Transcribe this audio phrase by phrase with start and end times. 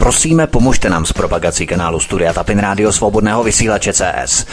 [0.00, 4.46] Prosíme, pomožte nám s propagací kanálu Studia Tapin Rádio Svobodného vysílače CS.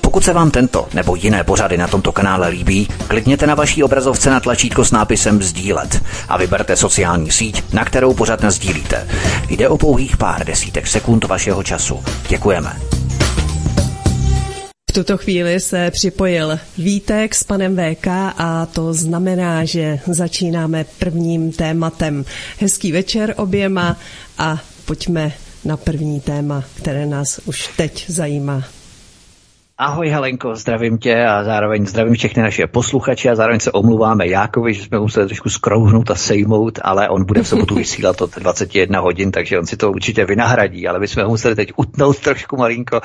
[0.00, 4.30] Pokud se vám tento nebo jiné pořady na tomto kanále líbí, klikněte na vaší obrazovce
[4.30, 9.08] na tlačítko s nápisem Sdílet a vyberte sociální síť, na kterou pořád sdílíte.
[9.50, 12.04] Jde o pouhých pár desítek sekund vašeho času.
[12.28, 12.76] Děkujeme.
[14.90, 18.06] V tuto chvíli se připojil Vítek s panem VK
[18.38, 22.24] a to znamená, že začínáme prvním tématem.
[22.60, 23.96] Hezký večer oběma
[24.38, 25.32] a pojďme
[25.64, 28.64] na první téma, které nás už teď zajímá.
[29.84, 34.74] Ahoj Helenko, zdravím tě a zároveň zdravím všechny naše posluchače a zároveň se omluváme Jákovi,
[34.74, 39.00] že jsme museli trošku skrouhnout a sejmout, ale on bude v sobotu vysílat od 21
[39.00, 42.56] hodin, takže on si to určitě vynahradí, ale my jsme ho museli teď utnout trošku
[42.56, 43.00] malinko,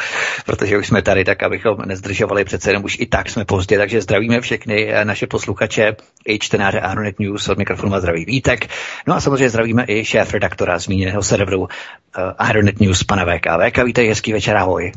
[0.45, 4.01] protože už jsme tady tak, abychom nezdržovali přece jenom už i tak jsme pozdě, takže
[4.01, 5.95] zdravíme všechny naše posluchače
[6.27, 8.67] i čtenáře Aeronet News od mikrofonu a zdraví Vítek.
[9.07, 11.67] No a samozřejmě zdravíme i šéf redaktora zmíněného serveru uh,
[12.37, 13.45] Aeronet News, pana VK.
[13.67, 14.91] VK, vítej, hezký večer, ahoj.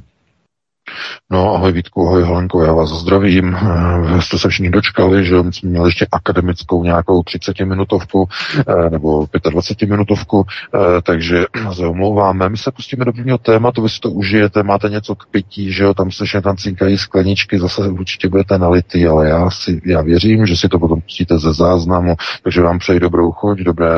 [1.31, 3.57] No, ahoj Vítku, ahoj Helenko, já vás zdravím.
[3.57, 8.29] Eh, jste se všichni dočkali, že jsme měli ještě akademickou nějakou 30-minutovku
[8.69, 10.45] eh, nebo 25-minutovku,
[10.75, 12.49] eh, takže se omlouváme.
[12.49, 15.85] My se pustíme do prvního tématu, vy si to užijete, máte něco k pití, že
[15.85, 20.47] jo, tam se tam cinkají skleničky, zase určitě budete nalitý, ale já si, já věřím,
[20.47, 23.89] že si to potom pustíte ze záznamu, takže vám přeji dobrou chuť, dobré,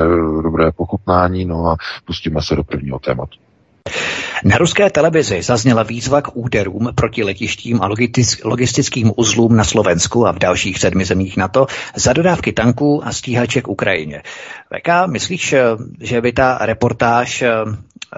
[0.43, 3.39] dobré pochutnání, no a pustíme se do prvního tématu.
[4.45, 7.89] Na ruské televizi zazněla výzva k úderům proti letištím a
[8.45, 13.69] logistickým uzlům na Slovensku a v dalších sedmi zemích NATO za dodávky tanků a stíhaček
[13.69, 14.23] Ukrajině.
[14.77, 15.55] VK, myslíš,
[16.01, 17.51] že by ta reportáž eh,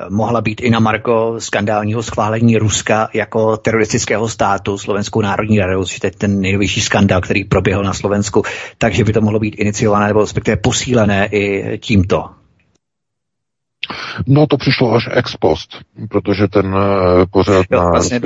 [0.08, 5.98] mohla být i na Marko skandálního schválení Ruska jako teroristického státu, Slovenskou národní radu, což
[6.04, 8.42] je ten nejnovější skandál, který proběhl na Slovensku,
[8.78, 12.24] takže by to mohlo být iniciované nebo respektive posílené i tímto.
[14.26, 16.80] No to přišlo až ex post, protože ten uh,
[17.30, 18.20] pořád jo, na vlastně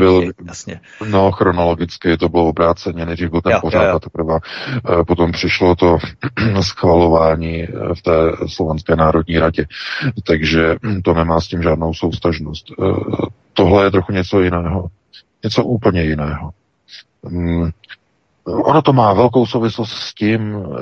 [0.00, 0.80] byl, jasně.
[1.08, 5.32] no chronologicky to bylo obráceně, nejdřív byl ten jo, pořád jo, a teprve uh, potom
[5.32, 5.98] přišlo to
[6.60, 8.12] schvalování eh, v té
[8.46, 9.66] Slovanské národní radě,
[10.26, 12.66] takže hm, to nemá s tím žádnou soustažnost.
[13.52, 14.86] Tohle je trochu něco jiného,
[15.44, 16.50] něco úplně jiného.
[18.46, 20.78] Ono to má velkou souvislost s tím, eh,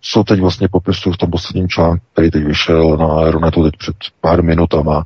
[0.00, 3.96] co teď vlastně popisuju v tom posledním článku, který teď vyšel na Aeronetu teď před
[4.20, 5.04] pár minutama.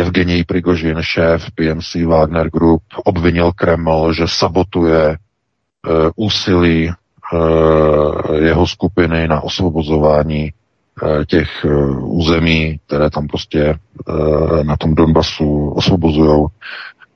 [0.00, 9.28] Evgenij Prigožin, šéf PMC Wagner Group, obvinil Kreml, že sabotuje eh, úsilí eh, jeho skupiny
[9.28, 10.52] na osvobozování
[11.26, 11.66] těch
[12.00, 13.74] území, které tam prostě
[14.62, 16.46] na tom Donbasu osvobozují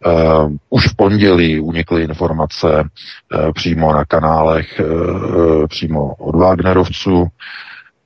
[0.07, 7.27] Uh, už v pondělí unikly informace uh, přímo na kanálech, uh, přímo od Wagnerovců,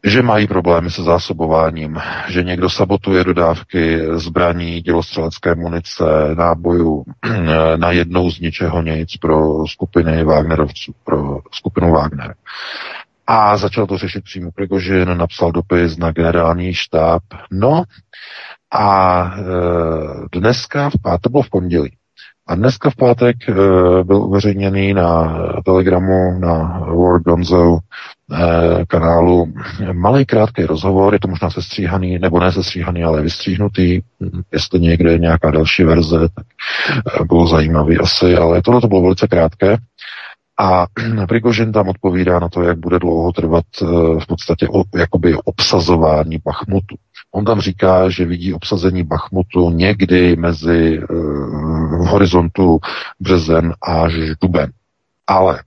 [0.05, 1.99] že mají problémy se zásobováním,
[2.29, 6.05] že někdo sabotuje dodávky zbraní, dělostřelecké munice,
[6.35, 7.05] nábojů
[7.77, 12.35] na jednou z ničeho nic pro skupiny Wagnerovců, pro skupinu Wagner.
[13.27, 17.23] A začal to řešit přímo Prigožin, napsal dopis na generální štáb.
[17.51, 17.83] No,
[18.73, 21.91] a e, dneska, a to bylo v pondělí,
[22.49, 23.53] a dneska v pátek e,
[24.05, 29.53] byl uveřejněný na Telegramu, na War Gonzo e, kanálu
[29.93, 34.01] malý krátký rozhovor, je to možná sestříhaný, nebo ne sestříhaný, ale vystříhnutý,
[34.53, 36.47] jestli někde je nějaká další verze, tak
[37.21, 39.77] e, bylo zajímavý asi, ale tohle to bylo velice krátké.
[40.61, 40.87] A
[41.29, 43.85] Prigožin tam odpovídá na to, jak bude dlouho trvat e,
[44.21, 46.97] v podstatě o, jakoby obsazování Bachmutu.
[47.33, 51.07] On tam říká, že vidí obsazení Bachmutu někdy mezi uh,
[52.05, 52.79] v horizontu
[53.21, 54.73] březen až duben.
[55.27, 55.63] Ale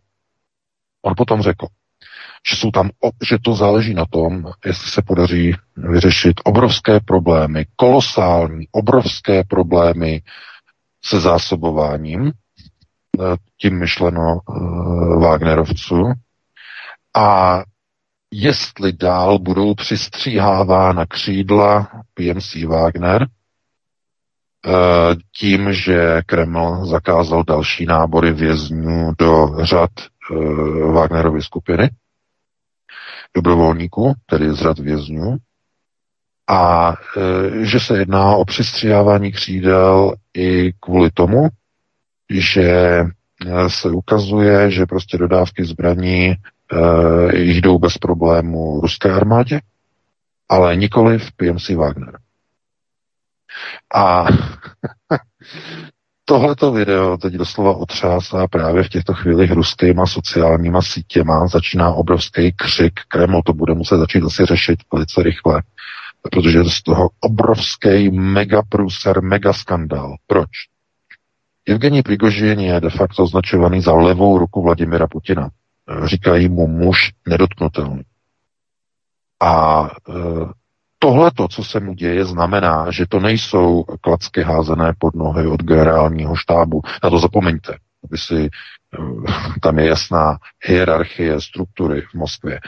[1.02, 1.68] on potom řekl,
[2.50, 2.90] že, jsou tam,
[3.30, 10.22] že to záleží na tom, jestli se podaří vyřešit obrovské problémy, kolosální, obrovské problémy
[11.06, 16.14] se zásobováním, eh, tím myšleno uh, Wagnerovců,
[17.16, 17.58] a
[18.32, 23.28] jestli dál budou přistříhávána křídla PMC Wagner,
[24.66, 24.70] eh,
[25.38, 30.36] tím, že Kreml zakázal další nábory vězňů do řad eh,
[30.92, 31.90] Wagnerovy skupiny,
[33.36, 35.38] dobrovolníků, tedy z řad vězňů,
[36.48, 41.48] a eh, že se jedná o přistřihávání křídel i kvůli tomu,
[42.30, 43.04] že
[43.68, 46.36] se ukazuje, že prostě dodávky zbraní
[47.34, 49.60] jdou bez problému ruské armádě,
[50.50, 52.20] ale nikoli v PMC Wagner.
[53.96, 54.26] A
[56.26, 61.48] tohleto video teď doslova otřásá právě v těchto chvílích ruskýma sociálníma sítěma.
[61.48, 62.94] Začíná obrovský křik.
[63.08, 65.64] Kreml to bude muset začít asi řešit velice rychle.
[66.22, 70.16] protože je z toho obrovský megaprůser, megaskandál.
[70.28, 70.50] Proč?
[71.68, 75.50] Evgení Prigožin je de facto označovaný za levou ruku Vladimira Putina.
[76.04, 78.04] Říkají mu muž nedotknutelný.
[79.42, 80.14] A e,
[81.04, 86.36] tohleto, co se mu děje, znamená, že to nejsou klacky házené pod nohy od generálního
[86.36, 86.82] štábu.
[87.04, 92.60] Na to zapomeňte, aby si, eh, tam je jasná hierarchie struktury v Moskvě.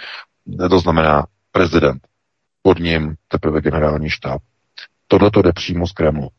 [0.70, 2.08] To znamená prezident,
[2.62, 4.42] pod ním teprve generální štáb.
[5.08, 6.30] Tohle to jde přímo z Kremlu.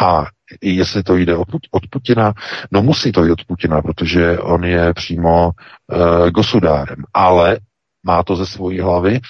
[0.00, 0.26] A
[0.62, 1.48] jestli to jde od,
[1.90, 2.32] Putina,
[2.70, 7.04] no musí to jít od Putina, protože on je přímo uh, gosudárem.
[7.14, 7.58] Ale
[8.02, 9.20] má to ze svojí hlavy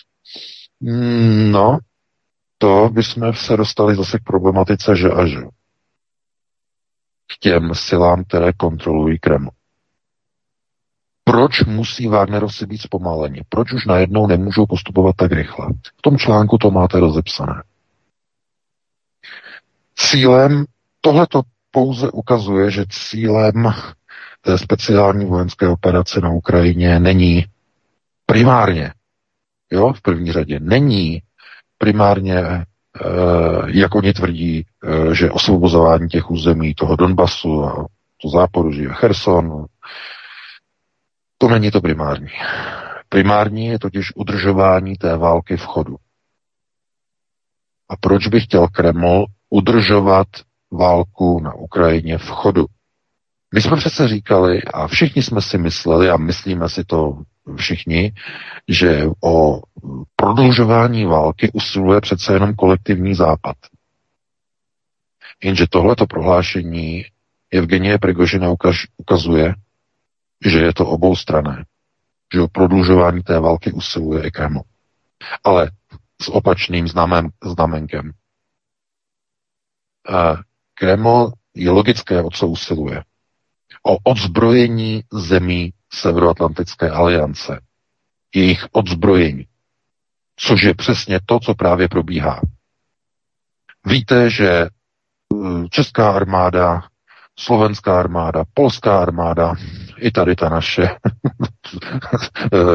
[0.80, 1.78] Mm, no,
[2.58, 5.40] to bychom se dostali zase k problematice, že a že.
[7.26, 9.50] K těm silám, které kontrolují Kreml.
[11.24, 13.42] Proč musí Wagnerovci být zpomaleni?
[13.48, 15.66] Proč už najednou nemůžou postupovat tak rychle?
[15.96, 17.62] V tom článku to máte rozepsané.
[19.96, 20.64] Cílem,
[21.00, 23.72] tohle to pouze ukazuje, že cílem
[24.40, 27.44] té speciální vojenské operace na Ukrajině není
[28.26, 28.92] primárně
[29.70, 31.22] jo, v první řadě, není
[31.78, 32.64] primárně, eh,
[33.66, 37.86] jak oni tvrdí, eh, že osvobozování těch území, toho Donbasu a
[38.22, 39.66] to záporu, že Cherson,
[41.38, 42.28] to není to primární.
[43.08, 45.96] Primární je totiž udržování té války v chodu.
[47.88, 50.26] A proč by chtěl Kreml udržovat
[50.70, 52.66] válku na Ukrajině v chodu?
[53.54, 57.22] My jsme přece říkali a všichni jsme si mysleli a myslíme si to
[57.56, 58.12] všichni,
[58.68, 59.60] že o
[60.16, 63.56] prodlužování války usiluje přece jenom kolektivní západ.
[65.42, 67.04] Jenže tohleto prohlášení
[67.50, 68.54] Evgenie Prigožina
[68.96, 69.54] ukazuje,
[70.44, 71.64] že je to obou strané,
[72.34, 74.60] že o prodlužování té války usiluje i Kreml.
[75.44, 75.70] Ale
[76.22, 78.12] s opačným znamen, znamenkem.
[80.78, 83.04] Kreml je logické, o co usiluje.
[83.82, 87.60] O odzbrojení zemí Severoatlantické aliance,
[88.34, 89.46] jejich odzbrojení,
[90.36, 92.40] což je přesně to, co právě probíhá.
[93.86, 94.68] Víte, že eh,
[95.70, 96.82] česká armáda
[97.38, 99.54] slovenská armáda, polská armáda,
[99.98, 100.82] i tady ta naše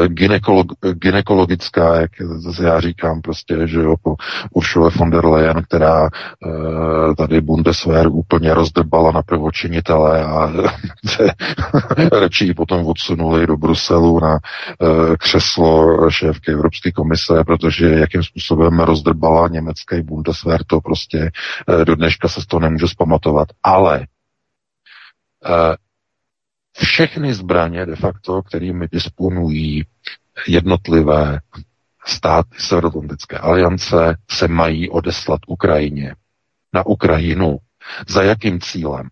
[0.06, 2.10] gynekolog, gynekologická, jak
[2.62, 4.14] já říkám prostě, že jo, po
[4.50, 10.52] Ursula von der Leyen, která uh, tady Bundeswehr úplně rozdrbala na prvočinitele a
[12.20, 18.80] radši ji potom odsunuli do Bruselu na uh, křeslo šéfky Evropské komise, protože jakým způsobem
[18.80, 21.30] rozdrbala německý Bundeswehr, to prostě
[21.84, 23.48] do dneška se z toho nemůže zpamatovat.
[23.62, 24.06] Ale
[25.46, 25.76] Eh,
[26.76, 29.84] všechny zbraně de facto, kterými disponují
[30.48, 31.40] jednotlivé
[32.06, 36.14] státy Severoatlantické aliance, se mají odeslat Ukrajině.
[36.74, 37.58] Na Ukrajinu.
[38.08, 39.08] Za jakým cílem?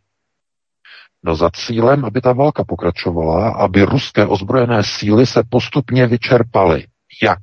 [1.25, 6.87] No za cílem, aby ta válka pokračovala, aby ruské ozbrojené síly se postupně vyčerpaly.
[7.23, 7.38] Jak?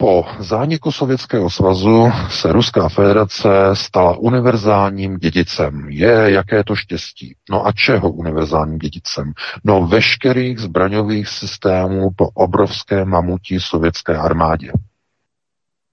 [0.00, 5.86] Po zániku Sovětského svazu se Ruská federace stala univerzálním dědicem.
[5.88, 7.36] Je jaké to štěstí.
[7.50, 9.32] No a čeho univerzálním dědicem?
[9.64, 14.72] No veškerých zbraňových systémů po obrovské mamutí sovětské armádě.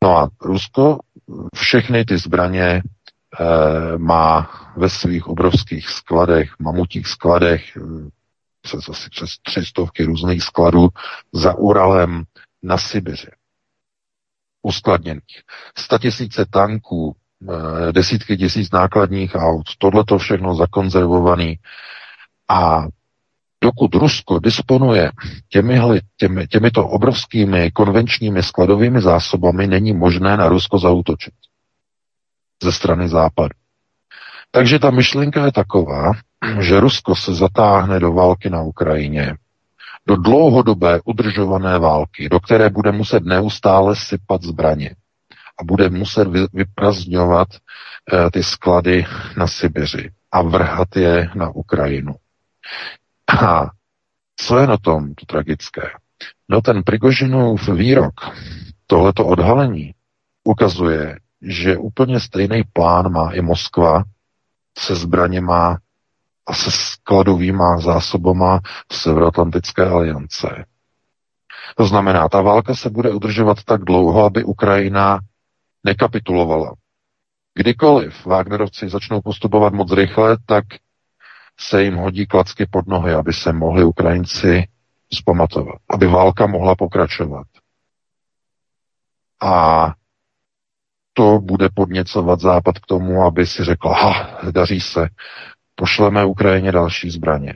[0.03, 0.99] No a Rusko
[1.55, 2.81] všechny ty zbraně e,
[3.97, 8.09] má ve svých obrovských skladech, mamutích skladech, eh,
[8.61, 10.87] přes asi přes tři stovky různých skladů
[11.33, 12.23] za Uralem
[12.63, 13.36] na Sibiři
[14.61, 15.41] uskladněných.
[16.01, 17.15] tisíce tanků,
[17.51, 21.59] eh, desítky tisíc nákladních aut, tohle to všechno zakonzervovaný.
[22.49, 22.85] A
[23.61, 25.11] dokud Rusko disponuje
[25.49, 25.79] těmi,
[26.17, 31.33] těmi, těmito obrovskými konvenčními skladovými zásobami, není možné na Rusko zautočit
[32.63, 33.53] ze strany západu.
[34.51, 36.11] Takže ta myšlenka je taková,
[36.59, 39.35] že Rusko se zatáhne do války na Ukrajině
[40.07, 44.95] do dlouhodobé udržované války, do které bude muset neustále sypat zbraně
[45.59, 49.05] a bude muset vyprazňovat eh, ty sklady
[49.37, 52.13] na Sibiři a vrhat je na Ukrajinu.
[53.43, 53.65] A
[54.39, 55.81] co je na tom to tragické?
[56.49, 58.13] No ten Prigožinův výrok,
[58.87, 59.93] tohleto odhalení,
[60.43, 64.03] ukazuje, že úplně stejný plán má i Moskva
[64.77, 65.77] se zbraněma
[66.47, 68.59] a se skladovýma zásobama
[68.91, 70.65] Severoatlantické aliance.
[71.75, 75.19] To znamená, ta válka se bude udržovat tak dlouho, aby Ukrajina
[75.83, 76.73] nekapitulovala.
[77.53, 80.63] Kdykoliv Wagnerovci začnou postupovat moc rychle, tak
[81.59, 84.67] se jim hodí klacky pod nohy, aby se mohli Ukrajinci
[85.13, 87.47] zpamatovat, aby válka mohla pokračovat.
[89.41, 89.93] A
[91.13, 95.07] to bude podněcovat Západ k tomu, aby si řekl, ha, daří se,
[95.77, 97.53] pošleme Ukrajině další zbraně.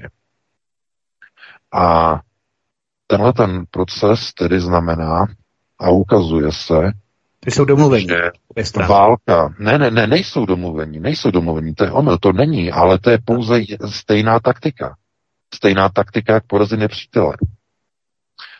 [1.74, 2.16] A
[3.08, 5.26] tenhle ten proces tedy znamená
[5.80, 6.92] a ukazuje se,
[7.40, 8.08] ty jsou domluvení.
[8.08, 8.32] Že
[8.88, 13.10] válka, ne, ne, ne, nejsou domluvení, nejsou domluvení, to je omyl, to není, ale to
[13.10, 14.96] je pouze stejná taktika.
[15.54, 17.34] Stejná taktika, jak porazit nepřítele.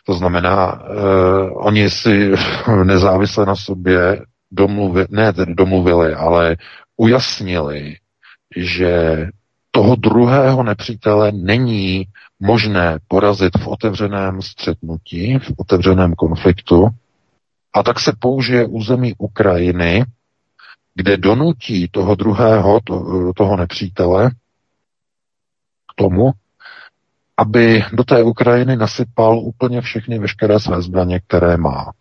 [0.06, 2.32] To znamená, uh, oni si
[2.84, 6.56] nezávisle na sobě domluvili, ne tedy domluvili, ale
[6.96, 7.96] ujasnili,
[8.56, 9.26] že
[9.74, 12.06] toho druhého nepřítele není
[12.40, 16.88] možné porazit v otevřeném střetnutí, v otevřeném konfliktu,
[17.74, 20.04] a tak se použije území Ukrajiny,
[20.94, 24.30] kde donutí toho druhého, to, toho nepřítele,
[25.90, 26.30] k tomu,
[27.36, 31.92] aby do té Ukrajiny nasypal úplně všechny veškeré své zbraně, které má.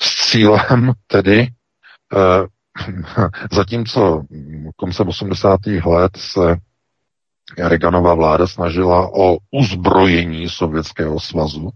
[0.00, 1.48] S cílem tedy,
[2.12, 2.46] eh,
[3.52, 4.22] zatímco
[4.76, 5.60] koncem 80.
[5.84, 6.56] let se
[7.58, 11.70] Reaganova vláda snažila o uzbrojení Sovětského svazu,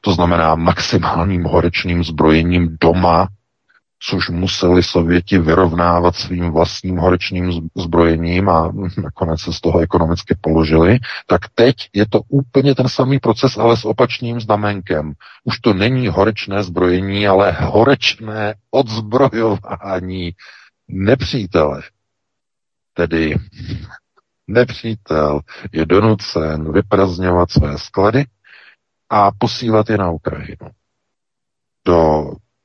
[0.00, 3.28] to znamená maximálním horečným zbrojením doma,
[4.10, 10.98] což museli Sověti vyrovnávat svým vlastním horečným zbrojením a nakonec se z toho ekonomicky položili,
[11.26, 15.12] tak teď je to úplně ten samý proces, ale s opačným znamenkem.
[15.44, 20.32] Už to není horečné zbrojení, ale horečné odzbrojování
[20.88, 21.82] nepřítele.
[22.94, 23.36] Tedy
[24.46, 25.40] nepřítel
[25.72, 28.24] je donucen vyprazňovat své sklady,
[29.14, 30.70] a posílat je na Ukrajinu.
[31.86, 32.24] Do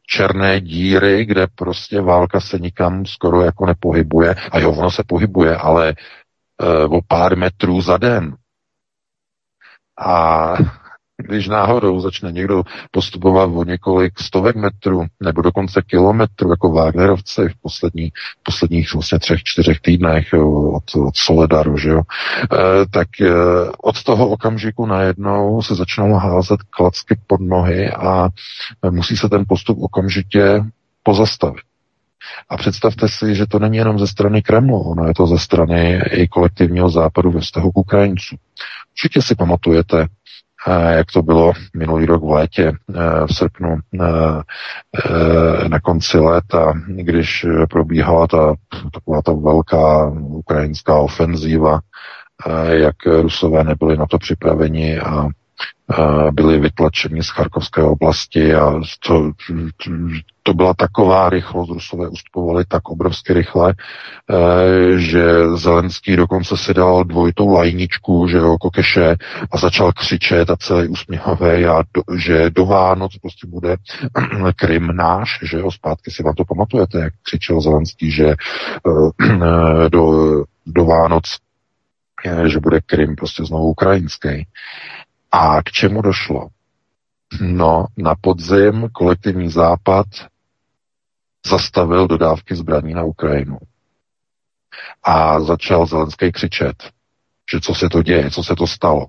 [0.10, 4.36] černé díry, kde prostě válka se nikam skoro jako nepohybuje.
[4.52, 5.96] A jo, ono se pohybuje, ale e,
[6.86, 8.36] o pár metrů za den.
[10.00, 10.54] A
[11.18, 17.62] když náhodou začne někdo postupovat o několik stovek metrů nebo dokonce kilometrů, jako Wagnerovci v
[17.62, 18.12] poslední,
[18.44, 20.34] posledních vlastně třech, čtyřech týdnech
[20.74, 23.32] od, od Soledaru, že jo, e, tak e,
[23.82, 28.30] od toho okamžiku najednou se začnou házet klacky pod nohy a
[28.90, 30.64] musí se ten postup okamžitě
[31.04, 31.64] pozastavit.
[32.50, 36.02] A představte si, že to není jenom ze strany Kremlu, ono je to ze strany
[36.12, 38.38] i kolektivního západu ve vztahu k Ukrajincům.
[38.92, 40.08] Určitě si pamatujete,
[40.90, 42.72] jak to bylo minulý rok v létě,
[43.26, 43.78] v srpnu,
[45.68, 48.56] na konci léta, když probíhala ta
[48.94, 51.80] taková ta velká ukrajinská ofenzíva,
[52.68, 55.28] jak Rusové nebyli na to připraveni a
[56.32, 59.32] byli vytlačeni z Charkovské oblasti a to,
[60.44, 67.04] to byla taková rychlost, Rusové ustupovali tak obrovsky rychle, e, že Zelenský dokonce si dal
[67.04, 69.16] dvojitou lajničku, že jo, kokeše
[69.52, 73.76] a začal křičet a celý usměvavý a do, že do Vánoc prostě bude
[74.56, 78.36] Krym náš, že jo, zpátky si vám to pamatujete, jak křičel Zelenský, že e,
[79.90, 81.24] do, do Vánoc
[82.48, 84.48] že bude Krym prostě znovu ukrajinský.
[85.32, 86.48] A k čemu došlo?
[87.42, 90.06] No, na podzim kolektivní západ
[91.48, 93.58] zastavil dodávky zbraní na Ukrajinu.
[95.04, 96.84] A začal Zelenský křičet,
[97.52, 99.06] že co se to děje, co se to stalo,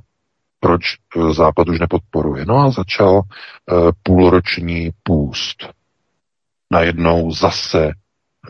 [0.60, 0.82] proč
[1.16, 2.44] eh, Západ už nepodporuje.
[2.46, 3.22] No a začal uh,
[4.02, 5.68] půlroční půst.
[6.70, 7.92] Najednou zase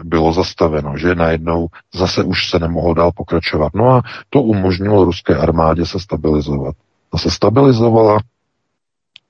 [0.04, 3.74] bylo zastaveno, že najednou zase už se nemohlo dál pokračovat.
[3.74, 6.76] No a to umožnilo ruské armádě se stabilizovat.
[7.12, 8.18] Ta se stabilizovala,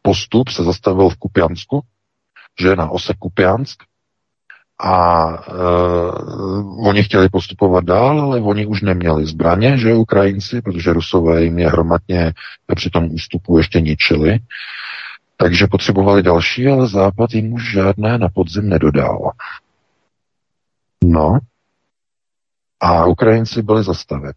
[0.03, 1.81] postup se zastavil v Kupiansku,
[2.61, 3.83] že na ose Kupiansk,
[4.81, 11.43] a uh, oni chtěli postupovat dál, ale oni už neměli zbraně, že Ukrajinci, protože Rusové
[11.45, 12.33] jim je hromadně
[12.75, 14.39] při tom ústupu ještě ničili.
[15.37, 19.31] Takže potřebovali další, ale Západ jim už žádné na podzim nedodal.
[21.05, 21.39] No.
[22.81, 24.33] A Ukrajinci byli zastaveni.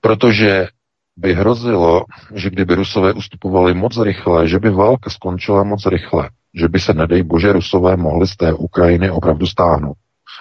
[0.00, 0.68] Protože
[1.16, 2.04] by hrozilo,
[2.34, 6.94] že kdyby Rusové ustupovali moc rychle, že by válka skončila moc rychle, že by se,
[6.94, 9.96] nedej bože, Rusové mohli z té Ukrajiny opravdu stáhnout.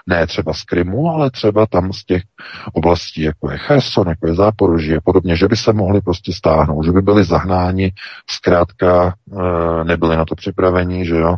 [0.08, 2.22] Ne třeba z Krymu, ale třeba tam z těch
[2.74, 6.84] oblastí, jako je Cherson, jako je Záporoží a podobně, že by se mohli prostě stáhnout,
[6.84, 7.92] že by byli zahnáni,
[8.30, 11.36] zkrátka eh, nebyli na to připraveni, že jo,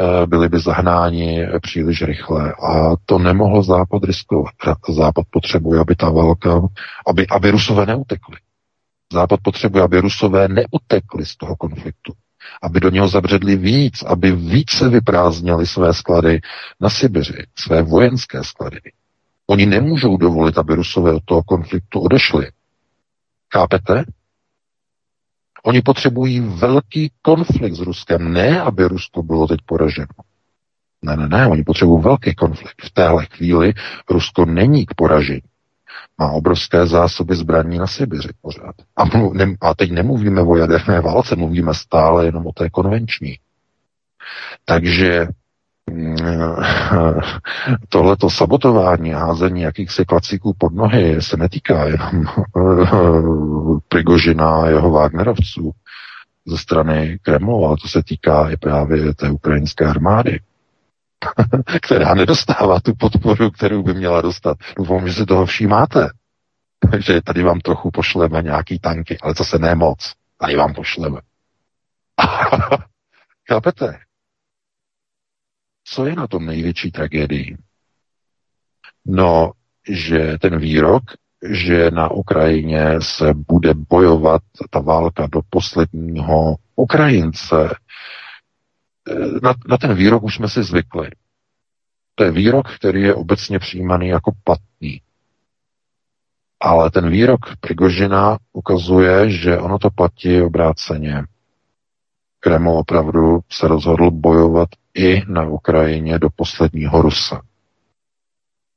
[0.00, 4.54] eh, byli by zahnáni příliš rychle a to nemohl Západ riskovat.
[4.88, 6.60] Západ potřebuje, aby ta válka,
[7.06, 8.36] aby, aby Rusové neutekli.
[9.12, 12.12] Západ potřebuje, aby Rusové neutekli z toho konfliktu,
[12.62, 16.40] aby do něho zabředli víc, aby více vyprázdnili své sklady
[16.80, 18.80] na Sibiři, své vojenské sklady.
[19.46, 22.50] Oni nemůžou dovolit, aby Rusové od toho konfliktu odešli.
[23.52, 24.04] Chápete?
[25.64, 30.06] Oni potřebují velký konflikt s Ruskem, ne aby Rusko bylo teď poraženo.
[31.02, 32.82] Ne, ne, ne, oni potřebují velký konflikt.
[32.84, 33.72] V téhle chvíli
[34.10, 35.40] Rusko není k poražení.
[36.18, 38.74] Má obrovské zásoby zbraní na Sibiři pořád.
[38.96, 43.38] A, mluv, ne, a teď nemluvíme o jaderné válce, mluvíme stále jenom o té konvenční.
[44.64, 45.26] Takže
[47.88, 52.10] tohleto sabotování, házení jakýchsi klacíků pod nohy se netýká jenom
[53.88, 55.70] Prigožina a jeho Wagnerovců
[56.46, 60.40] ze strany Kremlu, ale to se týká i právě té ukrajinské armády,
[61.82, 64.56] která nedostává tu podporu, kterou by měla dostat.
[64.76, 66.08] Doufám, že si toho všímáte.
[66.90, 70.12] Takže tady vám trochu pošleme nějaký tanky, ale zase ne moc.
[70.38, 71.20] Tady vám pošleme.
[73.48, 73.98] Chápete?
[75.84, 77.56] Co je na tom největší tragédii?
[79.06, 79.52] No,
[79.88, 81.02] že ten výrok,
[81.50, 87.74] že na Ukrajině se bude bojovat ta válka do posledního Ukrajince,
[89.42, 91.10] na, na ten výrok už jsme si zvykli.
[92.14, 95.00] To je výrok, který je obecně přijímaný jako platný.
[96.60, 101.22] Ale ten výrok Prigožina ukazuje, že ono to platí obráceně.
[102.40, 107.42] Kreml opravdu se rozhodl bojovat i na Ukrajině do posledního Rusa.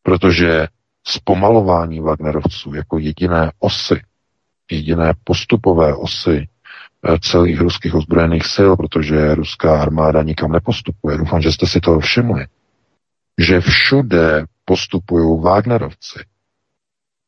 [0.04, 0.68] Protože
[1.04, 4.02] zpomalování Wagnerovců jako jediné osy,
[4.72, 6.48] jediné postupové osy
[7.22, 11.18] celých ruských ozbrojených sil, protože ruská armáda nikam nepostupuje.
[11.18, 12.46] Doufám, že jste si to všimli.
[13.40, 16.20] Že všude postupují Wagnerovci.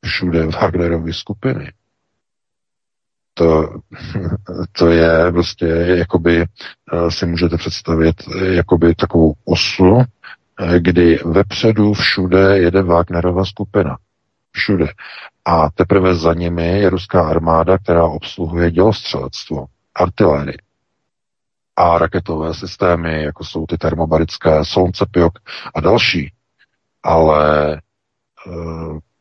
[0.06, 1.72] Všude Wagnerovy skupiny
[3.34, 3.74] to,
[4.72, 5.66] to je prostě,
[5.98, 13.46] jakoby eh, si můžete představit eh, jakoby takovou osu, eh, kdy vepředu všude jede Wagnerova
[13.46, 13.98] skupina.
[14.52, 14.86] Všude.
[15.46, 20.58] A teprve za nimi je ruská armáda, která obsluhuje dělostřelectvo, artilérii
[21.76, 25.34] a raketové systémy, jako jsou ty termobarické, Solncepiok
[25.76, 26.34] a další.
[27.04, 27.82] Ale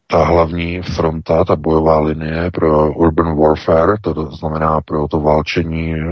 [0.07, 6.05] ta hlavní fronta, ta bojová linie pro urban warfare, to znamená pro to válčení eh,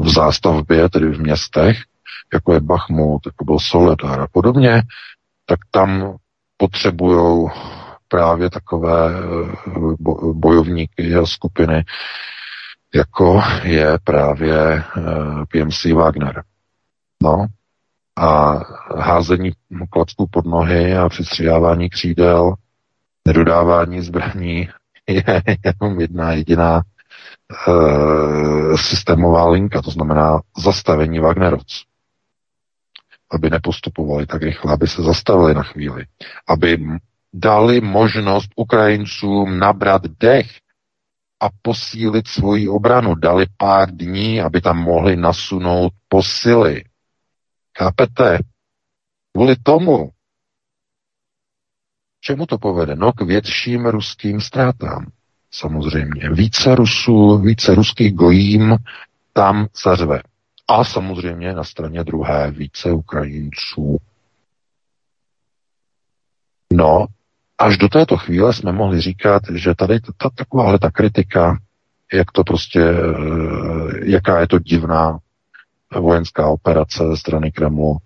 [0.00, 1.76] v zástavbě, tedy v městech,
[2.32, 4.82] jako je Bachmut, jako byl Soledar a podobně,
[5.46, 6.16] tak tam
[6.56, 7.48] potřebují
[8.10, 9.56] právě takové eh,
[10.32, 11.84] bojovníky a skupiny,
[12.94, 14.82] jako je právě eh,
[15.52, 16.42] PMC Wagner.
[17.22, 17.46] No,
[18.18, 18.60] a
[18.96, 19.52] házení
[19.90, 22.54] klacků pod nohy a přistřihávání křídel
[23.26, 24.68] nedodávání zbraní
[25.06, 26.82] je jenom jedna jediná e,
[28.78, 31.84] systémová linka, to znamená zastavení Wagnerovců.
[33.30, 36.04] Aby nepostupovali tak rychle, aby se zastavili na chvíli.
[36.48, 36.78] Aby
[37.32, 40.50] dali možnost Ukrajincům nabrat dech
[41.40, 43.14] a posílit svoji obranu.
[43.14, 46.84] Dali pár dní, aby tam mohli nasunout posily.
[47.78, 48.38] Chápete?
[49.32, 50.10] Kvůli tomu
[52.20, 52.96] Čemu to povede?
[52.96, 55.06] No k větším ruským ztrátám.
[55.50, 56.30] Samozřejmě.
[56.30, 58.76] Více Rusů, více ruských gojím
[59.32, 60.22] tam zařve.
[60.68, 63.96] A samozřejmě na straně druhé více Ukrajinců.
[66.72, 67.06] No,
[67.60, 71.58] až do této chvíle jsme mohli říkat, že tady ta, takováhle ta kritika,
[72.12, 75.18] jak to prostě, eh, jaká je to divná
[75.98, 77.98] vojenská operace ze strany Kremlu,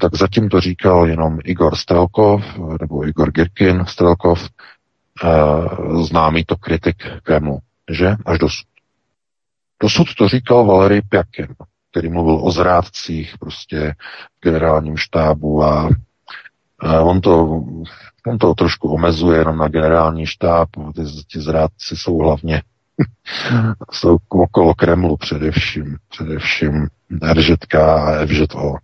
[0.00, 2.44] tak zatím to říkal jenom Igor Strelkov,
[2.80, 4.48] nebo Igor Girkin Strelkov,
[6.02, 7.58] známý to kritik Kremlu,
[7.90, 8.16] že?
[8.26, 8.66] Až dosud.
[9.82, 11.46] Dosud to říkal Valery Pjakin,
[11.90, 13.94] který mluvil o zrádcích prostě
[14.40, 15.90] v generálním štábu a
[16.82, 17.64] on to,
[18.26, 22.62] on to trošku omezuje jenom na generální štáb, ty, ty zrádci jsou hlavně
[23.92, 26.88] jsou okolo Kremlu především, především
[27.32, 28.74] RŽK a FŽO.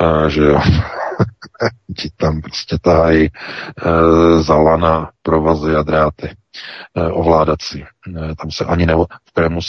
[0.00, 0.60] A, že jo,
[1.96, 3.30] ti tam prostě tahají e,
[4.42, 6.36] za lana provazy a dráty
[6.96, 7.82] e, ovládací.
[7.82, 9.60] E, tam se ani nebo v Kremlu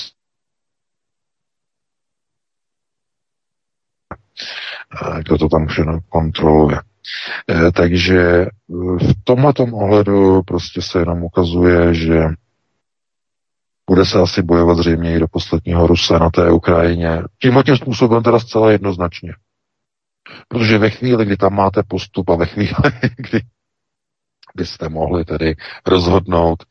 [5.19, 6.79] kdo to tam všechno kontroluje.
[7.49, 8.45] E, takže
[8.99, 12.23] v tomhle ohledu prostě se jenom ukazuje, že
[13.89, 17.21] bude se asi bojovat zřejmě i do posledního Ruse na té Ukrajině.
[17.41, 19.33] Tímhle tím způsobem teda zcela jednoznačně.
[20.47, 22.73] Protože ve chvíli, kdy tam máte postup a ve chvíli,
[23.17, 23.41] kdy
[24.55, 26.63] byste mohli tedy rozhodnout,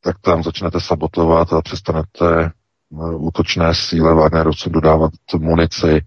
[0.00, 2.50] tak tam začnete sabotovat a přestanete eh,
[3.16, 6.04] útočné síle Wagnerovcům dodávat munici.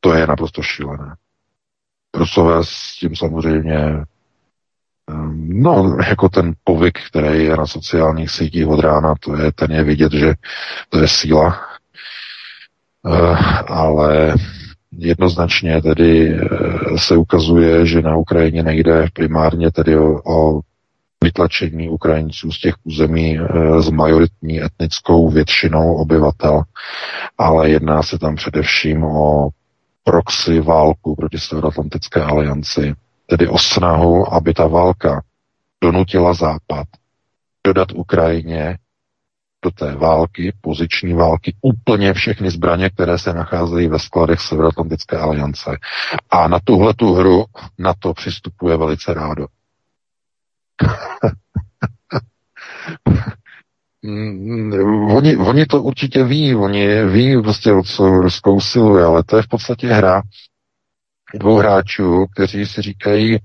[0.00, 1.16] To je naprosto šílené.
[2.14, 4.04] Rusové s tím samozřejmě
[5.36, 9.84] No, jako ten povyk, který je na sociálních sítích od rána, to je, ten je
[9.84, 10.34] vidět, že
[10.88, 11.60] to je síla.
[13.66, 14.34] Ale
[14.92, 16.40] jednoznačně tedy
[16.96, 20.60] se ukazuje, že na Ukrajině nejde primárně tedy o, o
[21.24, 23.38] vytlačení Ukrajinců z těch území
[23.80, 26.62] s majoritní etnickou většinou obyvatel,
[27.38, 29.48] ale jedná se tam především o
[30.08, 32.94] proxy válku proti Severoatlantické alianci,
[33.26, 35.22] tedy o snahu, aby ta válka
[35.84, 36.86] donutila Západ
[37.66, 38.78] dodat Ukrajině
[39.64, 45.78] do té války, poziční války, úplně všechny zbraně, které se nacházejí ve skladech Severoatlantické aliance.
[46.30, 47.44] A na tuhle tu hru
[47.78, 49.46] na to přistupuje velice rádo.
[55.08, 59.42] oni, oni to určitě ví, oni ví prostě, o co Rusko usiluje, ale to je
[59.42, 60.22] v podstatě hra
[61.34, 63.38] dvou hráčů, kteří si říkají,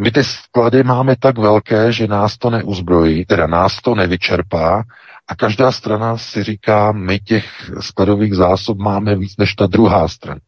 [0.00, 4.82] my ty sklady máme tak velké, že nás to neuzbrojí, teda nás to nevyčerpá
[5.28, 10.40] a každá strana si říká, my těch skladových zásob máme víc než ta druhá strana.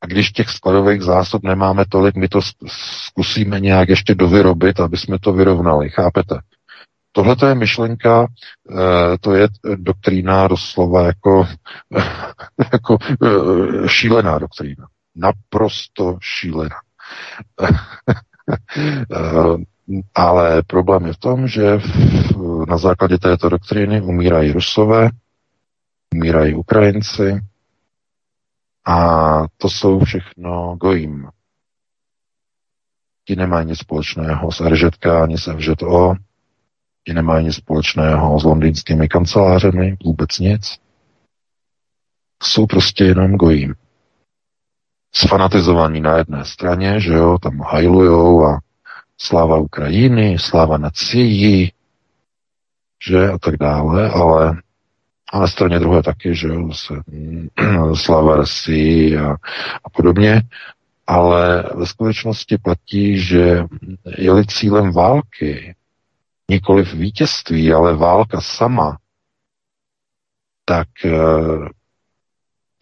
[0.00, 5.18] A když těch skladových zásob nemáme tolik, my to zkusíme nějak ještě dovyrobit, aby jsme
[5.18, 6.38] to vyrovnali, chápete?
[7.16, 11.46] Tohle to je myšlenka, eh, to je doktrína doslova jako,
[12.72, 14.86] jako eh, šílená doktrína.
[15.16, 16.76] Naprosto šílená.
[19.12, 19.56] Eh,
[20.14, 21.78] ale problém je v tom, že
[22.68, 25.08] na základě této doktríny umírají Rusové,
[26.14, 27.40] umírají Ukrajinci
[28.84, 28.98] a
[29.56, 31.28] to jsou všechno gojím.
[33.24, 36.14] Ti nemají nic společného s RŽK ani s FŽO,
[37.06, 40.78] ti nemají nic společného s londýnskými kancelářemi, vůbec nic.
[42.42, 43.74] Jsou prostě jenom gojím
[45.14, 48.58] sfanatizovaní na jedné straně, že jo, tam hajlujou a
[49.18, 51.72] sláva Ukrajiny, sláva nací,
[53.08, 54.56] že a tak dále, ale
[55.32, 56.94] a na straně druhé taky, že jo, se,
[57.94, 59.36] sláva Rusii a,
[59.84, 60.42] a podobně,
[61.06, 63.64] ale ve skutečnosti platí, že
[64.18, 65.74] je-li cílem války
[66.50, 68.98] nikoliv vítězství, ale válka sama,
[70.64, 71.68] tak eh,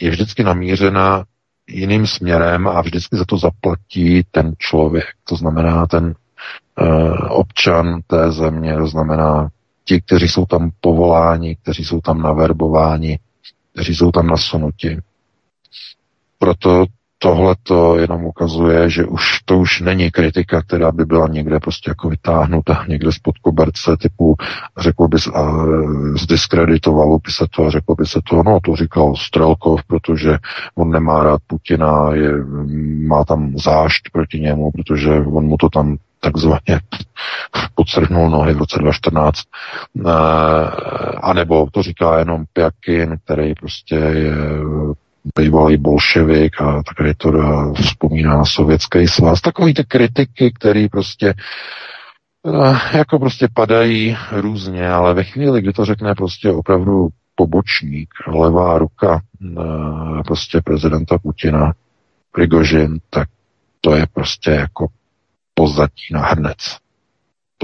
[0.01, 1.25] je vždycky namířena
[1.69, 6.15] jiným směrem a vždycky za to zaplatí ten člověk, to znamená ten
[6.81, 9.49] uh, občan té země, to znamená
[9.85, 13.19] ti, kteří jsou tam povoláni, kteří jsou tam naverbováni,
[13.73, 14.99] kteří jsou tam nasunuti.
[16.39, 16.85] Proto
[17.23, 21.91] tohle to jenom ukazuje, že už to už není kritika, která by byla někde prostě
[21.91, 24.37] jako vytáhnuta někde spod koberce typu,
[24.79, 25.67] řekl bys, a
[26.17, 30.39] zdiskreditovalo by se to a řekl by se to, no to říkal Strelkov, protože
[30.75, 32.33] on nemá rád Putina, je,
[33.07, 36.81] má tam zášť proti němu, protože on mu to tam takzvaně
[37.75, 39.39] podstrhnul nohy v roce 2014.
[39.39, 40.11] E,
[41.23, 44.35] a nebo to říká jenom Pjakin, který prostě je
[45.39, 47.33] bývalý bolševik a také to
[47.75, 49.41] vzpomíná na sovětský svaz.
[49.41, 51.35] Takový ty kritiky, které prostě
[52.47, 58.79] eh, jako prostě padají různě, ale ve chvíli, kdy to řekne prostě opravdu pobočník, levá
[58.79, 61.73] ruka eh, prostě prezidenta Putina,
[62.33, 63.29] Prigožin, tak
[63.81, 64.87] to je prostě jako
[65.55, 66.79] pozadí na hrnec.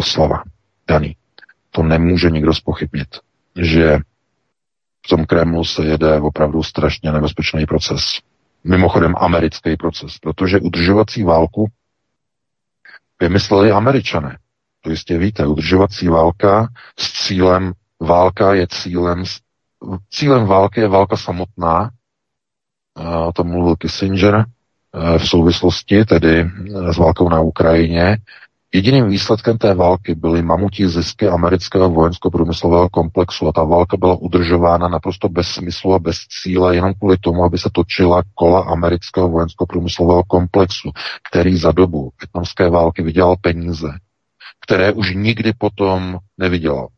[0.00, 0.42] slova
[0.88, 1.16] daný.
[1.70, 3.08] To nemůže nikdo spochybnit,
[3.56, 3.98] že
[5.08, 8.02] tom Kremlu se jede opravdu strašně nebezpečný proces.
[8.64, 11.66] Mimochodem americký proces, protože udržovací válku
[13.20, 14.38] vymysleli američané.
[14.80, 16.68] To jistě víte, udržovací válka
[16.98, 19.24] s cílem, válka je cílem,
[20.10, 21.90] cílem války je válka samotná,
[23.26, 24.44] o tom mluvil Kissinger,
[25.18, 26.50] v souvislosti tedy
[26.92, 28.16] s válkou na Ukrajině,
[28.74, 34.88] Jediným výsledkem té války byly mamutí zisky amerického vojensko-průmyslového komplexu a ta válka byla udržována
[34.88, 40.22] naprosto bez smyslu a bez cíle jenom kvůli tomu, aby se točila kola amerického vojensko-průmyslového
[40.24, 40.90] komplexu,
[41.30, 43.88] který za dobu větnamské války vydělal peníze,
[44.66, 46.88] které už nikdy potom nevydělal.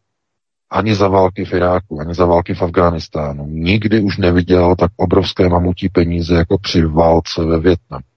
[0.71, 3.47] Ani za války v Iráku, ani za války v Afghánistánu.
[3.47, 8.10] Nikdy už nevydělal tak obrovské mamutí peníze jako při válce ve Větnamu.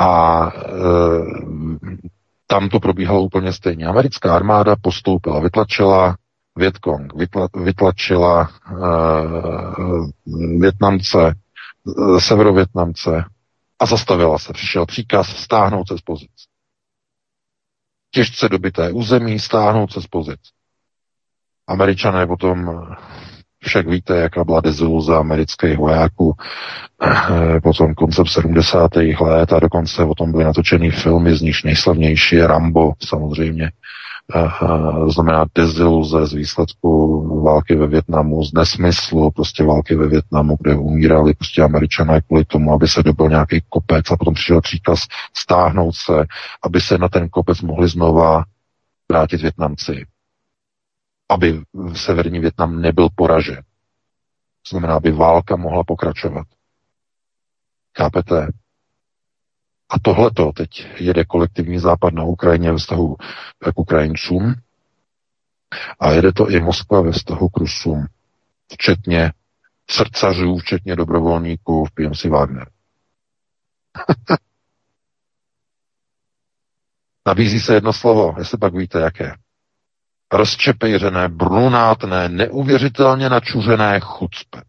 [0.00, 0.70] A e,
[2.46, 3.86] tam to probíhalo úplně stejně.
[3.86, 6.16] Americká armáda postoupila, vytlačila
[6.56, 8.74] Vietkong, vytla, vytlačila e,
[10.58, 11.34] Větnamce,
[12.16, 13.24] e, severovětnamce
[13.78, 14.52] a zastavila se.
[14.52, 16.30] Přišel příkaz stáhnout se z pozic.
[18.10, 20.40] Těžce dobité území stáhnout se z pozic.
[21.66, 22.86] Američané potom
[23.64, 26.34] však víte, jaká byla deziluze amerických vojáků
[27.02, 28.90] eh, potom koncem 70.
[29.20, 33.70] let a dokonce o tom byly natočený filmy, z nich nejslavnější je Rambo samozřejmě.
[35.04, 40.74] To znamená deziluze z výsledku války ve Větnamu, z nesmyslu prostě války ve Větnamu, kde
[40.74, 45.00] umírali prostě američané kvůli tomu, aby se dobil nějaký kopec a potom přišel příkaz
[45.36, 46.26] stáhnout se,
[46.62, 48.44] aby se na ten kopec mohli znova
[49.10, 50.06] vrátit Větnamci.
[51.30, 51.62] Aby
[51.94, 53.62] severní Větnam nebyl poražen.
[54.62, 56.46] To znamená, aby válka mohla pokračovat.
[57.98, 58.52] Chápete?
[59.88, 63.16] A tohleto teď jede kolektivní západ na Ukrajině ve vztahu
[63.74, 64.54] k Ukrajincům
[66.00, 68.06] a jede to i Moskva ve vztahu k Rusům,
[68.72, 69.32] včetně
[69.90, 72.70] srdcařů, včetně dobrovolníků v PMC Wagner.
[77.26, 79.34] Nabízí se jedno slovo, jestli pak víte, jaké.
[80.32, 84.62] Rozčepejřené, brunátné, neuvěřitelně načuřené chucpe.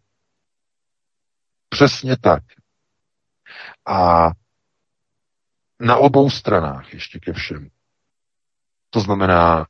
[1.68, 2.42] Přesně tak.
[3.86, 4.30] A
[5.80, 7.68] na obou stranách ještě ke všem.
[8.90, 9.66] To znamená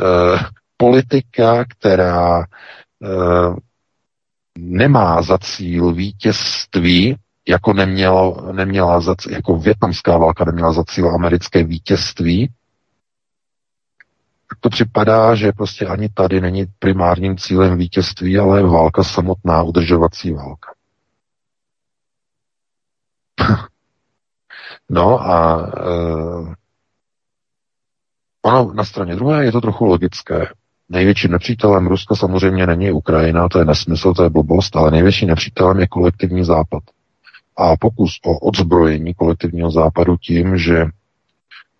[0.00, 0.38] eh,
[0.76, 3.54] politika, která eh,
[4.58, 7.16] nemá za cíl vítězství,
[7.48, 12.50] jako nemělo, neměla za, jako větnamská válka neměla za cíl americké vítězství,
[14.60, 20.74] to připadá, že prostě ani tady není primárním cílem vítězství, ale válka samotná, udržovací válka.
[24.90, 26.54] No a uh,
[28.42, 30.48] ono na straně druhé je to trochu logické.
[30.88, 35.80] Největším nepřítelem Ruska samozřejmě není Ukrajina, to je nesmysl, to je blbost, ale největším nepřítelem
[35.80, 36.82] je kolektivní západ.
[37.56, 40.84] A pokus o odzbrojení kolektivního západu tím, že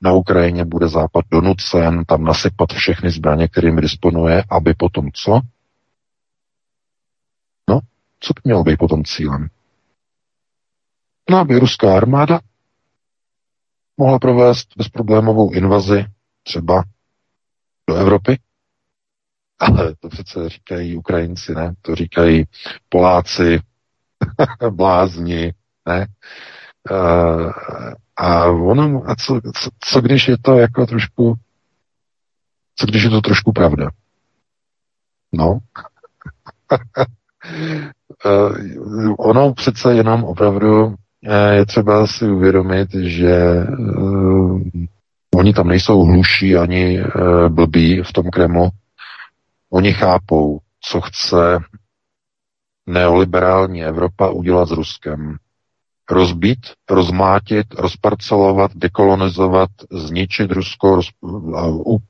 [0.02, 5.40] na Ukrajině bude západ donucen tam nasypat všechny zbraně, kterými disponuje, aby potom co?
[7.70, 7.80] No,
[8.20, 9.48] co by mělo být potom cílem?
[11.30, 12.40] No, aby ruská armáda
[13.96, 16.04] mohla provést bezproblémovou invazi
[16.42, 16.82] třeba
[17.88, 18.38] do Evropy.
[19.58, 21.74] Ale to přece říkají Ukrajinci, ne?
[21.82, 22.44] To říkají
[22.88, 23.60] Poláci,
[24.70, 25.54] blázni,
[25.86, 26.06] ne?
[26.90, 27.52] Uh,
[28.22, 31.34] a ono, a co, co, co když je to jako trošku,
[32.76, 33.90] co když je to trošku pravda?
[35.32, 35.58] No.
[38.24, 40.94] uh, ono přece jenom opravdu
[41.52, 44.62] je třeba si uvědomit, že uh,
[45.34, 47.00] oni tam nejsou hluší ani
[47.48, 48.70] blbí v tom Kremlu.
[49.70, 51.58] Oni chápou, co chce
[52.86, 55.36] neoliberální Evropa udělat s Ruskem.
[56.12, 56.58] Rozbít,
[56.90, 61.08] rozmátit, rozparcelovat, dekolonizovat, zničit Rusko, roz,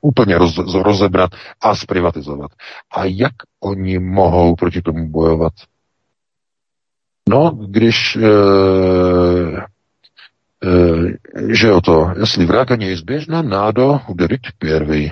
[0.01, 2.51] úplně roz, rozebrat a zprivatizovat.
[2.91, 5.53] A jak oni mohou proti tomu bojovat?
[7.29, 8.29] No, když e,
[10.63, 15.11] e, že o to, jestli vraga neizběžná, nádo uderit prvý.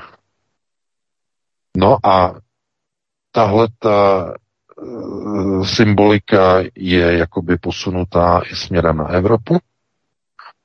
[1.78, 2.36] No a
[3.32, 4.34] tahle ta
[5.64, 9.58] symbolika je jakoby posunutá i směrem na Evropu.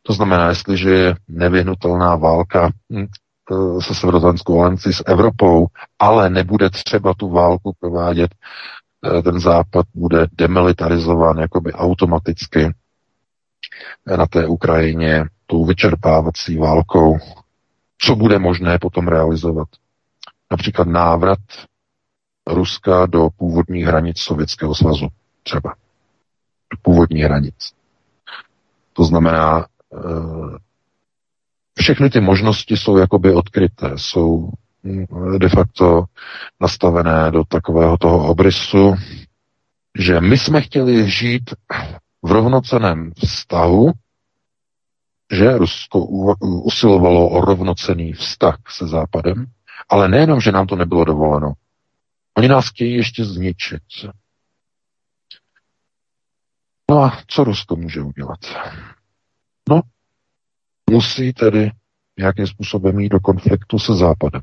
[0.02, 3.06] To znamená, jestliže je nevyhnutelná válka hm,
[3.80, 5.66] se Severoatlantskou aliancí s Evropou,
[5.98, 8.30] ale nebude třeba tu válku provádět
[9.04, 12.74] Eh, ten západ bude demilitarizován jakoby automaticky
[14.16, 17.18] na té Ukrajině tou vyčerpávací válkou.
[17.98, 19.68] Co bude možné potom realizovat?
[20.50, 21.38] Například návrat
[22.46, 25.08] Ruska do původních hranic Sovětského svazu
[25.42, 25.74] třeba.
[26.72, 27.72] Do původních hranic.
[28.92, 30.58] To znamená, eh,
[31.78, 34.50] všechny ty možnosti jsou jakoby odkryté, jsou
[35.38, 36.04] de facto
[36.60, 38.94] nastavené do takového toho obrysu,
[39.98, 41.50] že my jsme chtěli žít
[42.22, 43.92] v rovnoceném vztahu,
[45.32, 45.98] že Rusko
[46.40, 49.46] usilovalo o rovnocený vztah se Západem,
[49.88, 51.52] ale nejenom, že nám to nebylo dovoleno.
[52.36, 53.82] Oni nás chtějí ještě zničit.
[56.90, 58.38] No a co Rusko může udělat?
[59.68, 59.80] No,
[60.90, 61.70] musí tedy
[62.18, 64.40] nějakým způsobem jít do konfliktu se Západem.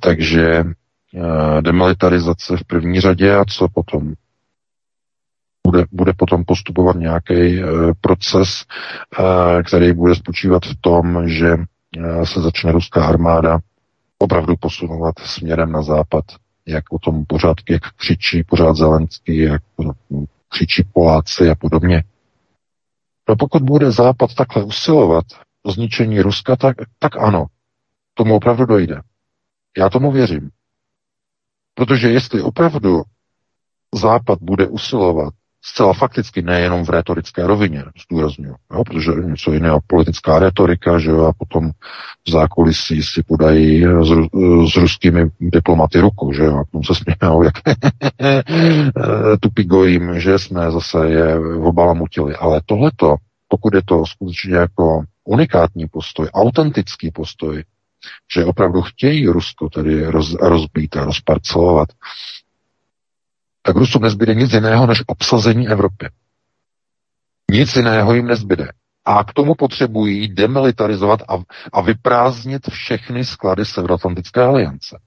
[0.00, 4.12] Takže eh, demilitarizace v první řadě a co potom?
[5.66, 7.64] Bude, bude potom postupovat nějaký eh,
[8.00, 8.64] proces,
[9.18, 11.56] eh, který bude spočívat v tom, že
[12.24, 13.58] se začne ruská armáda
[14.18, 16.24] opravdu posunovat směrem na západ,
[16.66, 19.62] jak o tom pořád, jak křičí pořád Zelenský, jak
[20.48, 22.04] křičí Poláci a podobně.
[23.28, 25.24] No pokud bude Západ takhle usilovat
[25.62, 27.46] o zničení Ruska, tak, tak ano,
[28.14, 29.02] tomu opravdu dojde.
[29.78, 30.50] Já tomu věřím.
[31.74, 33.02] Protože jestli opravdu
[33.94, 35.34] Západ bude usilovat
[35.72, 41.24] zcela fakticky, nejenom v retorické rovině, zdůraznuju, jo, protože něco jiného politická retorika, že jo,
[41.24, 41.70] a potom
[42.28, 44.08] v zákulisí si podají s,
[44.72, 47.54] s ruskými diplomaty ruku, že jo, a potom se smějou, jak
[49.40, 52.36] tupigojím, že jsme zase je obalamutili.
[52.36, 53.16] Ale tohleto,
[53.48, 57.64] pokud je to skutečně jako unikátní postoj, autentický postoj,
[58.34, 61.88] že opravdu chtějí Rusko tedy roz, rozbít a rozparcelovat,
[63.68, 66.10] tak Rusům nezbyde nic jiného než obsazení Evropy.
[67.50, 68.72] Nic jiného jim nezbyde.
[69.04, 71.34] A k tomu potřebují demilitarizovat a,
[71.72, 74.98] a vyprázdnit všechny sklady Severoatlantické aliance.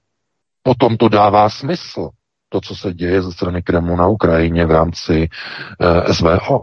[0.62, 2.10] Potom to dává smysl,
[2.48, 5.28] to, co se děje ze strany Kremlu na Ukrajině v rámci
[5.80, 6.62] eh, SVO.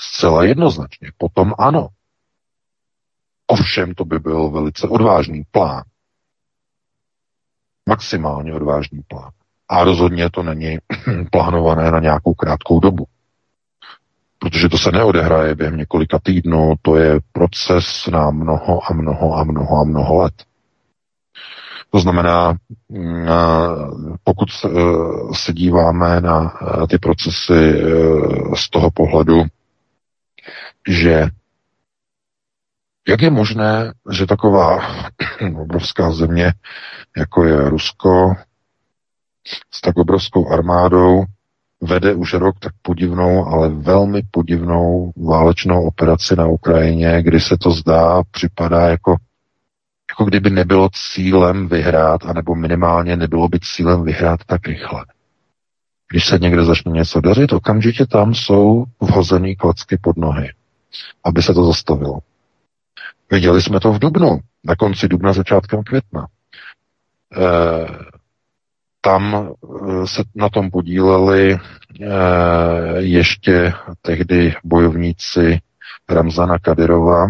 [0.00, 1.12] Zcela jednoznačně.
[1.18, 1.88] Potom ano.
[3.46, 5.82] Ovšem to by byl velice odvážný plán.
[7.88, 9.30] Maximálně odvážný plán.
[9.72, 10.78] A rozhodně to není
[11.30, 13.04] plánované na nějakou krátkou dobu.
[14.38, 19.44] Protože to se neodehraje během několika týdnů, to je proces na mnoho a mnoho a
[19.44, 20.34] mnoho a mnoho let.
[21.90, 22.54] To znamená,
[22.88, 23.26] mm,
[24.24, 24.48] pokud
[25.32, 26.54] se díváme na
[26.88, 27.82] ty procesy
[28.54, 29.44] z toho pohledu,
[30.88, 31.26] že
[33.08, 34.78] jak je možné, že taková
[35.60, 36.52] obrovská země,
[37.16, 38.34] jako je Rusko,
[39.70, 41.24] s tak obrovskou armádou
[41.80, 47.70] vede už rok tak podivnou, ale velmi podivnou válečnou operaci na Ukrajině, kdy se to
[47.70, 49.16] zdá, připadá jako,
[50.10, 55.04] jako kdyby nebylo cílem vyhrát, anebo minimálně nebylo by cílem vyhrát tak rychle.
[56.10, 60.52] Když se někde začne něco dařit, okamžitě tam jsou vhozený klacky pod nohy,
[61.24, 62.18] aby se to zastavilo.
[63.30, 66.26] Viděli jsme to v Dubnu, na konci Dubna, začátkem května.
[67.36, 68.12] E,
[69.04, 72.08] tam eh, se na tom podíleli eh,
[72.98, 75.60] ještě tehdy bojovníci
[76.08, 77.26] Ramzana Kadyrova,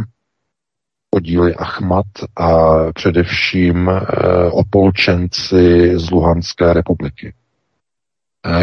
[1.11, 2.07] podíly Ahmad
[2.37, 4.03] a především eh,
[4.51, 7.35] opolčenci z Luhanské republiky.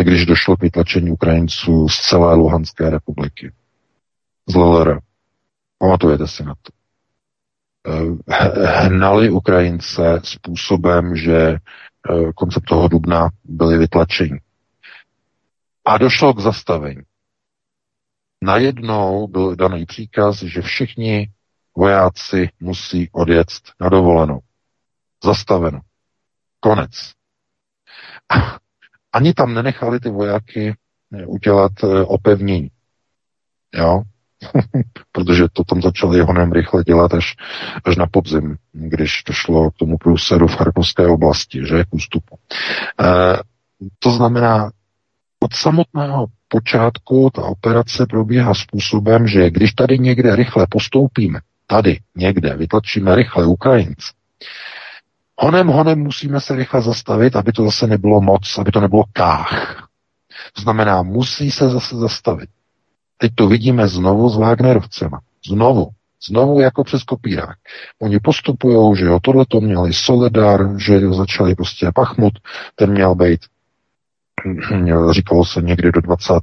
[0.03, 3.51] Když došlo k vytlačení Ukrajinců z celé Luhanské republiky.
[4.47, 4.99] Z LLR.
[5.77, 6.78] Pamatujete si na to?
[8.85, 11.57] Hnali Ukrajince způsobem, že
[12.07, 14.41] Eh, koncem toho dubna byli vytlačeni.
[15.85, 17.01] A došlo k zastavení.
[18.43, 21.31] Najednou byl daný příkaz, že všichni
[21.77, 23.47] vojáci musí odjet
[23.79, 24.39] na dovolenou.
[25.23, 25.79] Zastaveno.
[26.59, 26.91] Konec.
[29.13, 30.75] Ani tam nenechali ty vojáky
[31.13, 32.71] eh, udělat eh, opevnění.
[33.73, 34.01] Jo?
[35.12, 37.36] protože to tam začali honem rychle dělat až,
[37.86, 42.36] až na podzim, když to šlo k tomu průseru v Charkovské oblasti, že k ústupu.
[43.02, 43.06] E,
[43.99, 44.71] to znamená,
[45.39, 52.56] od samotného počátku ta operace probíhá způsobem, že když tady někde rychle postoupíme, tady někde
[52.56, 54.12] vytlačíme rychle Ukrajince,
[55.38, 59.88] honem, honem musíme se rychle zastavit, aby to zase nebylo moc, aby to nebylo kách.
[60.54, 62.49] To znamená, musí se zase zastavit.
[63.21, 65.19] Teď to vidíme znovu s Wagnerovcema.
[65.49, 65.88] Znovu.
[66.27, 67.58] Znovu jako přes kopírák.
[68.01, 72.34] Oni postupují, že jo, tohle to měli Soledar, že začali prostě Pachmut,
[72.75, 73.39] ten měl být
[75.12, 76.34] říkalo se někdy do 20.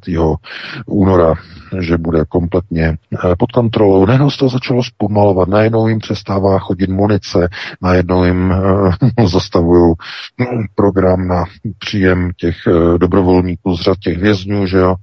[0.87, 1.35] února,
[1.81, 4.07] že bude kompletně eh, pod kontrolou.
[4.07, 7.49] Najednou se to začalo zpomalovat, najednou jim přestává chodit munice,
[7.83, 9.95] najednou jim uh, zastavují
[10.41, 11.45] hm, program na
[11.79, 14.95] příjem těch uh, dobrovolníků z řad těch vězňů, že jo.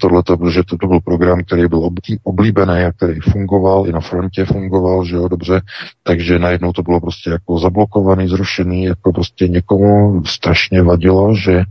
[0.00, 1.90] Tohle to, protože to, byl program, který byl
[2.22, 5.60] oblíbený a který fungoval, i na frontě fungoval, že jo, dobře,
[6.02, 11.62] takže najednou to bylo prostě jako zablokovaný, zrušený, jako prostě někomu strašně vadilo, že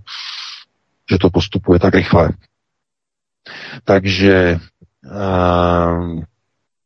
[1.12, 2.30] že to postupuje tak rychle.
[3.84, 4.60] Takže
[5.12, 6.24] ehm,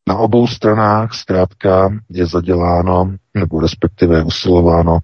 [0.08, 5.00] na obou stranách zkrátka je zaděláno, nebo respektive usilováno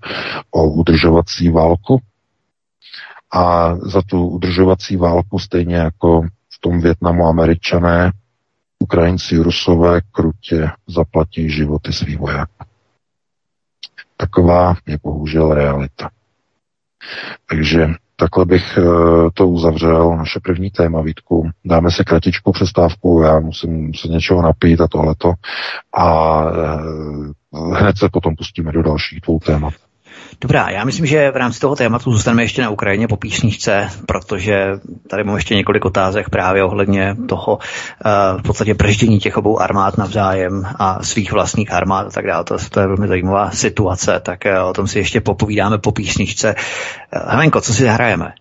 [0.52, 2.02] o udržovací válku.
[3.34, 8.12] A za tu udržovací válku, stejně jako v tom Větnamu američané,
[8.80, 12.66] Ukrajinci, Rusové krutě zaplatí životy svých vojáků.
[14.18, 16.10] Taková je bohužel realita.
[17.50, 17.88] Takže
[18.20, 18.82] Takhle bych eh,
[19.34, 21.50] to uzavřel, naše první téma, Vítku.
[21.66, 25.34] Dáme si kratičkou přestávku, já musím se něčeho napít a tohleto.
[25.98, 29.74] A eh, hned se potom pustíme do dalších dvou témat.
[30.42, 34.72] Dobrá, já myslím, že v rámci toho tématu zůstaneme ještě na Ukrajině po písničce, protože
[35.10, 39.98] tady mám ještě několik otázek právě ohledně toho uh, v podstatě brždění těch obou armád
[39.98, 42.44] navzájem a svých vlastních armád a tak dále.
[42.44, 46.56] To, to je velmi zajímavá situace, tak uh, o tom si ještě popovídáme po písničce.
[46.56, 48.34] Uh, Helenko, co si zahrajeme?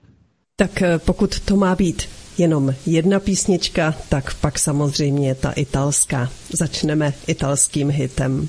[0.56, 2.08] Tak pokud to má být
[2.38, 6.28] jenom jedna písnička, tak pak samozřejmě ta italská.
[6.52, 8.48] Začneme italským hitem.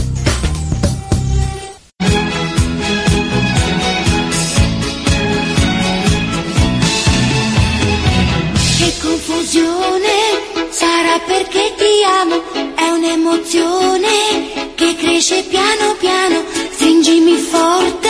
[11.19, 12.41] Perché ti amo,
[12.75, 18.09] è un'emozione che cresce piano piano, stringimi forte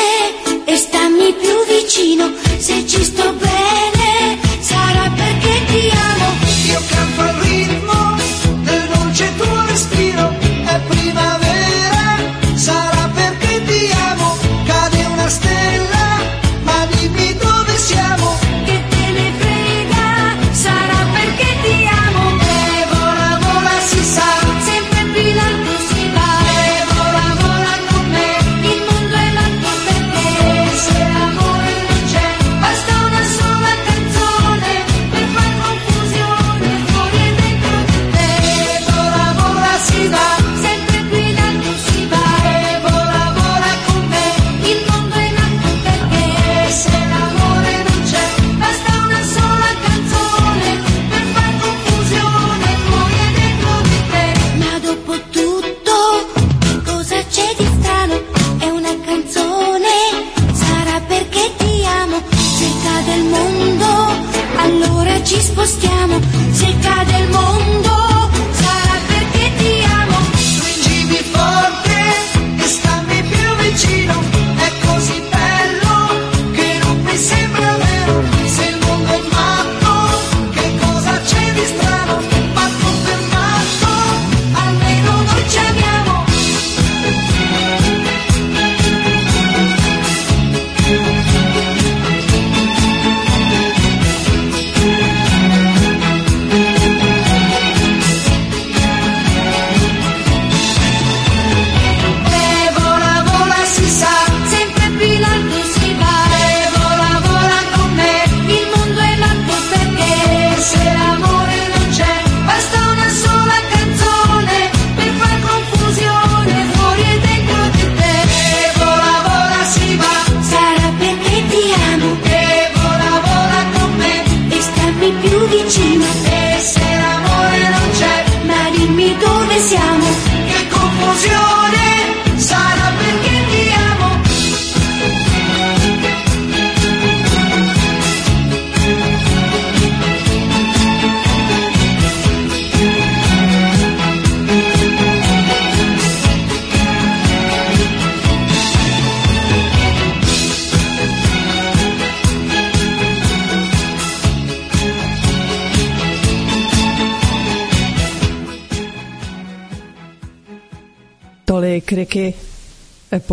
[0.66, 6.26] e stammi più vicino, se ci sto bene sarà perché ti amo.
[6.68, 8.16] Io canto al ritmo
[8.62, 10.36] del dolce tuo respiro,
[10.66, 11.41] è primavera,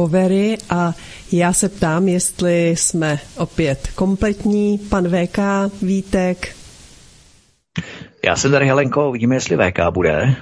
[0.08, 0.94] Povery a
[1.32, 4.78] já se ptám, jestli jsme opět kompletní.
[4.78, 5.38] Pan VK,
[5.82, 6.48] Vítek,
[8.24, 10.34] Já jsem tady, Helenko, uvidíme, jestli VK bude.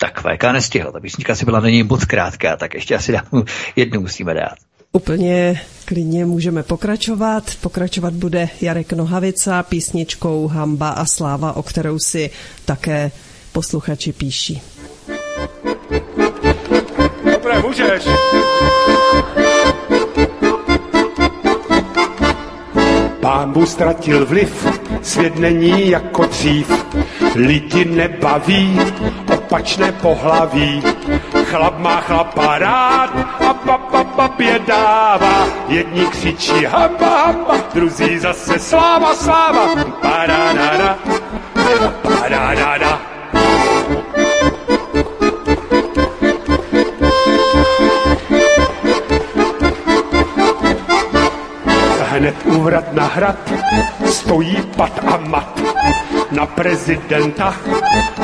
[0.00, 3.44] Tak VK nestihl, ta písnička si byla není moc krátká, tak ještě asi dám,
[3.76, 4.54] jednu musíme dát.
[4.92, 7.44] Úplně klidně můžeme pokračovat.
[7.60, 12.30] Pokračovat bude Jarek Nohavica písničkou Hamba a sláva, o kterou si
[12.64, 13.10] také
[13.52, 14.62] posluchači píší.
[17.74, 18.08] Můžeš.
[23.20, 24.66] Pámbu ztratil vliv,
[25.02, 26.86] svět není jako dřív.
[27.34, 28.80] Lidi nebaví,
[29.34, 30.82] opačné pohlaví.
[31.44, 33.10] Chlap má chlapa rád
[33.48, 35.46] a papa papě dává.
[35.68, 39.68] Jedni křičí hamba, hamba, druzí zase sláva, sláva.
[40.00, 40.98] Paradada,
[42.02, 43.13] paradada.
[52.54, 53.52] Úvrat na hrad,
[54.06, 55.60] stojí pat a mat.
[56.30, 57.54] na prezidenta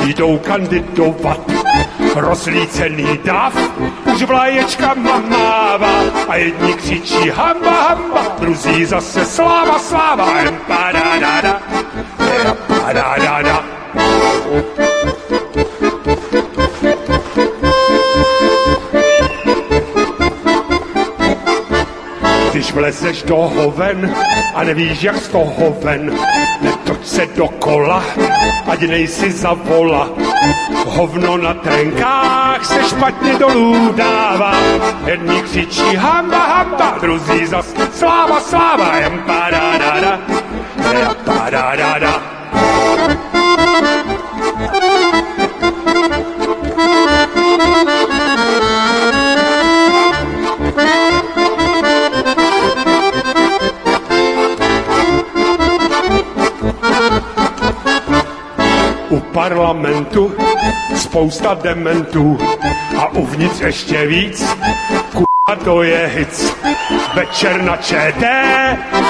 [0.03, 1.39] jdou kandidovat.
[2.15, 3.55] Rozlícený dav
[4.13, 11.41] už vlaječka mává a jedni křičí hamba, hamba, druzí zase sláva, sláva, empa, da, da,
[11.41, 11.61] da,
[12.49, 13.63] empa, da, da, da.
[22.81, 24.09] Vlezeš do hoven
[24.55, 26.17] a nevíš, jak z toho ven,
[26.61, 28.03] netoč se do kola,
[28.65, 30.09] ať nejsi za vola.
[30.85, 34.53] Hovno na trenkách se špatně dolů dává,
[35.05, 40.19] jedni křičí hamba, hamba, druzí zas sláva, sláva, jem pa da da da,
[41.25, 42.30] pa da da da.
[61.11, 62.37] Spousta dementů
[62.97, 64.45] a uvnitř ještě víc.
[65.11, 66.55] Kurva, to je hic.
[67.13, 68.23] Večer na ČT,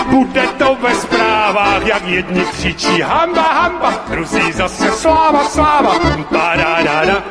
[0.10, 6.00] bude to ve zprávách, jak jedni křičí hamba, hamba, druzí zase sláva, sláva,
[6.30, 7.24] pa da da da,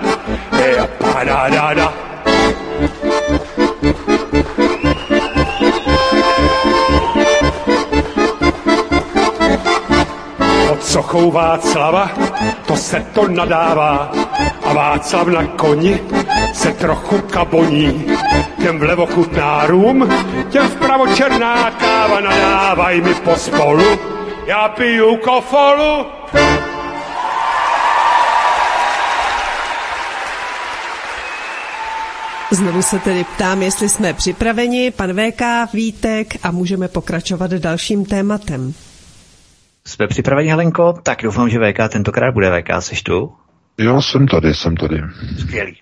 [0.59, 1.93] e, pa da da da.
[10.69, 12.11] Pod sochou Václava,
[12.67, 14.30] to se to nadává.
[14.71, 16.01] A Václav na koni
[16.53, 18.07] se trochu kaboní.
[18.63, 20.11] Těm vlevo chutná rum,
[20.51, 23.85] těm vpravo černá káva, nadávaj mi pospolu.
[24.47, 26.07] Já piju kofolu.
[32.51, 38.75] Znovu se tedy ptám, jestli jsme připraveni, pan VK, Vítek a můžeme pokračovat dalším tématem.
[39.87, 40.93] Jsme připraveni, Helenko?
[41.03, 42.69] Tak doufám, že VK tentokrát bude VK.
[42.83, 43.33] Seš tu?
[43.81, 45.03] Jo, jsem tady, jsem tady.
[45.39, 45.77] Skvělý.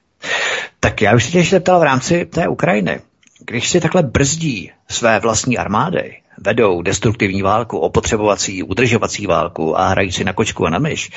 [0.80, 3.00] Tak já už se tě ještě zeptal v rámci té Ukrajiny.
[3.46, 10.12] Když si takhle brzdí své vlastní armády, vedou destruktivní válku, opotřebovací, udržovací válku a hrají
[10.12, 11.10] si na kočku a na myš,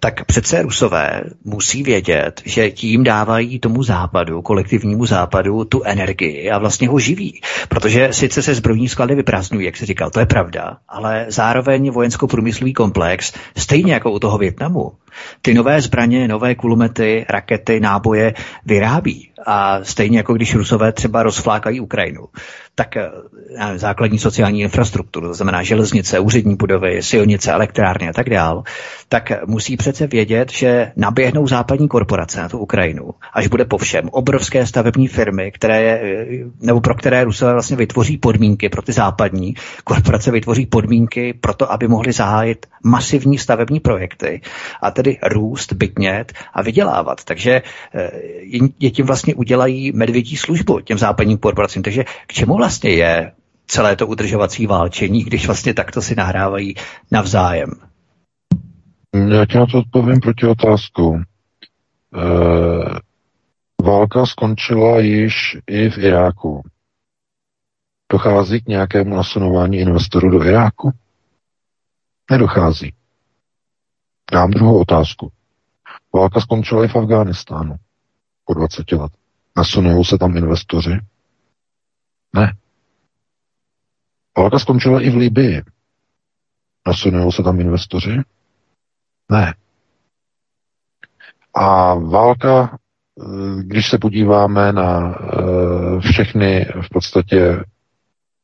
[0.00, 6.58] tak přece Rusové musí vědět, že tím dávají tomu západu, kolektivnímu západu, tu energii a
[6.58, 7.40] vlastně ho živí.
[7.68, 12.72] Protože sice se zbrojní sklady vyprázdňují, jak se říkal, to je pravda, ale zároveň vojensko-průmyslový
[12.72, 14.92] komplex, stejně jako u toho Větnamu,
[15.42, 18.34] ty nové zbraně, nové kulomety, rakety, náboje
[18.66, 19.30] vyrábí.
[19.46, 22.28] A stejně jako když Rusové třeba rozflákají Ukrajinu,
[22.74, 23.10] tak eh,
[23.76, 28.62] základní sociální infrastrukturu, to znamená železnice, úřední budovy, silnice, elektrárny a tak dál,
[29.08, 34.08] tak musí přece vědět, že naběhnou západní korporace na tu Ukrajinu, až bude po všem
[34.08, 36.00] obrovské stavební firmy, které,
[36.60, 39.54] nebo pro které Rusové vlastně vytvoří podmínky pro ty západní
[39.84, 44.40] korporace vytvoří podmínky pro to, aby mohly zahájit masivní stavební projekty
[44.82, 47.24] a tedy růst, bytnět a vydělávat.
[47.24, 47.62] Takže
[47.94, 48.10] eh,
[48.80, 51.82] je tím vlastně udělají medvědí službu těm západním korporacím.
[51.82, 53.32] Takže k čemu vlastně je
[53.66, 56.74] celé to udržovací válčení, když vlastně takto si nahrávají
[57.10, 57.70] navzájem?
[59.28, 61.20] Já ti na to odpovím proti otázku.
[61.20, 62.24] E,
[63.82, 66.62] válka skončila již i v Iráku.
[68.12, 70.90] Dochází k nějakému nasunování investorů do Iráku?
[72.30, 72.94] Nedochází.
[74.32, 75.32] Dám druhou otázku.
[76.14, 77.76] Válka skončila i v Afghánistánu
[78.44, 79.12] po 20 let.
[79.56, 81.00] Nasunují se tam investoři?
[82.34, 82.56] Ne.
[84.38, 85.62] Válka skončila i v Libii.
[86.86, 88.20] Nasunují se tam investoři?
[89.30, 89.54] Ne.
[91.54, 92.78] A válka,
[93.20, 97.64] eh, když se podíváme na eh, všechny v podstatě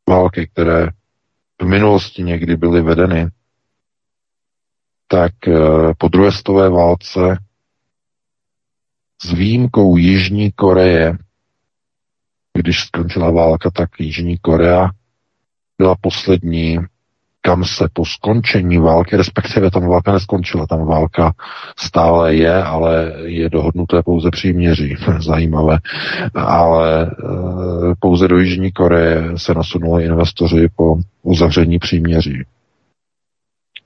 [0.09, 0.87] války, které
[1.63, 3.29] v minulosti někdy byly vedeny,
[5.09, 7.39] tak eh, po druhé světové válce
[9.23, 11.19] s výjimkou Jižní Koreje,
[12.55, 14.91] když skončila válka, tak Jižní Korea
[15.79, 16.79] byla poslední,
[17.41, 21.33] kam se po skončení války, respektive tam válka neskončila, tam válka
[21.79, 25.79] stále je, ale je dohodnuté pouze příměří, zajímavé,
[26.35, 27.09] ale e,
[28.01, 32.45] pouze do Jižní Koreje se nasunuli investoři po uzavření příměří.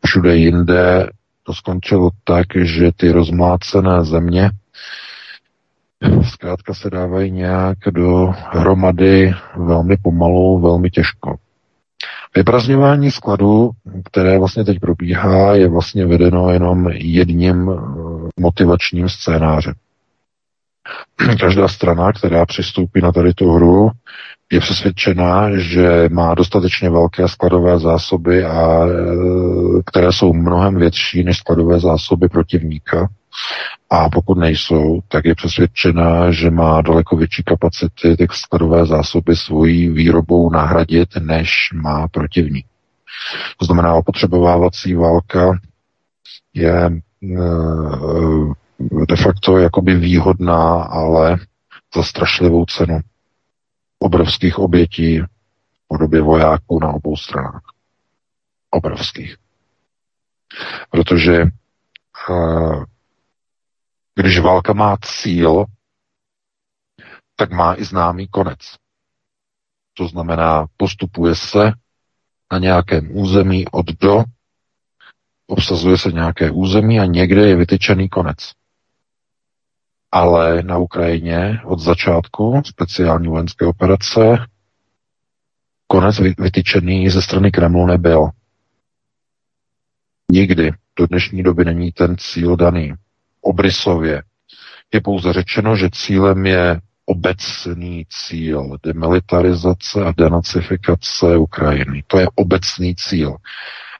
[0.06, 1.10] Všude jinde
[1.42, 4.50] to skončilo tak, že ty rozmácené země
[6.22, 11.36] zkrátka se dávají nějak do hromady velmi pomalu, velmi těžko.
[12.36, 13.70] Vyprazňování skladu,
[14.04, 17.76] které vlastně teď probíhá, je vlastně vedeno jenom jedním eh,
[18.40, 19.74] motivačním scénářem.
[21.40, 23.90] Každá strana, která přistoupí na tady tu hru,
[24.54, 28.92] je přesvědčena, že má dostatečně velké skladové zásoby, a, e,
[29.86, 33.08] které jsou mnohem větší než skladové zásoby protivníka.
[33.90, 39.88] A pokud nejsou, tak je přesvědčena, že má daleko větší kapacity ty skladové zásoby svojí
[39.88, 42.66] výrobou nahradit, než má protivník.
[43.58, 45.58] To znamená, opotřebovávací válka
[46.54, 46.90] je e,
[49.08, 51.36] de facto jakoby výhodná, ale
[51.96, 53.00] za strašlivou cenu
[54.04, 55.26] obrovských obětí v
[55.88, 57.62] podobě vojáků na obou stranách.
[58.70, 59.36] Obrovských.
[60.90, 61.42] Protože
[62.30, 62.84] uh,
[64.14, 65.64] když válka má cíl,
[67.36, 68.58] tak má i známý konec.
[69.94, 71.72] To znamená, postupuje se
[72.52, 74.24] na nějakém území od do,
[75.46, 78.52] obsazuje se nějaké území a někde je vytyčený konec
[80.14, 84.46] ale na Ukrajině od začátku speciální vojenské operace
[85.86, 88.28] konec vytyčený ze strany Kremlu nebyl.
[90.32, 92.94] Nikdy do dnešní doby není ten cíl daný.
[93.40, 94.22] Obrysově
[94.92, 102.04] je pouze řečeno, že cílem je obecný cíl demilitarizace a denacifikace Ukrajiny.
[102.06, 103.36] To je obecný cíl.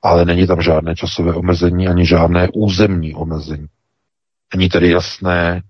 [0.03, 3.67] Ale není tam žádné časové omezení ani žádné územní omezení.
[4.55, 5.63] Není tedy jasné,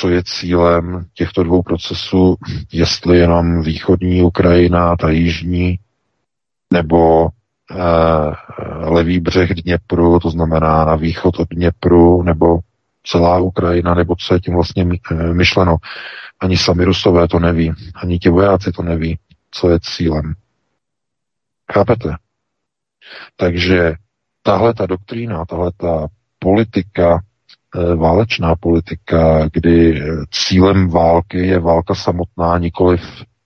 [0.00, 2.36] co je cílem těchto dvou procesů,
[2.72, 5.78] jestli jenom východní Ukrajina, ta jižní,
[6.72, 7.28] nebo
[7.70, 7.76] eh,
[8.88, 12.58] levý břeh Dněpru, to znamená na východ od Dněpru, nebo
[13.04, 15.76] celá Ukrajina, nebo co je tím vlastně eh, myšleno.
[16.40, 19.18] Ani sami Rusové to neví, ani ti vojáci to neví,
[19.50, 20.34] co je cílem.
[21.72, 22.16] Chápete?
[23.36, 23.94] Takže
[24.42, 26.06] tahle ta doktrína, tahle ta
[26.38, 27.22] politika
[27.96, 32.98] válečná politika, kdy cílem války je válka samotná, nikoli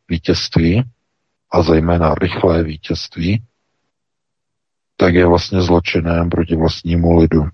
[0.08, 0.84] vítězství,
[1.50, 3.42] a zejména rychlé vítězství,
[4.96, 7.44] tak je vlastně zločinem proti vlastnímu lidu.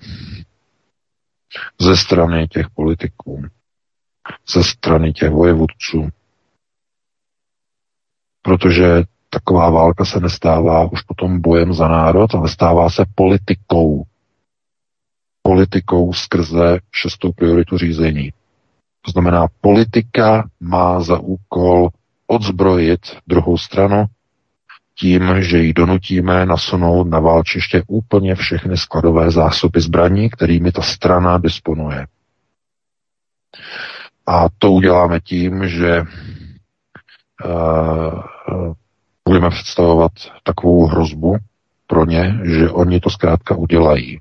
[1.81, 3.43] Ze strany těch politiků,
[4.49, 6.09] ze strany těch vojevůdců.
[8.43, 14.05] Protože taková válka se nestává už potom bojem za národ, ale stává se politikou
[15.47, 18.33] politikou skrze šestou prioritu řízení.
[19.03, 21.89] To znamená, politika má za úkol
[22.27, 24.05] odzbrojit druhou stranu
[24.99, 31.39] tím, že ji donutíme nasunout na válčiště úplně všechny skladové zásoby zbraní, kterými ta strana
[31.39, 32.07] disponuje.
[34.27, 36.03] A to uděláme tím, že
[37.45, 38.23] uh,
[39.29, 41.37] budeme představovat takovou hrozbu
[41.87, 44.21] pro ně, že oni to zkrátka udělají.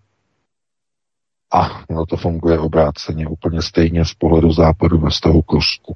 [1.54, 5.96] A ono to funguje obráceně úplně stejně z pohledu západu ve vztahu k Rusku.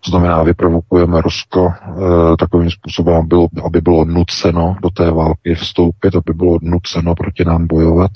[0.00, 5.54] To znamená, vyprovokujeme Rusko e, takovým způsobem, aby bylo, aby bylo nuceno do té války
[5.54, 8.10] vstoupit, aby bylo nuceno proti nám bojovat,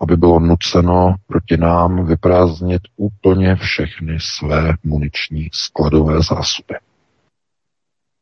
[0.00, 6.74] aby bylo nuceno proti nám vyprázdnit úplně všechny své muniční skladové zásoby.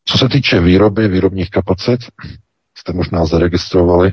[0.05, 2.01] Co se týče výroby, výrobních kapacit,
[2.75, 4.13] jste možná zaregistrovali,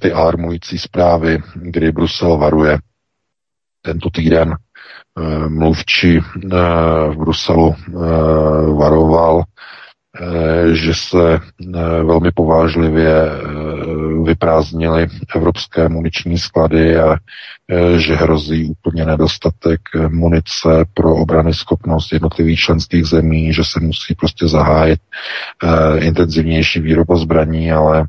[0.00, 2.78] ty alarmující zprávy, kdy Brusel varuje
[3.82, 4.54] tento týden.
[5.18, 6.48] Eh, mluvčí eh,
[7.10, 7.74] v Bruselu
[8.78, 9.42] varoval,
[10.72, 11.40] že se
[12.04, 13.30] velmi povážlivě
[14.24, 17.16] vyprázdnily evropské muniční sklady a
[17.96, 24.48] že hrozí úplně nedostatek munice pro obrany schopnost jednotlivých členských zemí, že se musí prostě
[24.48, 25.00] zahájit
[25.98, 28.06] intenzivnější výroba zbraní, ale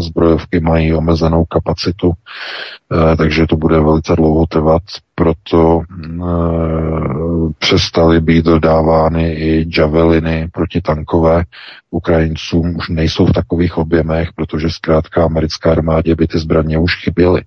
[0.00, 4.82] zbrojovky mají omezenou kapacitu, eh, takže to bude velice dlouho trvat,
[5.14, 11.44] proto eh, přestaly být dodávány i javeliny protitankové
[11.90, 17.42] Ukrajincům, už nejsou v takových objemech, protože zkrátka americká armádě by ty zbraně už chyběly.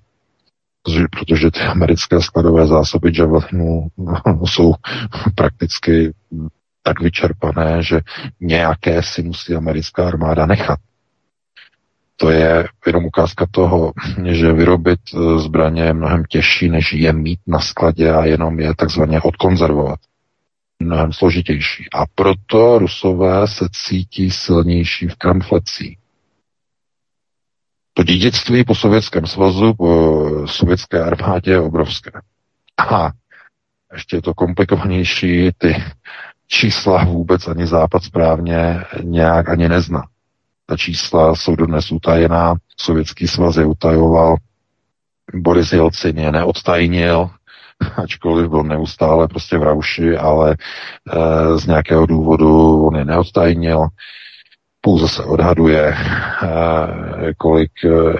[1.19, 3.87] Protože ty americké skladové zásoby javelinů
[4.45, 4.73] jsou
[5.35, 6.13] prakticky
[6.83, 7.99] tak vyčerpané, že
[8.39, 10.79] nějaké si musí americká armáda nechat
[12.21, 13.93] to je jenom ukázka toho,
[14.31, 18.75] že vyrobit eh, zbraně je mnohem těžší, než je mít na skladě a jenom je
[18.75, 19.99] takzvaně odkonzervovat.
[20.79, 21.85] Mnohem složitější.
[21.93, 25.97] A proto Rusové se cítí silnější v kramflecích.
[27.93, 32.11] To dědictví po Sovětském svazu, po sovětské armádě je obrovské.
[32.77, 33.11] A
[33.93, 35.83] ještě je to komplikovanější, ty
[36.47, 40.03] čísla vůbec ani Západ správně nějak ani nezná.
[40.69, 44.35] Ta čísla jsou dodnes utajená, Sovětský svaz je utajoval,
[45.33, 47.29] Boris Jelcin je neodtajnil,
[48.03, 50.57] ačkoliv byl neustále prostě v rauši, ale e,
[51.59, 53.87] z nějakého důvodu on je neodtajnil.
[54.81, 55.97] Pouze se odhaduje, e,
[57.37, 57.71] kolik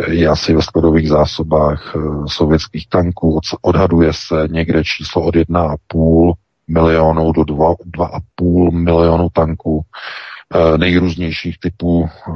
[0.07, 3.39] je asi ve skladových zásobách e, sovětských tanků.
[3.61, 6.33] Odhaduje se někde číslo od 1,5
[6.67, 10.38] milionů do 2,5 milionů tanků e,
[10.77, 12.31] nejrůznějších typů e,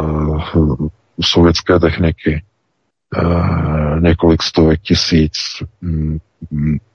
[0.00, 2.42] e, sovětské techniky.
[3.14, 5.32] Eh, několik stovek tisíc
[5.80, 6.18] mm,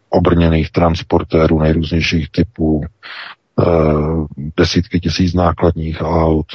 [0.09, 2.81] obrněných transportérů nejrůznějších typů,
[3.59, 3.65] eh,
[4.57, 6.45] desítky tisíc nákladních aut,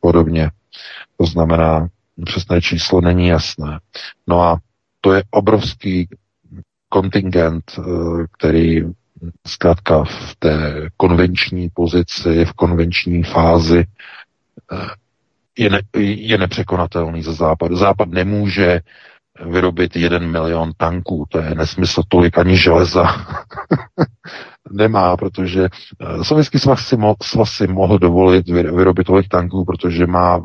[0.00, 0.50] podobně.
[1.16, 1.88] To znamená,
[2.24, 3.80] přesné číslo není jasné.
[4.26, 4.58] No a
[5.00, 6.08] to je obrovský
[6.88, 7.82] kontingent, eh,
[8.38, 8.82] který
[9.46, 13.84] zkrátka v té konvenční pozici, v konvenční fázi
[15.58, 17.76] je, ne, je nepřekonatelný ze západu.
[17.76, 18.80] Západ nemůže
[19.46, 23.04] vyrobit jeden milion tanků, to je nesmysl, tolik ani železa
[24.70, 30.06] nemá, protože eh, Sovětský svaz si, mo, svaz si mohl dovolit vyrobit tolik tanků, protože
[30.06, 30.40] má e,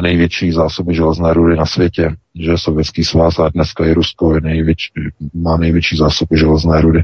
[0.00, 4.92] největší zásoby železné rudy na světě, že Sovětský svaz a dneska i Rusko je největší,
[5.34, 7.02] má největší zásoby železné rudy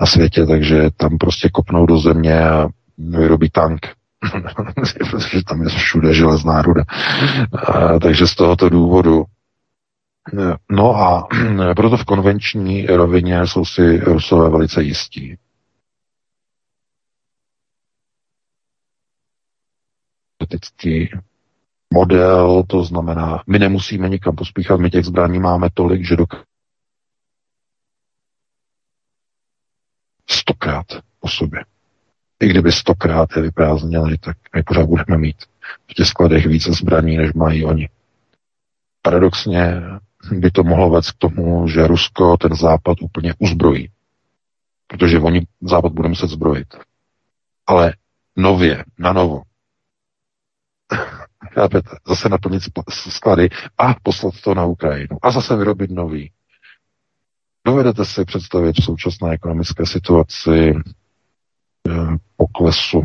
[0.00, 3.80] na světě, takže tam prostě kopnou do země a vyrobí tank
[5.10, 6.84] protože tam je všude železná ruda.
[7.52, 9.24] A, takže z tohoto důvodu
[10.70, 11.28] No a
[11.76, 15.36] proto v konvenční rovině jsou si Rusové velice jistí.
[20.38, 21.10] Politický
[21.94, 26.44] model, to znamená, my nemusíme nikam pospíchat, my těch zbraní máme tolik, že dokážeme
[30.26, 30.86] stokrát
[31.20, 31.64] po sobě
[32.40, 35.36] i kdyby stokrát je vyprázdnili, tak my pořád budeme mít
[35.90, 37.88] v těch skladech více zbraní, než mají oni.
[39.02, 39.82] Paradoxně
[40.32, 43.90] by to mohlo vést k tomu, že Rusko ten západ úplně uzbrojí.
[44.86, 46.74] Protože oni západ bude muset zbrojit.
[47.66, 47.94] Ale
[48.36, 49.42] nově, na novo.
[51.54, 51.90] Chápete?
[52.08, 55.18] Zase naplnit sklady a poslat to na Ukrajinu.
[55.22, 56.30] A zase vyrobit nový.
[57.66, 60.74] Dovedete si představit v současné ekonomické situaci
[61.88, 63.04] Eh, poklesu,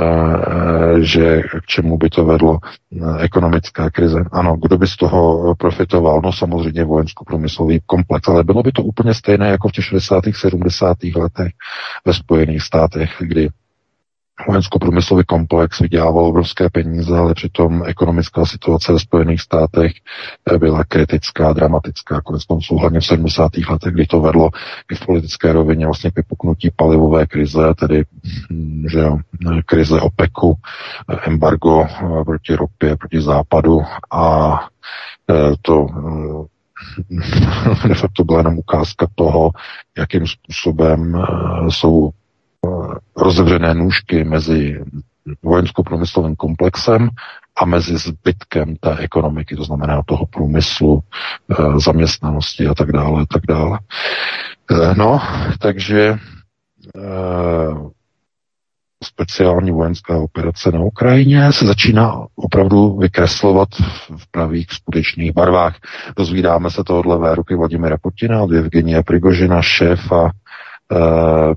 [0.00, 4.24] eh, že k čemu by to vedlo eh, ekonomická krize.
[4.32, 6.20] Ano, kdo by z toho profitoval?
[6.24, 10.24] No samozřejmě vojensko-průmyslový komplex, ale bylo by to úplně stejné jako v těch 60.
[10.32, 10.96] 70.
[11.16, 11.52] letech
[12.04, 13.48] ve Spojených státech, kdy
[14.48, 19.92] vojensko-průmyslový komplex vydělával obrovské peníze, ale přitom ekonomická situace ve Spojených státech
[20.52, 22.20] eh, byla kritická, dramatická.
[22.20, 23.50] Konec konců hlavně v 70.
[23.70, 24.50] letech, kdy to vedlo
[24.92, 28.04] i v politické rovině vlastně k vypuknutí palivové krize, tedy
[28.50, 29.18] hm, že jo,
[29.66, 30.54] krize OPECu,
[31.10, 33.80] eh, embargo eh, proti ropě, proti západu
[34.12, 34.58] a
[35.62, 35.86] to
[37.88, 39.50] de facto byla jenom ukázka toho,
[39.98, 41.22] jakým způsobem
[41.68, 42.10] jsou
[43.16, 44.84] rozevřené nůžky mezi
[45.42, 47.08] vojensko-průmyslovým komplexem
[47.56, 51.00] a mezi zbytkem té ekonomiky, to znamená toho průmyslu,
[51.50, 53.78] eh, zaměstnanosti a tak dále, a tak dále.
[54.70, 55.20] Eh, no,
[55.60, 56.18] takže
[56.96, 57.74] eh,
[59.04, 63.68] speciální vojenská operace na Ukrajině se začíná opravdu vykreslovat
[64.16, 65.76] v pravých skutečných barvách.
[66.16, 70.30] Dozvídáme se to od levé ruky Vladimira Putina, od Evgenia Prigožina, šéfa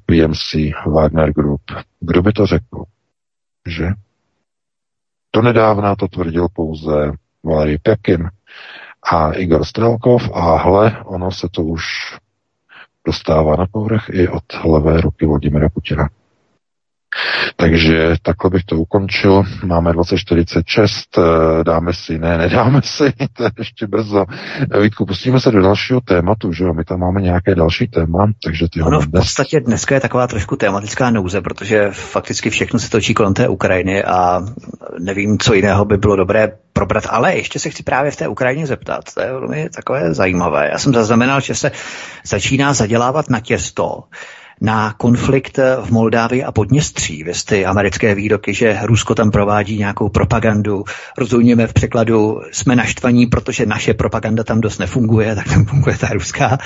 [0.05, 1.61] PMC Wagner Group.
[1.99, 2.83] Kdo by to řekl?
[3.67, 3.87] Že?
[5.31, 7.11] To nedávna to tvrdil pouze
[7.43, 8.29] Valery Pekin
[9.11, 11.83] a Igor Strelkov a hle, ono se to už
[13.05, 16.09] dostává na povrch i od levé ruky Vladimira Putina.
[17.55, 19.43] Takže takhle bych to ukončil.
[19.65, 24.25] Máme 2046, eh, dáme si, ne, nedáme si, to je ještě brzo.
[24.81, 26.73] Vítku, pustíme se do dalšího tématu, že jo?
[26.73, 30.55] My tam máme nějaké další téma, takže ty Ono v podstatě dneska je taková trošku
[30.55, 34.41] tématická nouze, protože fakticky všechno se točí kolem té Ukrajiny a
[34.99, 38.67] nevím, co jiného by bylo dobré probrat, ale ještě se chci právě v té Ukrajině
[38.67, 39.01] zeptat.
[39.13, 40.69] To je velmi takové zajímavé.
[40.71, 41.71] Já jsem zaznamenal, že se
[42.25, 44.03] začíná zadělávat na těsto,
[44.61, 47.23] na konflikt v Moldávii a Podněstří.
[47.23, 50.83] Vy ty americké výroky, že Rusko tam provádí nějakou propagandu.
[51.17, 56.07] Rozumíme v překladu, jsme naštvaní, protože naše propaganda tam dost nefunguje, tak tam funguje ta
[56.07, 56.57] ruská.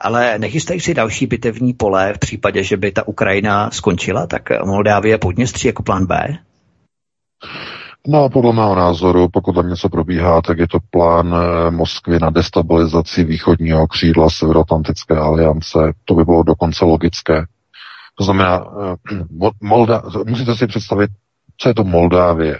[0.00, 5.14] Ale nechystají si další bitevní pole v případě, že by ta Ukrajina skončila, tak Moldávie
[5.14, 6.38] a Podněstří jako plán B?
[8.06, 12.30] No, podle mého názoru, pokud tam něco probíhá, tak je to plán eh, Moskvy na
[12.30, 15.78] destabilizaci východního křídla Severoatlantické aliance.
[16.04, 17.46] To by bylo dokonce logické.
[18.18, 18.64] To znamená,
[19.10, 19.16] eh,
[19.60, 21.10] Molda, musíte si představit,
[21.56, 22.58] co je to Moldávie.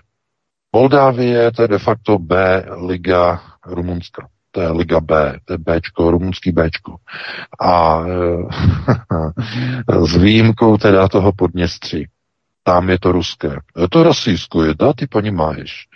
[0.72, 4.28] Moldávie to je de facto B liga Rumunska.
[4.51, 6.97] to je Liga B, to je Bčko, rumunský Bčko.
[7.61, 8.03] A
[10.07, 12.07] s výjimkou teda toho Podněstří
[12.69, 13.51] tam je to ruské.
[13.89, 14.05] To
[14.64, 15.89] je, dá, ty paní máš.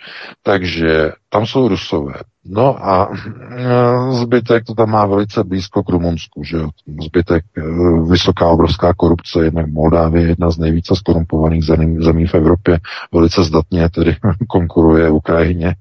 [0.43, 2.13] Takže tam jsou rusové.
[2.45, 6.69] No a e, zbytek to tam má velice blízko k Rumunsku, že jo.
[7.05, 7.61] Zbytek, e,
[8.09, 12.79] vysoká obrovská korupce, jednak Moldávie, jedna z nejvíce skorumpovaných zemí, zemí v Evropě,
[13.13, 14.15] velice zdatně tedy
[14.49, 15.75] konkuruje Ukrajině.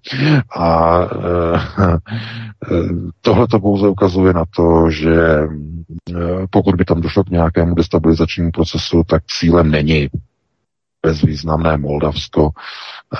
[0.57, 1.61] A e,
[3.21, 5.39] tohle to pouze ukazuje na to, že
[6.51, 10.09] pokud by tam došlo k nějakému destabilizačnímu procesu, tak cílem není
[11.03, 12.51] bezvýznamné Moldavsko.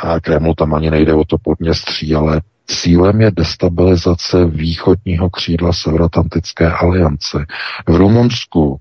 [0.03, 6.71] A Kremlu tam ani nejde o to podněstří, ale cílem je destabilizace východního křídla Severoatlantické
[6.73, 7.47] aliance.
[7.89, 8.81] V Rumunsku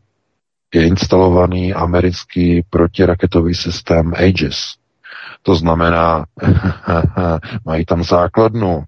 [0.74, 4.58] je instalovaný americký protiraketový systém Aegis.
[5.42, 6.26] To znamená,
[7.66, 8.84] mají tam základnu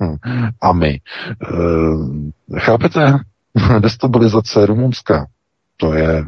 [0.60, 1.00] a my.
[1.42, 3.18] Eh, chápete?
[3.80, 5.26] Destabilizace Rumunska
[5.80, 6.24] to je,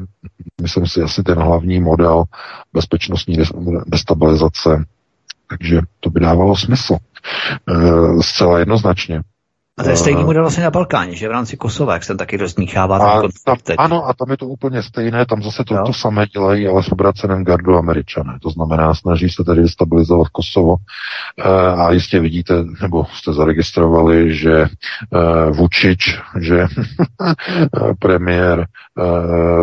[0.63, 2.25] myslím si, asi ten hlavní model
[2.73, 3.37] bezpečnostní
[3.87, 4.85] destabilizace.
[5.49, 6.97] Takže to by dávalo smysl.
[6.97, 9.23] E, zcela jednoznačně.
[9.81, 12.37] A to je stejný model vlastně na Balkáně, že v rámci Kosova, jak se taky
[12.37, 13.45] rozmíchává ten konflikt.
[13.45, 16.83] Tam, ano, a tam je to úplně stejné, tam zase to, to samé dělají, ale
[16.83, 18.39] s obraceném gardu američané.
[18.43, 24.53] To znamená, snaží se tady stabilizovat Kosovo e, a jistě vidíte, nebo jste zaregistrovali, že
[24.53, 24.69] e,
[25.51, 26.67] Vučič, že
[27.99, 28.67] premiér e,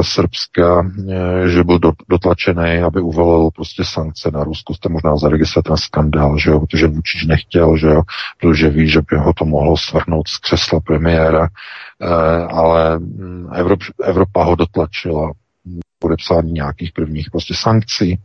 [0.03, 4.73] Srbska, e, že byl do, dotlačený, aby uvalil prostě sankce na Rusko.
[4.73, 8.01] Jste možná zaregistrovali ten skandál, že jo, protože Vučič nechtěl, že jo,
[8.41, 11.47] protože ví, že by ho to mohlo svrhnout svrhnout z křesla premiéra,
[12.01, 12.07] eh,
[12.49, 15.31] ale mm, Evrop, Evropa ho dotlačila
[15.99, 18.19] podepsání nějakých prvních prostě sankcí.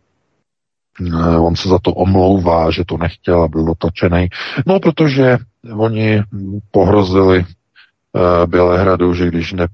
[1.06, 4.28] Eh, on se za to omlouvá, že to nechtěl a byl dotlačený.
[4.66, 5.38] No, protože
[5.76, 6.22] oni
[6.70, 9.66] pohrozili eh, Bělehradu, že když ne,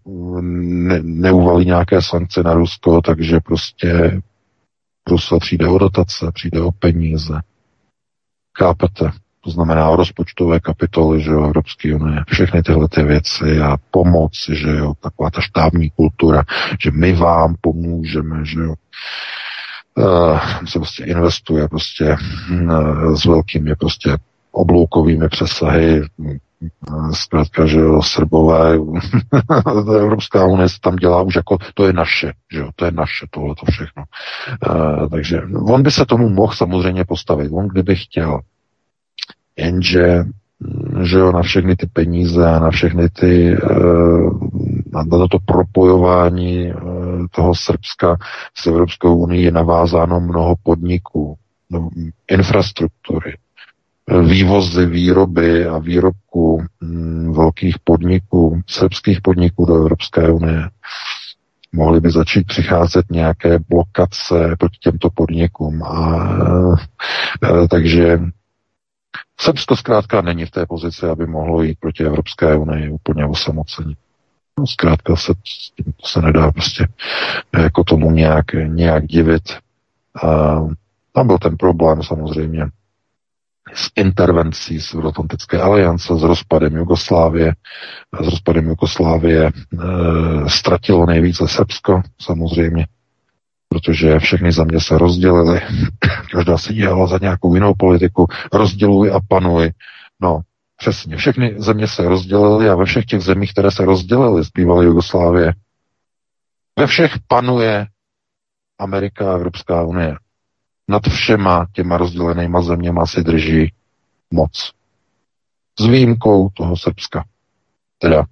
[0.60, 4.20] ne, neuvalí nějaké sankce na Rusko, takže prostě
[5.08, 7.40] Rusko přijde o dotace, přijde o peníze.
[8.58, 9.10] Chápete?
[9.40, 14.70] To znamená rozpočtové kapitoly, že jo, Evropské unie, všechny tyhle ty věci a pomoc, že
[14.70, 16.42] jo, taková ta štábní kultura,
[16.80, 18.74] že my vám pomůžeme, že jo.
[19.98, 22.16] Uh, se prostě investuje prostě
[22.50, 24.16] uh, s velkými prostě
[24.52, 26.02] obloukovými přesahy,
[27.12, 28.74] zkrátka, že jo, Srbové,
[30.00, 33.26] Evropská unie se tam dělá už jako, to je naše, že jo, to je naše,
[33.30, 34.04] tohle to všechno.
[34.68, 38.40] Uh, takže on by se tomu mohl samozřejmě postavit, on kdyby chtěl,
[39.58, 40.24] Jenže
[41.02, 43.58] že jo, na všechny ty peníze a na všechny ty, eh,
[44.92, 46.74] na to propojování eh,
[47.30, 48.16] toho Srbska
[48.54, 51.36] s Evropskou unii je navázáno mnoho podniků,
[51.70, 51.90] no,
[52.30, 53.36] infrastruktury,
[54.22, 60.70] vývozy, výroby a výrobků hm, velkých podniků, srbských podniků do Evropské unie.
[61.72, 65.82] Mohly by začít přicházet nějaké blokace proti těmto podnikům.
[65.82, 66.28] A,
[67.70, 68.18] takže
[69.40, 73.96] Srbsko zkrátka není v té pozici, aby mohlo jít proti Evropské unii úplně osamocení.
[74.58, 75.32] No, zkrátka se,
[76.04, 76.88] se nedá prostě
[77.58, 79.42] jako tomu nějak, nějak divit.
[80.24, 80.56] A
[81.12, 82.66] tam byl ten problém samozřejmě
[83.74, 87.54] s intervencí z Euroatlantické aliance, s rozpadem Jugoslávie.
[88.22, 89.50] S rozpadem Jugoslávie e,
[90.48, 92.86] ztratilo nejvíce Srbsko, samozřejmě
[93.68, 95.60] protože všechny země se rozdělily,
[96.32, 99.70] každá se dělala za nějakou jinou politiku, rozděluj a panuj.
[100.20, 100.40] No,
[100.76, 104.84] přesně, všechny země se rozdělily a ve všech těch zemích, které se rozdělily z bývalé
[104.84, 105.52] Jugoslávie,
[106.78, 107.86] ve všech panuje
[108.78, 110.16] Amerika a Evropská unie.
[110.88, 113.72] Nad všema těma rozdělenýma zeměma si drží
[114.30, 114.72] moc.
[115.80, 117.24] S výjimkou toho Srbska.
[117.98, 118.24] Teda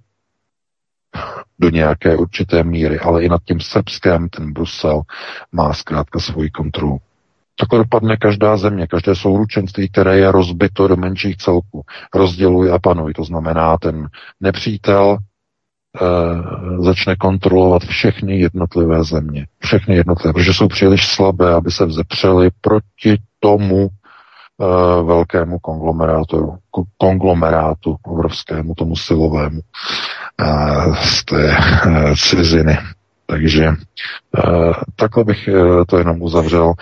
[1.59, 5.01] do nějaké určité míry, ale i nad tím Srbskem ten Brusel
[5.51, 6.97] má zkrátka svoji kontrolu.
[7.59, 11.81] Takhle dopadne každá země, každé souručenství, které je rozbito do menších celků.
[12.15, 13.13] Rozděluj a panuj.
[13.13, 14.07] To znamená, ten
[14.41, 16.03] nepřítel e,
[16.83, 19.47] začne kontrolovat všechny jednotlivé země.
[19.59, 23.89] Všechny jednotlivé, protože jsou příliš slabé, aby se vzepřeli proti tomu
[24.61, 26.57] Eh, velkému konglomerátu,
[26.97, 29.61] konglomerátu obrovskému, tomu silovému
[31.03, 32.77] z té uh, ciziny.
[33.25, 36.73] Takže uh, takhle bych uh, to jenom uzavřel.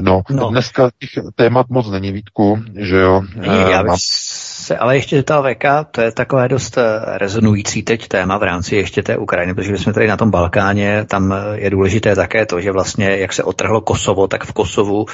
[0.00, 3.22] No, no, dneska těch témat moc není výtku, že jo.
[3.36, 6.78] Není, já bych se ale ještě ta VK, to je takové dost
[7.16, 11.34] rezonující teď téma v rámci ještě té Ukrajiny, protože jsme tady na tom Balkáně, tam
[11.54, 15.06] je důležité také to, že vlastně jak se otrhlo Kosovo, tak v Kosovu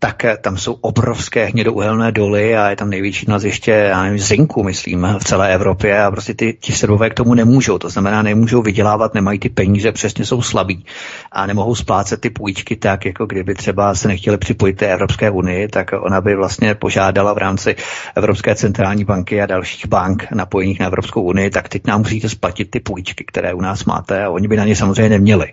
[0.00, 5.06] tak tam jsou obrovské hnědouhelné doly a je tam největší ještě, já nevím, zinku, myslím,
[5.18, 7.78] v celé Evropě a prostě ty, ti Srbové k tomu nemůžou.
[7.78, 10.84] To znamená, nemůžou vydělávat, nemají ty peníze, přesně jsou slabí
[11.32, 15.68] a nemohou splácet ty půjčky tak, jako kdyby třeba se nechtěli připojit té Evropské unii,
[15.68, 17.76] tak ona by vlastně požádala v rámci
[18.14, 22.70] Evropské centrální banky a dalších bank napojených na Evropskou unii, tak teď nám musíte splatit
[22.70, 25.52] ty půjčky, které u nás máte a oni by na ně samozřejmě neměli.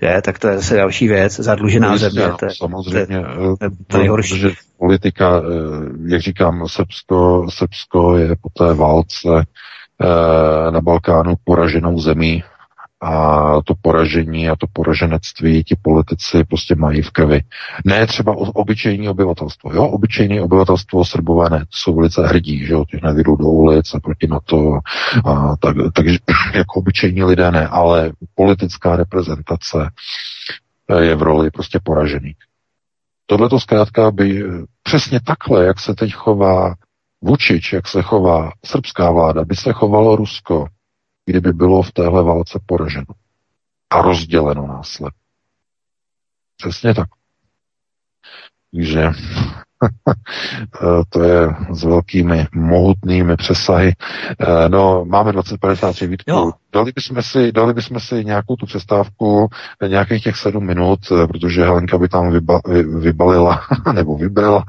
[0.00, 2.22] Je, tak to je zase další věc, zadlužená země.
[2.58, 3.24] Samozřejmě,
[3.60, 4.34] to, to nejhorší.
[4.34, 12.00] Protože politika, eh, jak říkám, Srbsko, Srbsko je po té válce eh, na Balkánu poraženou
[12.00, 12.42] zemí
[13.02, 17.40] a to poražení a to poraženectví ti politici prostě mají v krvi.
[17.84, 19.72] Ne třeba obyčejní obyvatelstvo.
[19.74, 24.26] Jo, obyčejné obyvatelstvo srbové jsou velice hrdí, že jo, těch nevyjdou do ulic a proti
[24.26, 24.78] na to.
[25.24, 26.18] A tak, takže
[26.54, 29.90] jako obyčejní lidé ne, ale politická reprezentace
[30.88, 32.36] eh, je v roli prostě poražených.
[33.26, 34.44] Tohle to zkrátka by
[34.82, 36.74] přesně takhle, jak se teď chová
[37.22, 40.66] Vučič, jak se chová srbská vláda, by se chovalo Rusko,
[41.26, 43.14] kdyby bylo v téhle válce poraženo
[43.90, 45.20] a rozděleno následně.
[46.56, 47.08] Přesně tak.
[48.72, 49.02] Takže
[51.08, 53.92] to je s velkými mohutnými přesahy.
[54.40, 56.52] Eh, no, máme 2053 výtku.
[56.74, 59.48] Dali bychom, si, dali bychom si nějakou tu přestávku,
[59.82, 62.60] eh, nějakých těch sedm minut, eh, protože Helenka by tam vyba,
[62.98, 63.62] vybalila,
[63.92, 64.64] nebo vybrala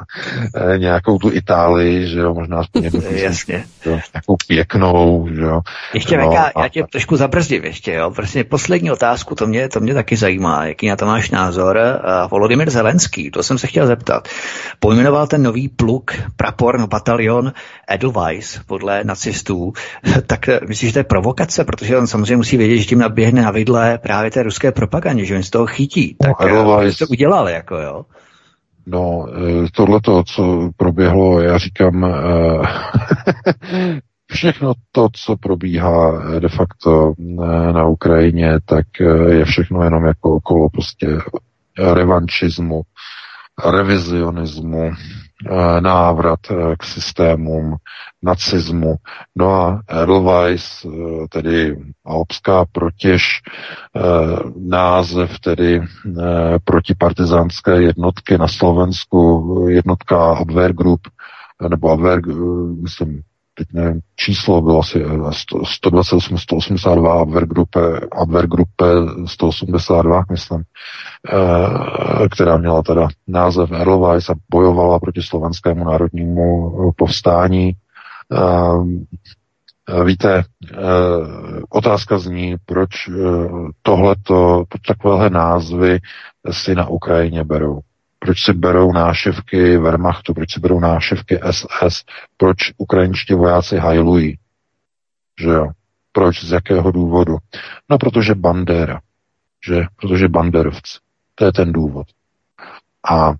[0.78, 3.66] nějakou tu Itálii, že jo, možná aspoň Jasně.
[3.86, 5.62] Jo, nějakou pěknou, že jo.
[5.94, 8.12] Ještě no, Veka, já tě trošku zabrzdím ještě, jo.
[8.12, 11.78] Prostě poslední otázku, to mě, to mě taky zajímá, jaký na to máš názor.
[11.78, 14.28] Uh, Volodymyr Zelenský, to jsem se chtěl zeptat.
[14.80, 17.54] Pojmenoval ten nový pluk, prapor, no batalion
[17.88, 19.74] Edelweiss podle nacistů,
[20.26, 23.52] tak myslíš, že to je provokace, protože on samozřejmě musí vědět, že tím naběhne na
[23.52, 26.16] vidle právě té ruské propagandě, že on z toho chytí.
[26.20, 26.98] Tak no, Edelweiss...
[26.98, 28.06] to udělal, jako jo.
[28.86, 32.12] No, eh, tohle to, co proběhlo, já říkám, eh,
[34.32, 38.86] všechno to, co probíhá de facto eh, na Ukrajině, tak
[39.30, 41.08] je všechno jenom jako okolo prostě
[41.94, 42.82] revanšismu,
[43.72, 45.23] revizionismu, Eh,
[45.80, 47.76] návrat eh, k systémům
[48.24, 48.96] nacismu.
[49.36, 50.90] No a Edelweiss, eh,
[51.30, 53.42] tedy alpská protěž,
[54.58, 55.82] název tedy
[56.64, 61.08] protipartizánské jednotky na Slovensku, jednotka Abwehrgrupp,
[61.70, 62.22] nebo Abwehr,
[62.82, 63.22] myslím,
[63.54, 65.06] teď nevím, číslo bylo asi
[65.64, 67.80] 128, 182 Abwehrgruppe,
[68.12, 68.86] Abwehrgruppe
[69.26, 70.64] 182, myslím,
[71.34, 77.72] eh, která měla teda název Erlweiss a bojovala proti slovenskému národnímu povstání.
[78.34, 80.44] Eh, víte,
[80.74, 80.78] eh,
[81.70, 82.90] otázka zní, proč
[83.82, 86.00] tohleto, proč takovéhle názvy
[86.52, 87.80] si na Ukrajině berou
[88.24, 92.04] proč si berou náševky Wehrmachtu, proč si berou náševky SS,
[92.38, 94.38] proč ukrajinští vojáci hajlují.
[95.40, 95.68] Že jo?
[96.12, 97.38] Proč, z jakého důvodu?
[97.90, 99.02] No, protože Bandera,
[99.68, 99.86] že?
[99.96, 100.98] Protože Banderovci.
[101.36, 102.08] To je ten důvod.
[103.10, 103.34] A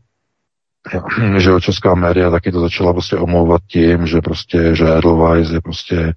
[1.38, 5.62] že jo, česká média taky to začala prostě omlouvat tím, že prostě, že Edelweiss je
[5.62, 6.14] prostě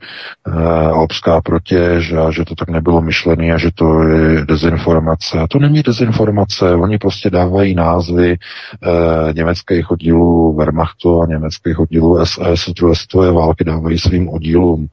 [0.47, 5.39] uh, alpská protěž a že to tak nebylo myšlené a že to je dezinformace.
[5.39, 12.27] A to není dezinformace, oni prostě dávají názvy uh, německých oddílů Wehrmachtu a německých oddílů
[12.27, 14.89] SS druhé světové války dávají svým oddílům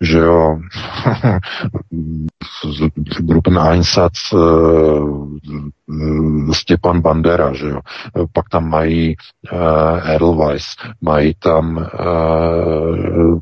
[0.00, 0.58] že jo,
[3.20, 5.38] Gruppeneinsatz uh,
[6.52, 7.80] Stepan Bandera, že jo,
[8.32, 10.66] pak tam mají uh, Edelweiss,
[11.00, 13.38] mají tam uh,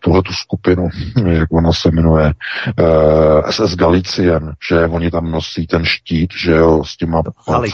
[0.00, 0.88] tuhle tu skupinu,
[1.26, 2.32] jak ona se jmenuje,
[2.80, 7.72] uh, SS Galicien, že oni tam nosí ten štít, že jo, s těma Halič,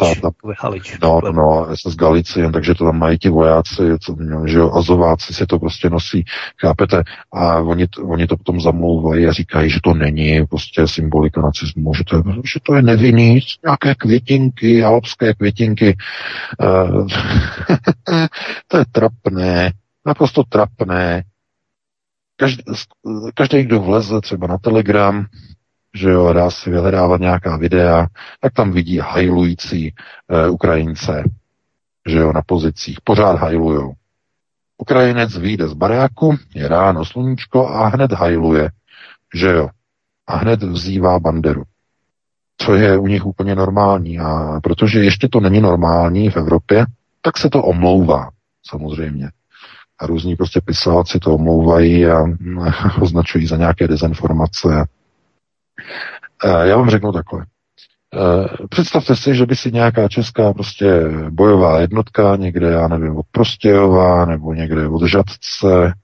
[0.59, 4.17] Halič, no, no, SS Galicien, takže to tam mají ti vojáci, co,
[4.47, 6.25] že jo, azováci si to prostě nosí,
[6.61, 7.03] chápete,
[7.33, 12.05] a oni, oni to potom zamlouvají a říkají, že to není prostě symbolika nacismu, že
[12.05, 15.97] to je, že to je nevinný, nějaké květinky, alpské květinky.
[16.63, 17.07] Uh,
[18.69, 19.73] to je trapné,
[20.07, 21.25] naprosto trapné.
[22.37, 22.63] Každý,
[23.35, 25.27] každý, kdo vleze třeba na Telegram,
[25.95, 28.07] že jo, dá si vyhledávat nějaká videa,
[28.41, 29.95] tak tam vidí hajlující
[30.29, 31.25] uh, Ukrajince,
[32.09, 33.93] že jo, na pozicích, pořád hajlujou.
[34.79, 38.71] Ukrajinec vyjde z baráku, je ráno sluníčko a hned hajluje,
[39.35, 39.69] že jo.
[40.27, 41.63] A hned vzývá banderu.
[42.57, 44.19] Co je u nich úplně normální.
[44.19, 46.87] A protože ještě to není normální v Evropě,
[47.23, 48.31] tak se to omlouvá,
[48.67, 49.31] samozřejmě.
[50.01, 52.25] A různí prostě pisáci to omlouvají a
[53.01, 54.85] označují za nějaké dezinformace.
[56.65, 57.47] Já vám řeknu takhle.
[58.71, 64.25] Představte si, že by si nějaká česká prostě bojová jednotka někde, já nevím, od Prostějova,
[64.25, 65.95] nebo někde od Žadce,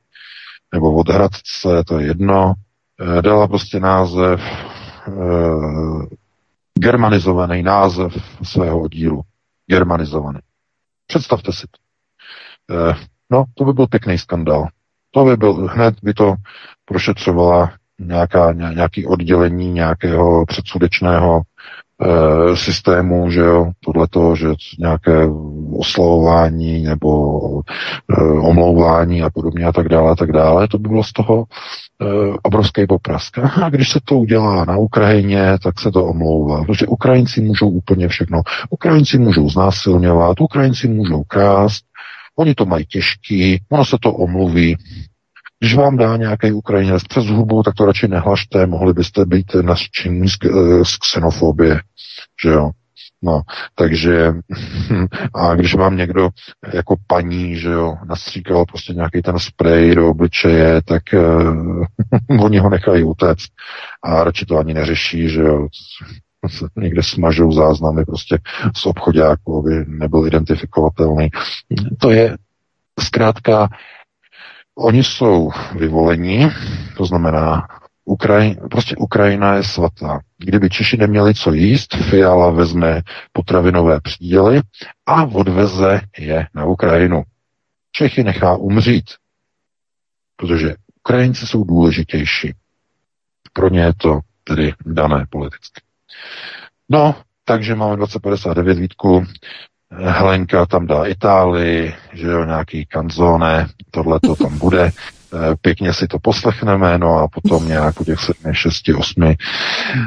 [0.75, 2.55] nebo od Hradce, to je jedno,
[3.21, 4.41] dala prostě název,
[6.79, 8.13] germanizovaný název
[8.43, 9.23] svého oddílu.
[9.71, 10.39] Germanizovaný.
[11.07, 11.87] Představte si to.
[13.31, 14.67] No, to by byl pěkný skandál.
[15.11, 16.35] To by byl, hned by to
[16.85, 21.43] prošetřovala nějaká, nějaký oddělení nějakého předsudečného
[22.03, 25.29] e, systému, že jo, tohleto, že nějaké
[25.79, 31.05] oslavování nebo e, omlouvání a podobně a tak dále a tak dále, to by bylo
[31.05, 31.45] z toho
[32.03, 32.07] e,
[32.43, 33.39] obrovský poprask.
[33.39, 38.09] A když se to udělá na Ukrajině, tak se to omlouvá, protože Ukrajinci můžou úplně
[38.09, 38.43] všechno.
[38.71, 41.85] Ukrajinci můžou znásilňovat, Ukrajinci můžou krást,
[42.39, 44.77] oni to mají těžký, ono se to omluví,
[45.61, 50.29] když vám dá nějaký Ukrajinec přes hubu, tak to radši nehlašte, mohli byste být nařčení
[50.29, 51.81] z, eh, z xenofobie,
[52.45, 52.71] že jo.
[53.23, 53.43] No,
[53.75, 54.33] takže
[55.35, 56.29] a když vám někdo
[56.75, 61.85] jako paní, že jo, nastříkal prostě nějaký ten sprej do obličeje, tak uh,
[62.45, 63.51] oni ho nechají utéct
[64.03, 65.67] a radši to ani neřeší, že jo,
[66.77, 68.39] někde smažou záznamy prostě
[68.77, 71.29] z obchodáku, aby nebyl identifikovatelný.
[72.01, 72.37] To je
[73.01, 73.69] zkrátka
[74.79, 76.49] Oni jsou vyvolení,
[76.97, 77.69] to znamená,
[78.05, 80.21] Ukraj, prostě Ukrajina je svatá.
[80.39, 83.03] Kdyby Češi neměli co jíst, Fiala vezme
[83.33, 84.61] potravinové příděly
[85.07, 87.23] a odveze je na Ukrajinu.
[87.93, 89.05] Čechy nechá umřít,
[90.37, 92.55] protože Ukrajinci jsou důležitější.
[93.53, 95.81] Pro ně je to tedy dané politicky.
[96.89, 97.15] No,
[97.45, 99.25] takže máme 2059 Vítku.
[99.93, 104.91] Helenka tam dá Itálii, že jo, nějaký kanzone, tohle to tam bude.
[105.35, 109.35] Eh, pěkně si to poslechneme, no a potom nějak po těch 7, 6, 8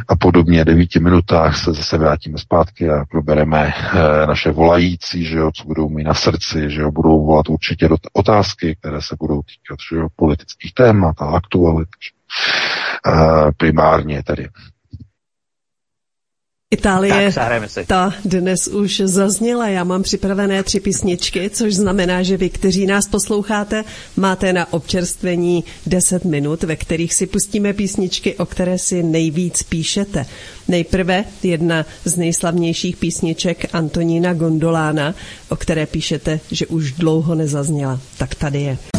[0.08, 5.52] a podobně 9 minutách se zase vrátíme zpátky a probereme eh, naše volající, že jo,
[5.56, 9.42] co budou mít na srdci, že jo, budou volat určitě do otázky, které se budou
[9.42, 11.90] týkat, že jo, politických témat a aktualit.
[13.08, 14.48] Eh, primárně tedy.
[16.74, 19.68] Itálie, tak, ta dnes už zazněla.
[19.68, 23.84] Já mám připravené tři písničky, což znamená, že vy, kteří nás posloucháte,
[24.18, 30.26] máte na občerstvení 10 minut, ve kterých si pustíme písničky, o které si nejvíc píšete.
[30.68, 35.16] Nejprve jedna z nejslavnějších písniček Antonína Gondolána,
[35.50, 38.00] o které píšete, že už dlouho nezazněla.
[38.18, 38.99] Tak tady je.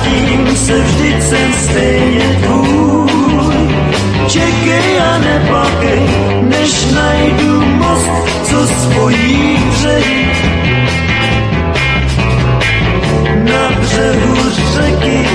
[0.00, 3.10] Vrátím se, vždyť jsem stejně tvůj.
[4.28, 6.02] Čekej a neplakej,
[6.42, 8.10] než najdu most,
[8.42, 10.44] co spojí břeh.
[13.52, 14.36] Na břehu
[14.74, 15.28] řeky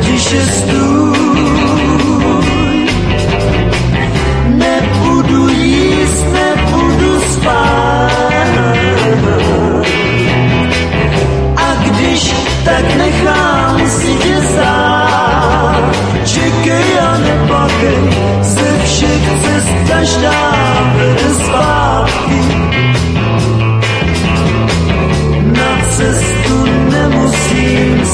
[0.00, 1.18] tiše stůj.
[4.48, 8.10] Nebudu jíst, nebudu spát.
[11.56, 12.34] A když
[12.64, 13.63] tak nechám
[21.34, 22.40] zpátky.
[25.44, 28.04] Na cestu nemusím.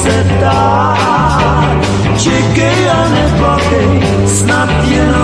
[2.21, 3.89] Čekej a neplakej,
[4.27, 5.20] snad jenom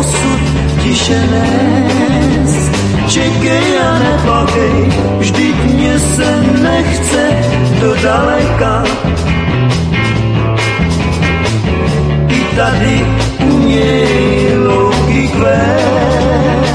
[0.00, 0.40] osud
[0.82, 2.52] tiše nes.
[3.10, 4.78] Čekej a neplakej,
[5.18, 6.28] vždyť mě se
[6.62, 7.22] nechce
[7.80, 8.84] do daleka.
[12.28, 13.06] I tady
[13.50, 16.70] uměj louky kvést.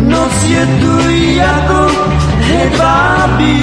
[0.00, 1.90] Noc je tu jako
[2.40, 3.62] hedvábí.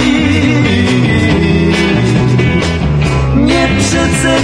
[3.34, 4.40] Mě přece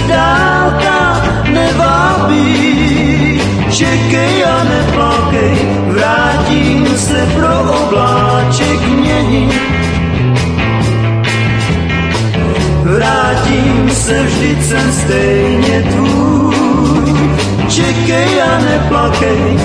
[3.71, 5.55] čekej a neplakej,
[5.87, 9.53] vrátím se pro obláček měnit.
[12.83, 17.13] Vrátím se, vždyť jsem stejně tvůj,
[17.69, 19.59] čekej a neplakej,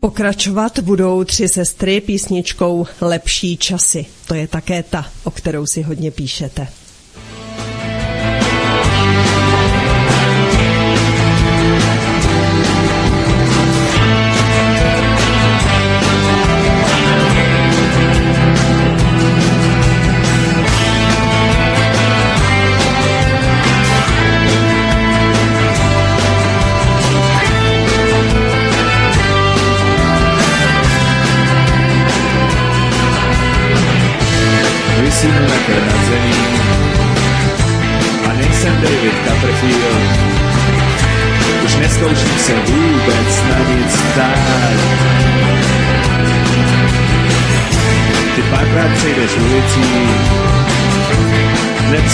[0.00, 4.06] Pokračovat budou tři sestry písničkou Lepší časy.
[4.26, 6.68] To je také ta, o kterou si hodně píšete.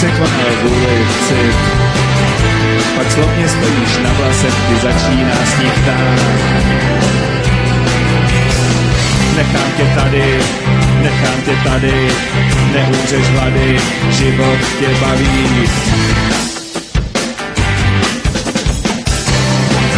[0.01, 1.55] Nepřekonal vůli cit.
[2.95, 5.87] Pak slovně stojíš na vlasech, kdy začíná sníh.
[9.35, 10.39] Nechám tě tady,
[11.01, 12.07] nechám tě tady,
[12.73, 13.79] neumřeš hlady,
[14.09, 15.69] život tě baví.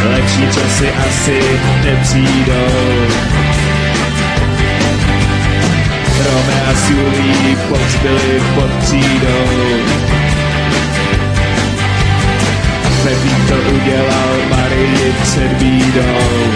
[0.10, 3.59] Lepší časy asi nepřijdou.
[6.40, 9.46] Rome a Julí povzbyli pod třídou.
[13.04, 16.54] Pepík to udělal Marii před bídou.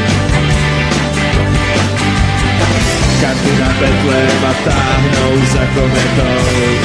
[3.21, 6.77] Karty na Betlém a táhnou za kometou.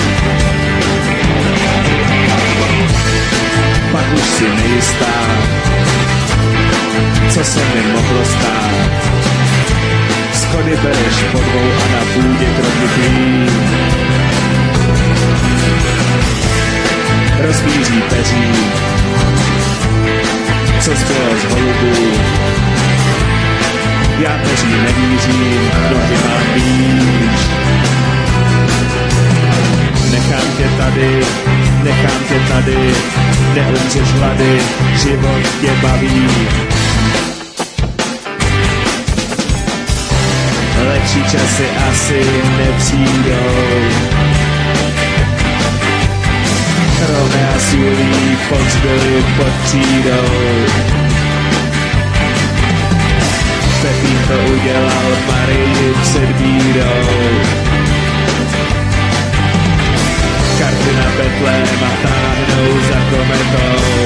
[3.92, 5.26] Pak už si nejistá,
[7.28, 9.18] co se mi mohlo stát.
[10.48, 13.50] Schody bereš po dvou a na půdě kroky klín.
[17.40, 18.44] Rozvíří peří,
[20.80, 22.12] co zbylo z holubů,
[24.18, 27.40] já peří nevířím, nohy mám blíž.
[30.10, 31.20] Nechám tě tady,
[31.82, 32.94] nechám tě tady,
[33.54, 34.60] neumřeš hlady,
[34.96, 36.28] život tě baví.
[41.09, 42.20] Lepší časy asi
[42.59, 43.78] nepřijdou.
[47.09, 50.28] Rome a Julí povzbyli pod třídou.
[53.82, 57.40] Pepín to udělal Marii před bídou.
[60.59, 63.98] Karty na Betlém a táhnou za kometou.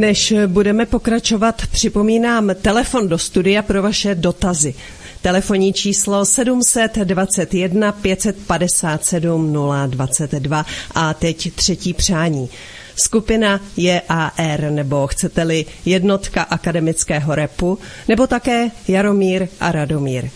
[0.00, 4.74] Než budeme pokračovat, připomínám telefon do studia pro vaše dotazy.
[5.22, 9.56] Telefonní číslo 721 557
[9.86, 12.48] 022 a teď třetí přání.
[12.96, 17.78] Skupina JAR, nebo chcete-li jednotka akademického repu,
[18.08, 20.28] nebo také Jaromír a Radomír.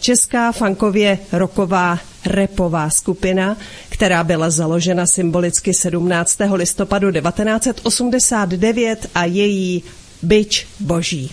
[0.00, 3.56] Česká fankově roková repová skupina,
[3.88, 6.38] která byla založena symbolicky 17.
[6.52, 9.82] listopadu 1989 a její
[10.22, 11.30] Byč boží.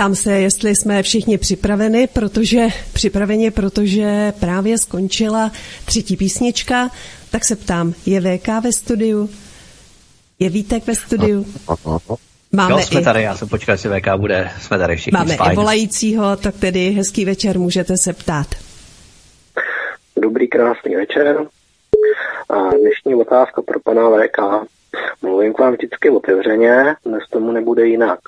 [0.00, 5.52] Ptám se, jestli jsme všichni připraveni, protože připraveni, protože právě skončila
[5.84, 6.90] třetí písnička,
[7.30, 9.30] tak se ptám, je VK ve studiu?
[10.38, 11.46] Je Vítek ve studiu?
[12.52, 15.36] Máme Jo, jsme i, tady, já jsem počkal, jestli VK bude, jsme tady všichni máme
[15.36, 15.52] fajn.
[15.52, 18.46] i volajícího, tak tedy hezký večer, můžete se ptát.
[20.22, 21.46] Dobrý, krásný večer.
[22.48, 24.68] A dnešní otázka pro pana VK.
[25.22, 28.18] Mluvím k vám vždycky otevřeně, dnes tomu nebude jinak.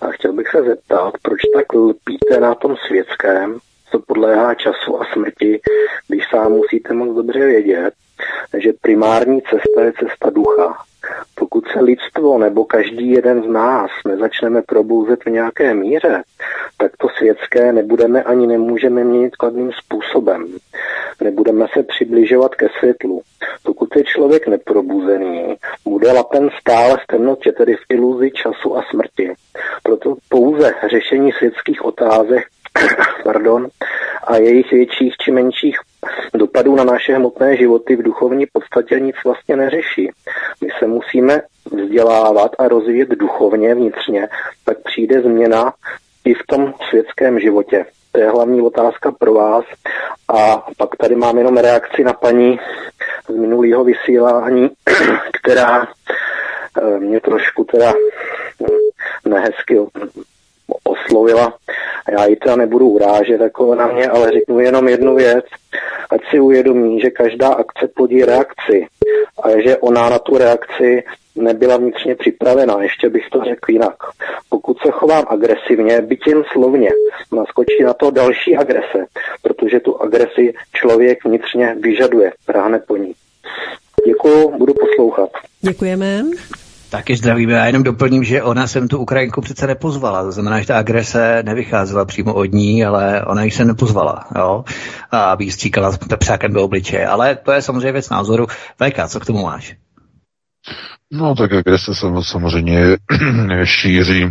[0.00, 3.58] A chtěl bych se zeptat, proč tak lpíte na tom světském,
[3.90, 5.60] co podléhá času a smrti,
[6.08, 7.94] když sám musíte moc dobře vědět,
[8.58, 10.84] že primární cesta je cesta ducha.
[11.34, 16.22] Pokud se lidstvo nebo každý jeden z nás nezačneme probouzet v nějaké míře,
[16.78, 20.46] tak to světské nebudeme ani nemůžeme měnit kladným způsobem.
[21.20, 23.22] Nebudeme se přibližovat ke světlu.
[23.62, 25.54] Pokud je člověk neprobuzený,
[25.84, 29.32] bude lapen stále v temnotě, tedy v iluzi času a smrti.
[29.82, 32.44] Proto pouze řešení světských otázek
[33.24, 33.68] pardon,
[34.26, 35.78] a jejich větších či menších
[36.34, 40.10] dopadů na naše hmotné životy v duchovní podstatě nic vlastně neřeší.
[40.60, 44.28] My se musíme vzdělávat a rozvíjet duchovně, vnitřně,
[44.64, 45.72] tak přijde změna
[46.24, 47.86] i v tom světském životě.
[48.12, 49.64] To je hlavní otázka pro vás.
[50.28, 52.60] A pak tady mám jenom reakci na paní
[53.28, 54.70] z minulého vysílání,
[55.42, 55.86] která
[56.82, 59.78] eh, mě trošku teda eh, nehezky
[60.84, 61.54] oslovila.
[62.12, 65.44] Já ji teda nebudu urážet jako na mě, ale řeknu jenom jednu věc.
[66.10, 68.86] Ať si uvědomí, že každá akce plodí reakci
[69.42, 71.04] a že ona na tu reakci
[71.36, 72.82] nebyla vnitřně připravená.
[72.82, 73.96] Ještě bych to řekl jinak.
[74.48, 76.90] Pokud se chovám agresivně, byť jen slovně,
[77.32, 79.06] naskočí na to další agrese,
[79.42, 83.14] protože tu agresi člověk vnitřně vyžaduje, práhne po ní.
[84.06, 85.30] Děkuju, budu poslouchat.
[85.60, 86.22] Děkujeme.
[86.94, 87.52] Taky zdravíme.
[87.52, 90.22] Já jenom doplním, že ona sem tu Ukrajinku přece nepozvala.
[90.22, 94.26] To znamená, že ta agrese nevycházela přímo od ní, ale ona ji se nepozvala.
[94.36, 94.64] Jo?
[95.10, 97.06] A aby jí stříkala pepřákem do obličeje.
[97.06, 98.46] Ale to je samozřejmě věc názoru.
[98.76, 99.76] VK, co k tomu máš?
[101.12, 102.80] No tak agrese se samozřejmě
[103.64, 104.30] šíří eh,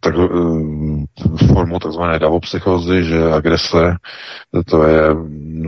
[0.00, 3.96] tak, eh, formu takzvané davopsychozy, že agrese
[4.66, 5.02] to je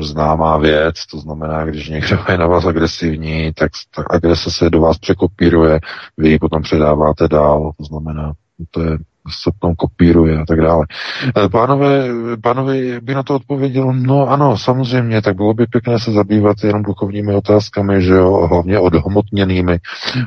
[0.01, 4.81] známá věc, to znamená, když někdo je na vás agresivní, tak, tak agrese se do
[4.81, 5.81] vás překopíruje,
[6.17, 8.33] vy ji potom předáváte dál, to znamená,
[8.71, 8.99] to je
[9.31, 10.87] se tam kopíruje a tak dále.
[11.37, 12.09] Eh, pánové,
[12.43, 13.93] pánové, by na to odpověděl?
[13.93, 18.79] No ano, samozřejmě, tak bylo by pěkné se zabývat jenom duchovními otázkami, že jo, hlavně
[18.79, 19.79] odhmotněnými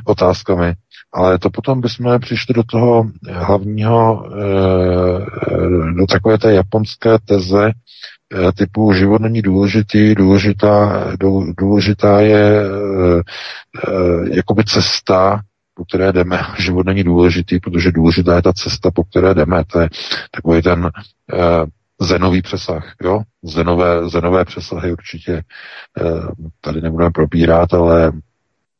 [0.04, 0.74] otázkami,
[1.12, 5.20] ale to potom bychom přišli do toho hlavního, eh,
[5.98, 7.70] do takové té japonské teze,
[8.56, 11.06] typu život není důležitý, důležitá,
[11.58, 12.62] důležitá je
[14.32, 15.40] jakoby cesta,
[15.80, 16.40] po které jdeme.
[16.58, 19.64] Život není důležitý, protože důležitá je ta cesta, po které jdeme.
[19.64, 19.88] To je
[20.30, 20.90] takový ten uh,
[22.00, 22.94] zenový přesah.
[23.02, 23.20] Jo?
[23.42, 25.42] Zenové, zenové přesahy určitě
[26.00, 26.30] uh,
[26.60, 28.12] tady nebudeme probírat, ale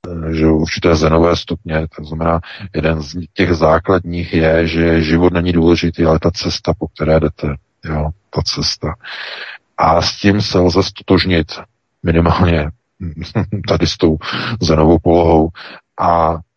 [0.09, 1.87] uh, že určité zenové stupně.
[1.97, 2.41] To znamená,
[2.75, 7.49] jeden z těch základních je, že život není důležitý, ale ta cesta, po které jdete.
[7.85, 8.11] Jo?
[8.31, 8.95] Ta cesta.
[9.77, 11.47] A s tím se lze stotožnit
[12.03, 12.71] minimálně
[13.69, 14.17] tady s tou
[14.61, 15.49] zenovou polohou.
[16.01, 16.50] A Eh,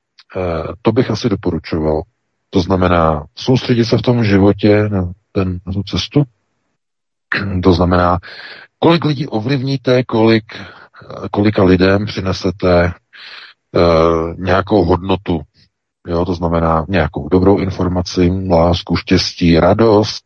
[0.81, 2.01] to bych asi doporučoval.
[2.49, 6.23] To znamená soustředit se v tom životě na, ten, na tu cestu.
[7.63, 8.19] To znamená,
[8.79, 10.43] kolik lidí ovlivníte, kolik,
[11.31, 12.93] kolika lidem přinesete
[13.71, 15.41] uh, nějakou hodnotu.
[16.07, 20.25] Jo, to znamená nějakou dobrou informaci, lásku, štěstí, radost,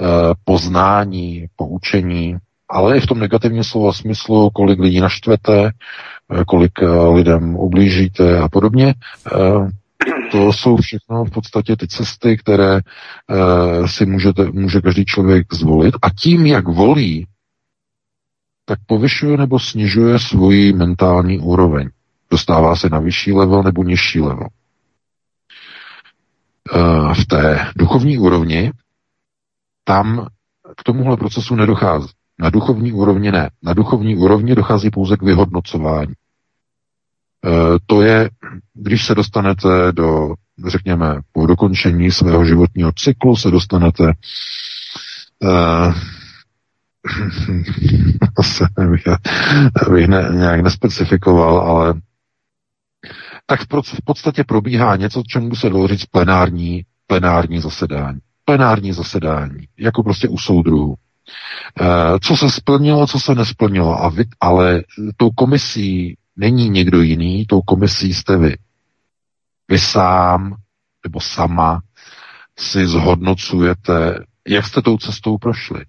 [0.00, 0.06] uh,
[0.44, 2.36] poznání, poučení,
[2.70, 5.72] ale i v tom negativním slova smyslu, kolik lidí naštvete,
[6.32, 8.94] Eh, kolik eh, lidem ublížíte a podobně.
[9.36, 9.70] Eh,
[10.32, 12.80] to jsou všechno v podstatě ty cesty, které
[13.86, 15.94] si můžete, může každý člověk zvolit.
[16.02, 17.26] A tím, jak volí,
[18.64, 21.88] tak povyšuje nebo snižuje svoji mentální úroveň.
[22.30, 24.48] Dostává se na vyšší level nebo nižší level.
[27.14, 28.72] V té duchovní úrovni
[29.84, 30.26] tam
[30.76, 32.08] k tomuhle procesu nedochází.
[32.40, 33.50] Na duchovní úrovni ne.
[33.62, 36.12] Na duchovní úrovni dochází pouze k vyhodnocování.
[36.12, 36.14] E,
[37.86, 38.30] to je,
[38.74, 40.34] když se dostanete do,
[40.66, 44.12] řekněme, po dokončení svého životního cyklu se dostanete
[48.36, 49.02] asi bych,
[49.90, 51.94] bych ne, nějak nespecifikoval, ale
[53.46, 58.18] tak v podstatě probíhá něco, čemu se dalo říct plenární, plenární zasedání.
[58.44, 60.94] Plenární zasedání, jako prostě u soudruhu.
[61.80, 64.02] Eh, co se splnilo, co se nesplnilo.
[64.04, 64.82] A vy, ale
[65.16, 68.56] tou komisí není někdo jiný, tou komisí jste vy.
[69.68, 70.56] Vy sám
[71.04, 71.80] nebo sama
[72.58, 75.84] si zhodnocujete, jak jste tou cestou prošli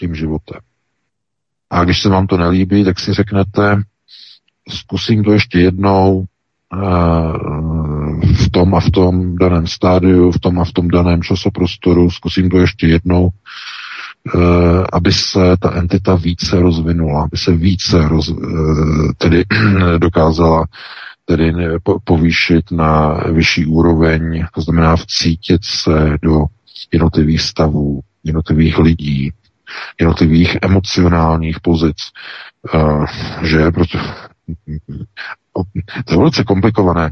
[0.00, 0.60] tím životem.
[1.70, 3.82] A když se vám to nelíbí, tak si řeknete,
[4.68, 6.24] zkusím to ještě jednou
[6.72, 6.78] eh,
[8.34, 12.50] v tom a v tom daném stádiu, v tom a v tom daném časoprostoru, zkusím
[12.50, 13.28] to ještě jednou
[14.92, 18.34] aby se ta entita více rozvinula, aby se více roz, eh,
[19.18, 19.44] tedy
[19.98, 20.64] dokázala
[21.24, 21.52] tedy
[22.04, 26.44] povýšit na vyšší úroveň, to znamená vcítit se do
[26.92, 29.32] jednotlivých stavů, jednotlivých lidí,
[30.00, 31.96] jednotlivých emocionálních pozic,
[32.74, 33.06] uh,
[33.42, 33.98] že proto
[36.04, 37.10] to je velice komplikované.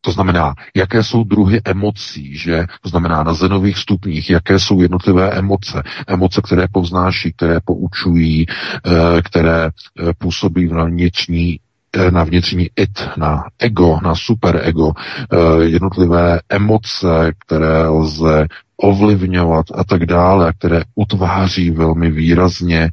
[0.00, 2.66] To znamená, jaké jsou druhy emocí, že?
[2.82, 5.82] To znamená na zenových stupních, jaké jsou jednotlivé emoce.
[6.06, 11.58] Emoce, které povznáší, které poučují, eh, které eh, působí na vnitřní
[11.96, 14.92] eh, na vnitřní it, na ego, na superego,
[15.60, 18.46] jednotlivé emoce, které lze
[18.76, 22.90] ovlivňovat a tak dále, které utváří velmi výrazně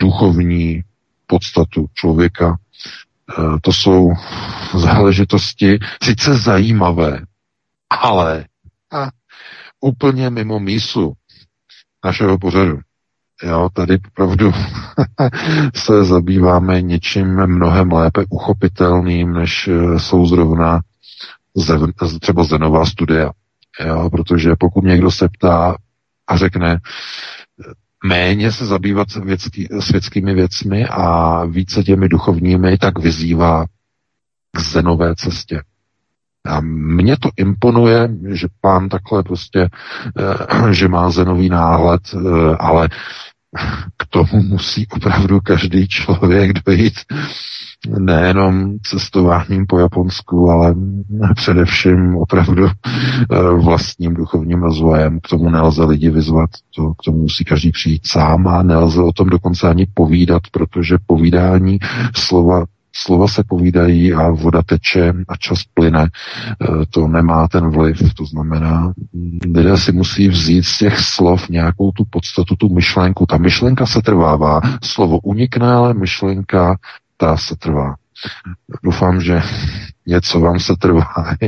[0.00, 0.82] duchovní
[1.26, 2.56] podstatu člověka,
[3.62, 4.10] to jsou
[4.74, 7.20] záležitosti sice zajímavé,
[7.90, 8.44] ale
[8.92, 9.08] a,
[9.80, 11.12] úplně mimo mísu
[12.04, 12.78] našeho pořadu.
[13.42, 14.52] Jo, tady opravdu
[15.74, 20.80] se zabýváme něčím mnohem lépe uchopitelným, než eh, jsou zrovna
[22.20, 23.30] třeba zenová studia.
[23.86, 25.76] Jo, protože pokud někdo se ptá
[26.26, 26.80] a řekne,
[28.06, 33.64] méně se zabývat věcký, světskými věcmi a více těmi duchovními, tak vyzývá
[34.52, 35.62] k zenové cestě.
[36.46, 39.68] A mně to imponuje, že pán takhle prostě,
[40.18, 42.88] eh, že má zenový náhled, eh, ale
[43.96, 46.94] k tomu musí opravdu každý člověk dojít
[47.98, 50.74] nejenom cestováním po Japonsku, ale
[51.34, 52.72] především opravdu eh,
[53.62, 55.20] vlastním duchovním rozvojem.
[55.20, 59.12] K tomu nelze lidi vyzvat, to, k tomu musí každý přijít sám a nelze o
[59.12, 61.78] tom dokonce ani povídat, protože povídání
[62.16, 62.64] slova
[62.94, 66.08] slova se povídají a voda teče a čas plyne.
[66.08, 68.14] Eh, to nemá ten vliv.
[68.14, 68.92] To znamená,
[69.54, 73.26] lidé si musí vzít z těch slov nějakou tu podstatu, tu myšlenku.
[73.26, 74.60] Ta myšlenka se trvává.
[74.82, 76.76] Slovo unikne, ale myšlenka
[77.16, 77.94] ta se trvá.
[78.84, 79.42] Doufám, že
[80.06, 81.06] něco vám se trvá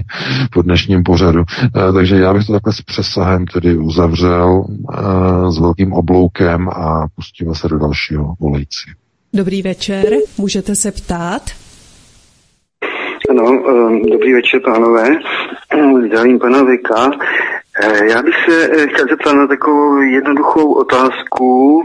[0.53, 1.45] po dnešním pořadu.
[1.63, 7.07] Eh, takže já bych to takhle s přesahem tedy uzavřel eh, s velkým obloukem a
[7.15, 9.06] pustíme se do dalšího volejci.
[9.37, 11.43] Dobrý večer, můžete se ptát?
[13.31, 15.09] Ano, eh, dobrý večer, pánové.
[16.07, 17.11] Zdravím pana Vika.
[17.81, 21.83] Eh, Já bych se eh, chtěl zeptat na takovou jednoduchou otázku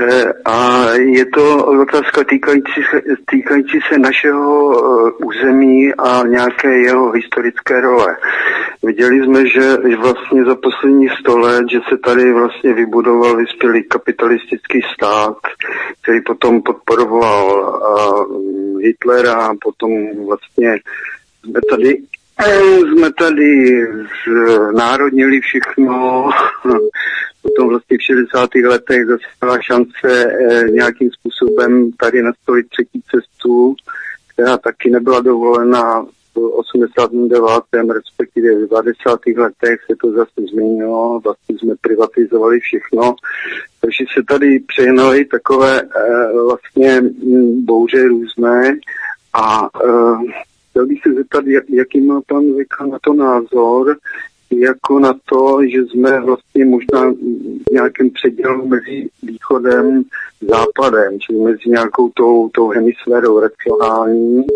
[0.00, 7.10] eh, a je to otázka týkající se, týkající se našeho eh, území a nějaké jeho
[7.10, 8.16] historické role.
[8.82, 14.80] Viděli jsme, že vlastně za poslední sto let, že se tady vlastně vybudoval vyspělý kapitalistický
[14.94, 15.36] stát,
[16.02, 17.48] který potom podporoval
[18.82, 19.90] Hitlera, potom
[20.26, 20.78] vlastně
[21.44, 21.98] jsme tady
[22.46, 23.82] jsme tady
[24.76, 26.30] národnili všechno,
[27.42, 28.50] potom vlastně v 60.
[28.54, 33.74] letech zase byla šance eh, nějakým způsobem tady nastolit třetí cestu,
[34.32, 37.42] která taky nebyla dovolena v 89.
[37.94, 38.94] respektive v 20.
[39.36, 43.14] letech se to zase změnilo, vlastně jsme privatizovali všechno,
[43.80, 48.76] takže se tady přejnaly takové eh, vlastně mm, bouře různé
[49.32, 49.68] a
[50.78, 53.96] chtěl bych se zeptat, jak, jaký má pan Vika na to názor,
[54.50, 57.10] jako na to, že jsme vlastně možná
[57.68, 64.46] v nějakém předělu mezi východem a západem, čili mezi nějakou tou, tou hemisférou racionální,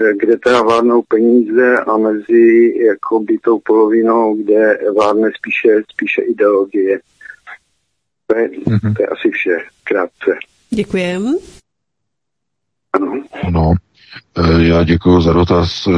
[0.00, 7.00] eh, kde teda vládnou peníze a mezi jakoby tou polovinou, kde vládne spíše, spíše ideologie.
[8.26, 8.96] To je, mm-hmm.
[8.96, 10.38] to je asi vše, krátce.
[10.70, 11.36] Děkujem.
[12.92, 13.22] Ano.
[13.50, 13.74] No,
[14.58, 15.90] Já děkuji za dotaz eh,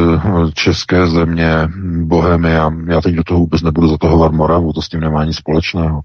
[0.52, 1.68] České země,
[2.02, 2.70] Bohemia.
[2.86, 6.00] Já teď do toho vůbec nebudu zatahovat Moravu, to s tím nemá nic společného.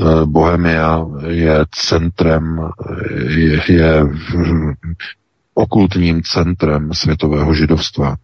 [0.00, 2.68] Eh, Bohemia je centrem,
[3.28, 4.04] je, je
[5.54, 8.16] okultním centrem světového židovstva.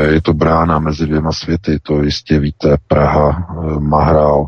[0.00, 3.46] Je to brána mezi dvěma světy, to jistě víte, Praha,
[3.78, 4.46] Mahrál,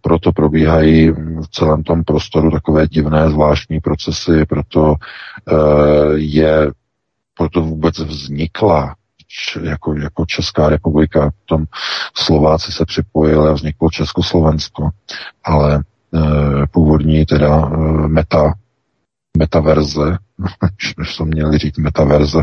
[0.00, 4.94] proto probíhají v celém tom prostoru takové divné zvláštní procesy, proto
[6.14, 6.70] je,
[7.36, 8.94] proto vůbec vznikla
[9.62, 11.64] jako, jako Česká republika, potom
[12.14, 14.90] Slováci se připojili a vzniklo Československo,
[15.44, 15.80] ale e,
[16.70, 17.68] původní teda
[18.06, 18.54] meta,
[19.38, 20.18] metaverze,
[20.98, 22.42] než to měli říct metaverze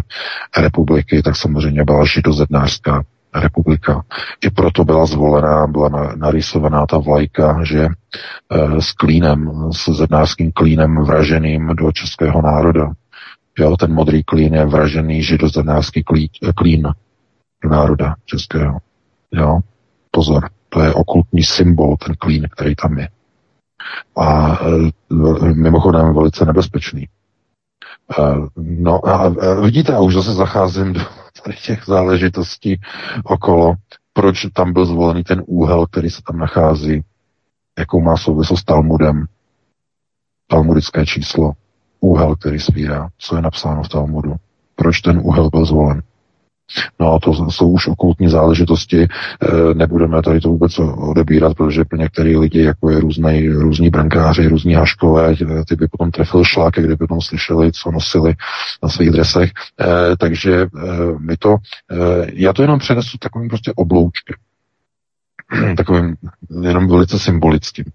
[0.57, 3.03] republiky, tak samozřejmě byla židozednářská
[3.35, 4.03] republika.
[4.45, 7.89] I proto byla zvolená, byla narysovaná ta vlajka, že e,
[8.81, 12.91] s klínem, s zednářským klínem vraženým do českého národa.
[13.59, 16.03] Jo, ten modrý klín je vražený židozednářský
[16.55, 16.83] klín
[17.63, 18.77] do národa českého.
[19.31, 19.59] Jo,
[20.11, 23.09] pozor, to je okultní symbol, ten klín, který tam je.
[24.17, 27.07] A e, mimochodem velice nebezpečný.
[28.19, 29.29] Uh, no a
[29.61, 31.01] vidíte, a už zase zacházím do
[31.43, 32.81] tady těch záležitostí
[33.23, 33.73] okolo,
[34.13, 37.03] proč tam byl zvolený ten úhel, který se tam nachází,
[37.79, 39.25] jakou má souvislost s Talmudem,
[40.47, 41.51] talmudické číslo,
[41.99, 44.35] úhel, který svírá, co je napsáno v Talmudu,
[44.75, 46.03] proč ten úhel byl zvolen.
[46.99, 51.97] No a to jsou už okultní záležitosti, eh, nebudeme tady to vůbec odebírat, protože pro
[51.97, 55.35] některé lidi, jako je různý, různí brankáři, různí haškové,
[55.67, 58.33] ty by potom trefil šlák, kdyby potom slyšeli, co nosili
[58.83, 59.51] na svých dresech.
[59.79, 59.85] Eh,
[60.17, 60.67] takže eh,
[61.19, 61.55] my to,
[62.33, 64.35] já to jenom přenesu takovým prostě obloučkem.
[65.77, 66.15] takovým
[66.61, 67.85] jenom velice symbolickým.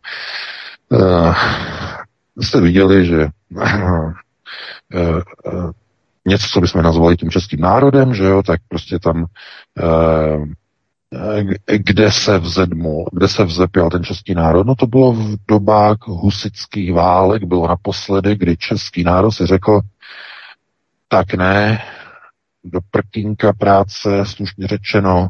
[2.41, 3.29] Jste viděli, že
[6.29, 9.27] něco, co bychom nazvali tím českým národem, že jo, tak prostě tam
[9.79, 10.39] eh,
[11.77, 16.93] kde se vzedmul, kde se vzepěl ten český národ, no to bylo v dobách husických
[16.93, 19.81] válek, bylo naposledy, kdy český národ si řekl,
[21.09, 21.83] tak ne,
[22.65, 25.29] do prkínka práce, slušně řečeno,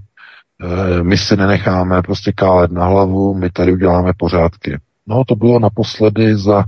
[0.63, 4.79] eh, my si nenecháme prostě kálet na hlavu, my tady uděláme pořádky.
[5.07, 6.65] No to bylo naposledy za,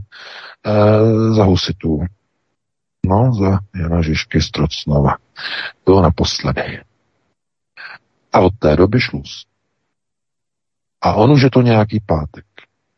[0.66, 2.00] eh, za husitů.
[3.06, 5.16] No, za Jana Žižky z Trocnova.
[5.84, 6.84] Bylo naposledy.
[8.32, 9.46] A od té doby šluz.
[11.00, 12.46] A on už je to nějaký pátek,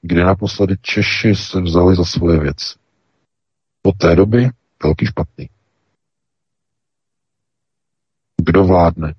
[0.02, 2.78] kdy naposledy Češi se vzali za svoje věci.
[3.82, 4.50] Od té doby
[4.82, 5.48] velký špatný.
[8.36, 9.14] Kdo vládne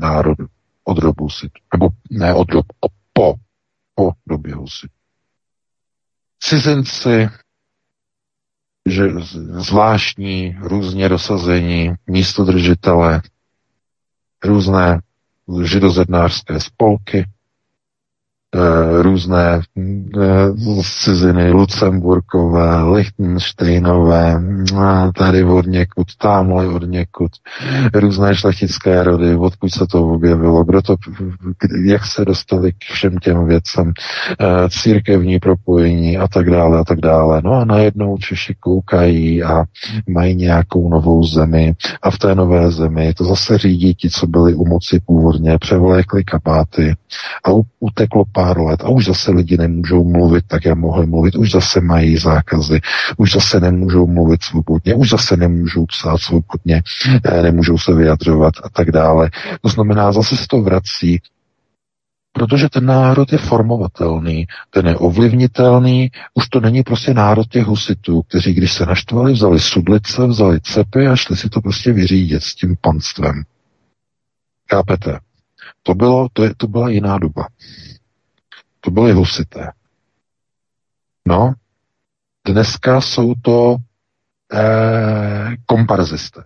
[0.00, 0.46] národu
[0.84, 1.52] od dobu Husit?
[1.74, 2.66] Nebo ne od dob,
[3.12, 3.34] po,
[3.94, 4.90] po době Husit.
[6.40, 7.28] Cizinci
[8.90, 9.08] že
[9.50, 13.22] zvláštní, různě dosazení, místodržitele,
[14.44, 15.00] různé
[15.62, 17.24] židozednářské spolky,
[19.02, 24.42] různé eh, ciziny, Lucemburkové, Lichtensteinové,
[24.76, 27.30] a tady od někud, tamhle od někud,
[27.94, 30.96] různé šlechtické rody, odkud se to objevilo, kdo to,
[31.84, 33.92] jak se dostali k všem těm věcem,
[34.40, 37.40] eh, církevní propojení a tak dále a tak dále.
[37.44, 39.64] No a najednou Češi koukají a
[40.08, 44.54] mají nějakou novou zemi a v té nové zemi to zase řídí ti, co byli
[44.54, 46.96] u moci původně, převlékli kapáty
[47.44, 47.50] a
[47.80, 51.80] uteklo pár let a už zase lidi nemůžou mluvit tak, jak mohli mluvit, už zase
[51.80, 52.80] mají zákazy,
[53.16, 56.82] už zase nemůžou mluvit svobodně, už zase nemůžou psát svobodně,
[57.24, 59.30] eh, nemůžou se vyjadřovat a tak dále.
[59.60, 61.18] To znamená, zase se to vrací
[62.32, 68.22] Protože ten národ je formovatelný, ten je ovlivnitelný, už to není prostě národ těch husitů,
[68.22, 72.54] kteří když se naštvali, vzali sudlice, vzali cepy a šli si to prostě vyřídit s
[72.54, 73.42] tím panstvem.
[74.70, 75.18] Chápete?
[75.82, 77.46] To, bylo, to, je, to byla jiná doba.
[78.80, 79.72] To byly husité.
[81.26, 81.52] No,
[82.46, 83.76] dneska jsou to
[84.54, 86.44] eh, komparzisté.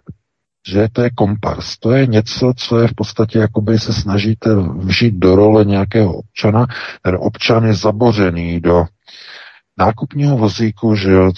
[0.68, 1.78] Že to je kompars.
[1.78, 6.66] To je něco, co je v podstatě, jakoby se snažíte vžít do role nějakého občana.
[7.02, 8.84] Ten občan je zabořený do
[9.78, 11.32] nákupního vozíku, že jo,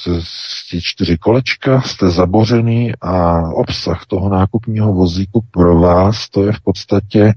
[0.71, 6.61] ty čtyři kolečka, jste zabořený a obsah toho nákupního vozíku pro vás, to je v
[6.61, 7.33] podstatě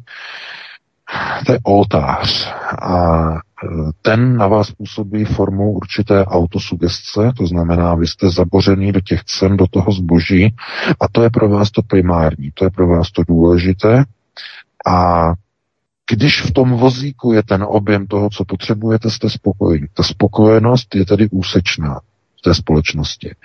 [1.45, 2.53] to je oltář.
[2.81, 3.37] A e,
[4.01, 9.57] ten na vás působí formou určité autosugestce, to znamená, vy jste zabořený do těch cen,
[9.57, 10.55] do toho zboží
[10.99, 14.03] a to je pro vás to primární, to je pro vás to důležité.
[14.87, 15.31] A
[16.09, 19.87] když v tom vozíku je ten objem toho, co potřebujete, jste spokojení.
[19.93, 21.99] Ta spokojenost je tedy úsečná
[22.47, 23.35] té společnosti.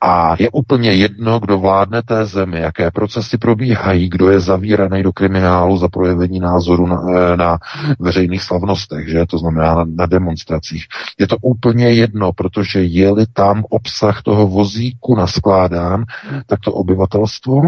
[0.00, 5.12] A je úplně jedno, kdo vládne té zemi, jaké procesy probíhají, kdo je zavíraný do
[5.12, 7.58] kriminálu za projevení názoru na, eh, na
[7.98, 10.84] veřejných slavnostech, že to znamená na, na demonstracích.
[11.18, 16.04] Je to úplně jedno, protože je-li tam obsah toho vozíku naskládán,
[16.46, 17.62] tak to obyvatelstvo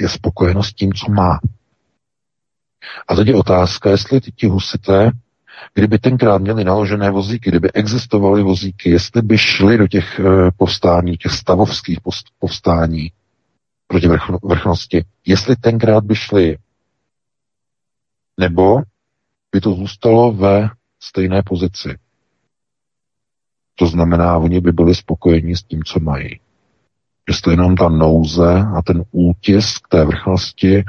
[0.00, 1.38] je spokojeno s tím, co má.
[3.08, 5.10] A teď je otázka, jestli ti husité,
[5.74, 11.16] kdyby tenkrát měli naložené vozíky, kdyby existovaly vozíky, jestli by šli do těch eh, povstání,
[11.16, 11.98] těch stavovských
[12.38, 13.12] povstání
[13.86, 16.58] proti vrch- vrchnosti, jestli tenkrát by šli,
[18.40, 18.76] nebo
[19.52, 20.70] by to zůstalo ve
[21.00, 21.98] stejné pozici.
[23.74, 26.40] To znamená, oni by byli spokojeni s tím, co mají.
[27.28, 30.84] Jestli jenom ta nouze a ten útisk té vrchnosti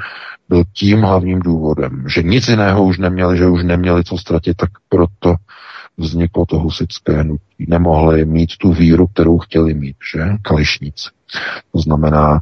[0.48, 4.70] byl tím hlavním důvodem, že nic jiného už neměli, že už neměli co ztratit, tak
[4.88, 5.34] proto
[5.96, 7.66] vzniklo to husické hnutí.
[7.68, 10.20] Nemohli mít tu víru, kterou chtěli mít, že?
[10.42, 11.08] Kališníci.
[11.72, 12.40] To znamená,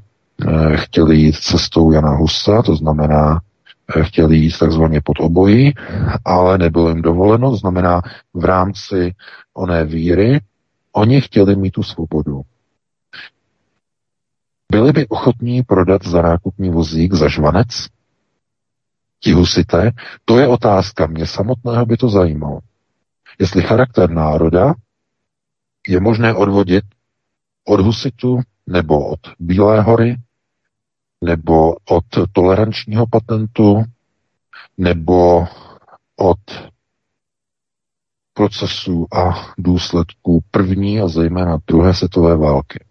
[0.49, 3.41] eh, chtěli jít cestou Jana Husa, to znamená,
[3.97, 5.75] eh, chtěli jít takzvaně pod obojí,
[6.25, 8.03] ale nebylo jim dovoleno, to znamená
[8.35, 9.15] v rámci
[9.55, 10.41] oné víry,
[10.93, 12.43] oni chtěli mít tu svobodu.
[14.73, 17.69] Byli by ochotní prodat za nákupní vozík za žvanec?
[19.21, 19.93] Ti husité?
[20.25, 21.07] To je otázka.
[21.07, 22.61] Mě samotného by to zajímalo.
[23.39, 24.75] Jestli charakter národa
[25.89, 26.85] je možné odvodit
[27.65, 30.17] od husitu nebo od Bílé hory,
[31.25, 33.85] nebo od tolerančního patentu,
[34.79, 35.47] nebo
[36.17, 36.71] od
[38.35, 42.85] procesů a důsledků první a zejména druhé světové války.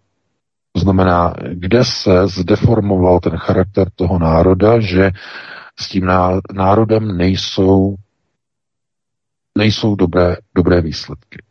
[0.77, 5.11] To znamená, kde se zdeformoval ten charakter toho národa, že
[5.79, 7.95] s tím ná- národem nejsou,
[9.57, 11.43] nejsou dobré, dobré výsledky.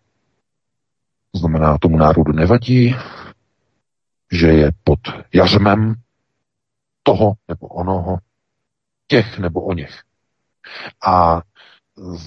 [1.33, 2.97] To znamená, tomu národu nevadí,
[4.33, 4.99] že je pod
[5.35, 5.95] jařmem
[7.03, 8.19] toho nebo onoho,
[9.07, 10.03] těch nebo o něch.
[11.07, 11.43] A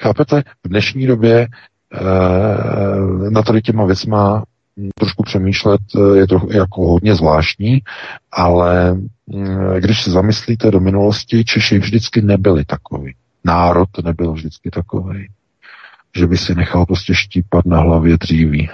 [0.00, 1.48] chápete, v dnešní době e,
[3.30, 4.44] na tady těma věcma
[4.94, 5.80] trošku přemýšlet
[6.14, 7.80] je to jako hodně zvláštní,
[8.32, 8.96] ale
[9.78, 13.14] když se zamyslíte do minulosti, Češi vždycky nebyli takový.
[13.44, 15.28] Národ nebyl vždycky takový,
[16.16, 18.70] že by si nechal prostě štípat na hlavě dříví.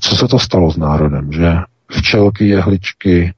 [0.00, 1.52] Co se to stalo s národem, že
[1.90, 3.34] včelky, jehličky,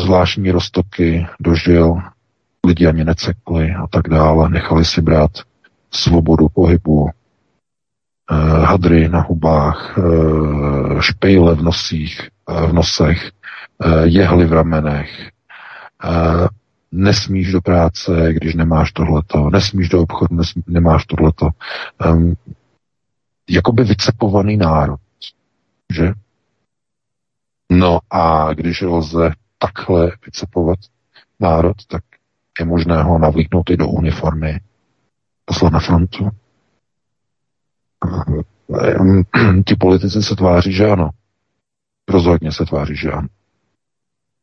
[0.00, 1.94] zvláštní roztoky dožil,
[2.66, 5.30] lidi ani necekli a tak dále, nechali si brát
[5.90, 7.08] svobodu pohybu,
[8.64, 9.98] hadry na hubách,
[11.00, 13.30] špejle v nosích, v nosech,
[14.04, 15.30] jehly v ramenech,
[16.92, 21.48] nesmíš do práce, když nemáš tohleto, nesmíš do obchodu, nesmí, nemáš tohleto.
[22.06, 22.36] Um,
[23.48, 25.00] jakoby vycepovaný národ,
[25.92, 26.12] že?
[27.72, 30.78] No a když lze takhle vycepovat
[31.40, 32.02] národ, tak
[32.60, 34.60] je možné ho navlíknout i do uniformy,
[35.44, 36.28] poslat na frontu.
[39.66, 41.10] Ti politici se tváří, že ano.
[42.08, 43.28] Rozhodně se tváří, že ano.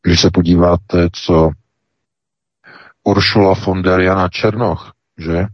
[0.02, 1.50] Když se podíváte, co
[3.04, 5.48] Uršula von der Jana Černoch, že, e,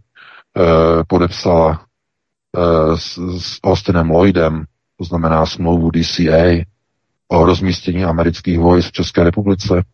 [1.06, 1.86] podepsala
[2.56, 4.64] e, s, s Austinem Lloydem,
[4.98, 6.64] to znamená smlouvu DCA,
[7.28, 9.84] o rozmístění amerických vojsk v České republice.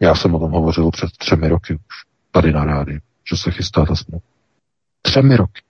[0.00, 1.94] Já jsem o tom hovořil před třemi roky už,
[2.30, 4.24] tady na rádi, že se chystá ta smlouva.
[5.02, 5.62] Třemi roky.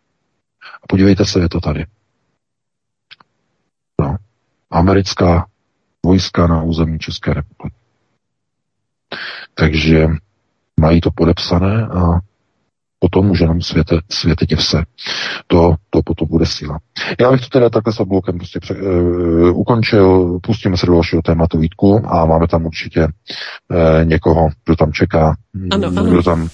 [0.91, 1.87] Podívejte se, je to tady.
[4.01, 4.17] No.
[4.71, 5.47] Americká
[6.07, 7.77] vojska na území České republiky.
[9.55, 10.07] Takže
[10.81, 12.19] mají to podepsané a
[12.99, 14.83] potom už jenom světe, světe div se.
[15.47, 16.79] To, to potom bude síla.
[17.21, 21.23] Já bych to teda takhle s blokem prostě pře, uh, ukončil, pustíme se do dalšího
[21.23, 25.37] tématu Vítku a máme tam určitě uh, někoho, kdo tam čeká,
[25.71, 26.05] ano, ano.
[26.05, 26.49] kdo tam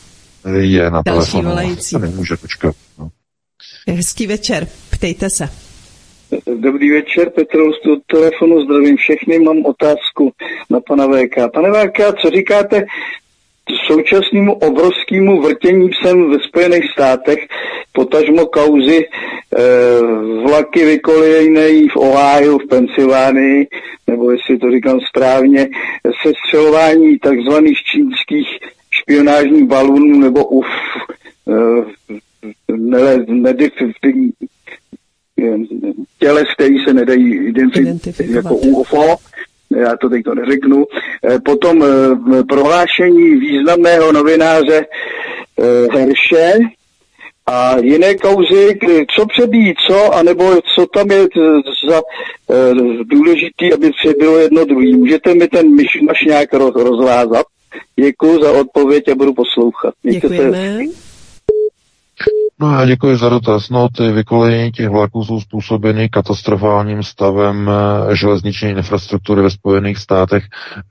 [0.58, 1.48] je na Další telefonu.
[1.48, 1.98] volající.
[1.98, 2.74] Nemůže počkat.
[2.98, 3.08] No.
[3.88, 5.48] Hezký večer, ptejte se.
[6.56, 10.32] Dobrý večer, Petr Oust od telefonu, zdravím všechny, mám otázku
[10.70, 11.52] na pana VK.
[11.54, 12.86] Pane VK, co říkáte
[13.86, 17.38] současnému obrovskému vrtění psem ve Spojených státech,
[17.92, 19.08] potažmo kauzy e,
[20.48, 23.66] vlaky vykolejnej v Ohio, v Pensylvánii,
[24.06, 25.68] nebo jestli to říkám správně,
[26.22, 28.48] se střelování takzvaných čínských
[28.90, 30.66] špionážních balonů nebo UF,
[31.48, 31.52] e,
[32.76, 33.54] ne, ne,
[36.18, 39.16] těles, který se nedají identifikovat jako UFO,
[39.76, 40.84] já to teď to neřeknu.
[41.24, 46.52] Eh, Potom eh, prohlášení významného novináře eh, Herše
[47.46, 48.78] a jiné kauzy,
[49.16, 51.26] co přebíjí co, anebo co tam je
[51.90, 52.02] za
[53.04, 54.96] důležitý, aby vše bylo jedno druhý.
[54.96, 57.46] Můžete mi ten myšmaš nějak roz, rozvázat?
[58.00, 59.94] Děkuji za odpověď a budu poslouchat.
[60.04, 60.78] Mějte se Děkujeme.
[62.60, 63.70] No já děkuji za dotaz.
[63.70, 70.44] No ty vykolejení těch vlaků jsou způsobeny katastrofálním stavem eh, železniční infrastruktury ve Spojených státech,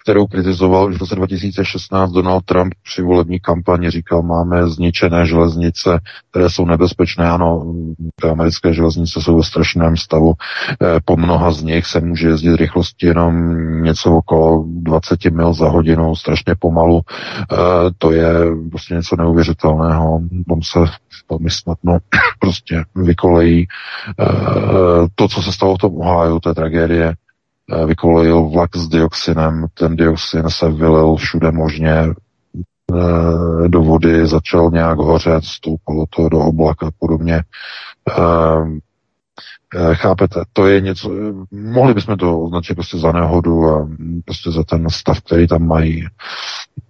[0.03, 3.89] kterou kritizoval už v roce 2016 Donald Trump při volební kampani.
[3.89, 5.99] Říkal, máme zničené železnice,
[6.31, 7.29] které jsou nebezpečné.
[7.29, 7.73] Ano,
[8.21, 10.33] ty americké železnice jsou ve strašném stavu.
[10.81, 13.35] Eh, Po mnoha z nich se může jezdit rychlosti jenom
[13.83, 17.01] něco okolo 20 mil za hodinu, strašně pomalu.
[17.51, 17.55] Eh,
[17.97, 18.29] To je
[18.71, 20.19] prostě něco neuvěřitelného.
[20.49, 20.79] Tam se
[21.29, 21.97] velmi snadno
[22.39, 23.67] prostě vykolejí.
[24.19, 24.25] Eh,
[25.15, 27.13] To, co se stalo v tom Ohio, je tragédie.
[27.73, 34.71] Eh, Vykolejil vlak s dioxinem, ten dioxin se vylil všude možně eh, do vody, začal
[34.71, 37.43] nějak hořet, stoupalo to do oblaka a podobně.
[39.73, 43.87] Eh, Eh, Chápete, to je něco, eh, mohli bychom to označit prostě za nehodu a
[44.25, 46.05] prostě za ten stav, který tam mají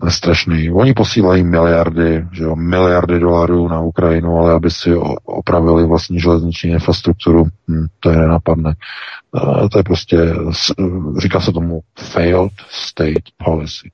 [0.08, 0.72] strašný.
[0.72, 4.96] Oni posílají miliardy, že jo, miliardy dolarů na Ukrajinu, ale aby si
[5.26, 8.74] opravili vlastní železniční infrastrukturu, hm, to je nenapadne.
[9.66, 13.92] Eh, To je prostě, eh, říká se tomu failed state policy.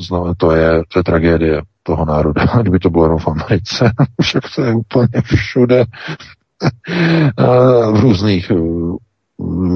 [0.00, 2.44] Znamená, to je, to je tragédie toho národa.
[2.62, 5.84] Kdyby to bylo jenom v Americe, však to je úplně všude
[7.92, 8.54] v různých eh,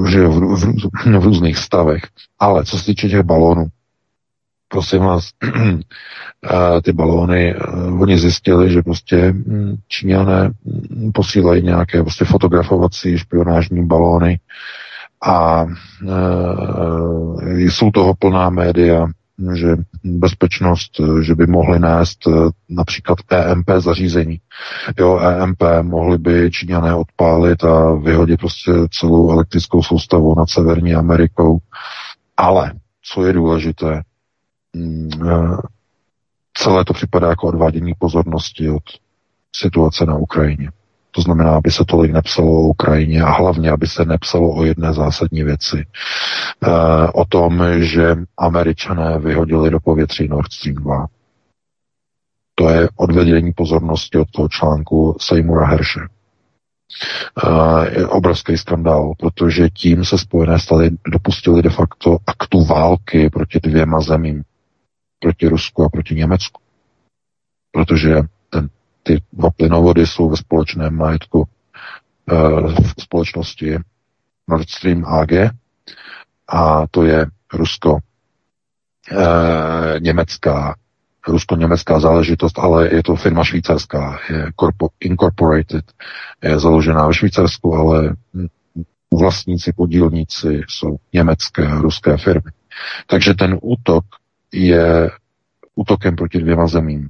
[0.09, 2.01] že v, v, růz- v různých stavech.
[2.39, 3.67] Ale co se týče těch balónů,
[4.67, 5.29] prosím vás,
[6.83, 7.59] ty balóny, eh,
[7.99, 14.39] oni zjistili, že prostě hm, Číňané hm, posílají nějaké prostě fotografovací špionážní balóny
[15.25, 19.07] a e, jsou toho plná média,
[19.55, 19.67] že
[20.03, 22.31] bezpečnost, eh, že by mohli nést eh,
[22.69, 24.39] například EMP zařízení.
[24.99, 31.57] Jo, EMP mohli by Číňané odpálit a vyhodit prostě celou elektrickou soustavu nad Severní Amerikou.
[32.37, 32.73] Ale,
[33.13, 34.01] co je důležité,
[34.73, 35.57] mm, eh,
[36.53, 38.83] celé to připadá jako odvádění pozornosti od
[39.55, 40.71] situace na Ukrajině.
[41.15, 44.93] To znamená, aby se tolik nepsalo o Ukrajině a hlavně, aby se nepsalo o jedné
[44.93, 45.85] zásadní věci.
[45.85, 45.87] E,
[47.11, 51.07] o tom, že američané vyhodili do povětří Nord Stream 2.
[52.55, 56.07] To je odvedení pozornosti od toho článku Seymoura Hershe.
[57.43, 63.59] Uh, je obrovský skandál, protože tím se Spojené státy dopustili de facto aktu války proti
[63.59, 64.43] dvěma zemím.
[65.19, 66.61] Proti Rusku a proti Německu.
[67.71, 68.15] Protože
[69.05, 73.77] ty dva plynovody jsou ve společném majetku uh, v společnosti
[74.47, 75.31] Nord Stream AG
[76.47, 77.99] a to je Rusko uh,
[79.99, 80.75] německá
[81.27, 85.85] rusko-německá záležitost, ale je to firma švýcarská, je corpo, incorporated,
[86.43, 88.15] je založená ve Švýcarsku, ale
[89.13, 92.51] vlastníci, podílníci jsou německé a ruské firmy.
[93.07, 94.05] Takže ten útok
[94.51, 95.11] je
[95.75, 97.09] útokem proti dvěma zemím.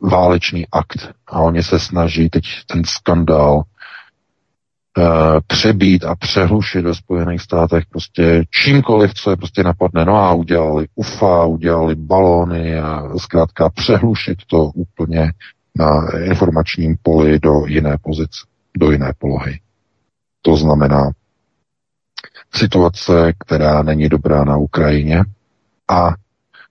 [0.00, 1.14] Válečný akt.
[1.26, 3.64] A oni se snaží teď ten skandál uh,
[5.46, 10.04] přebít a přehlušit ve Spojených státech prostě čímkoliv, co je prostě napadne.
[10.04, 15.32] No a udělali UFA, udělali balony a zkrátka přehlušit to úplně
[15.78, 18.38] na informačním poli do jiné pozice,
[18.76, 19.60] do jiné polohy.
[20.42, 21.10] To znamená
[22.54, 25.24] situace, která není dobrá na Ukrajině
[25.88, 26.14] a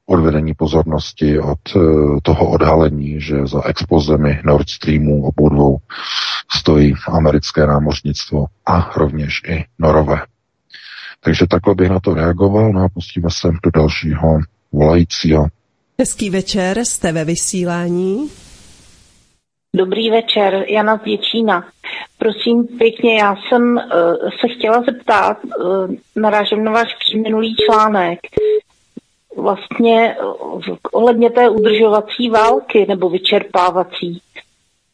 [0.06, 1.80] odvedení pozornosti od eh,
[2.24, 5.78] toho odhalení, že za expozemi Nord Streamu obou dvou
[6.58, 10.18] stojí americké námořnictvo a rovněž i norové.
[11.24, 14.40] Takže takhle bych na to reagoval, no a pustíme se do dalšího
[14.72, 15.48] volajícího.
[16.00, 18.30] Hezký večer, jste ve vysílání.
[19.76, 21.68] Dobrý večer, Jana z Děčína.
[22.18, 23.82] Prosím pěkně, já jsem uh,
[24.42, 28.20] se chtěla zeptat, uh, narážím na váš předminulý článek,
[29.36, 34.22] vlastně uh, ohledně té udržovací války nebo vyčerpávací.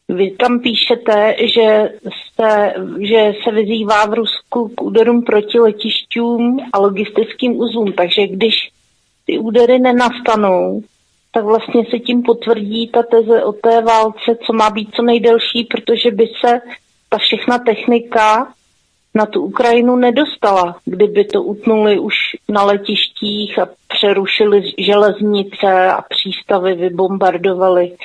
[0.08, 6.78] Vy tam píšete, že, jste, že se vyzývá v Rusku k úderům proti letišťům a
[6.78, 8.54] logistickým uzlům, takže když
[9.26, 10.82] ty údery nenastanou,
[11.32, 15.64] tak vlastně se tím potvrdí ta teze o té válce, co má být co nejdelší,
[15.64, 16.60] protože by se
[17.08, 18.52] ta všechna technika
[19.14, 22.14] na tu Ukrajinu nedostala, kdyby to utnuli už
[22.48, 27.96] na letištích a přerušili železnice a přístavy vybombardovali.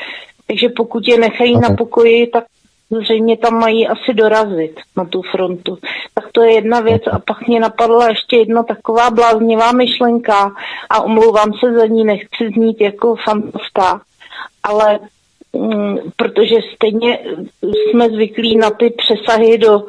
[0.47, 2.43] Takže pokud je nechají na pokoji, tak
[2.89, 5.77] zřejmě tam mají asi dorazit na tu frontu.
[6.13, 10.51] Tak to je jedna věc a pak mě napadla ještě jedna taková bláznivá myšlenka
[10.89, 14.01] a omlouvám se za ní, nechci znít jako fantasta,
[14.63, 14.99] ale
[16.15, 17.19] protože stejně
[17.61, 19.83] jsme zvyklí na ty přesahy do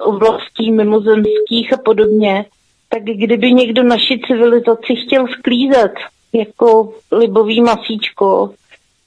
[0.00, 2.44] oblastí mimozemských a podobně,
[2.88, 5.92] tak kdyby někdo naši civilizaci chtěl sklízet
[6.32, 8.50] jako libový masíčko,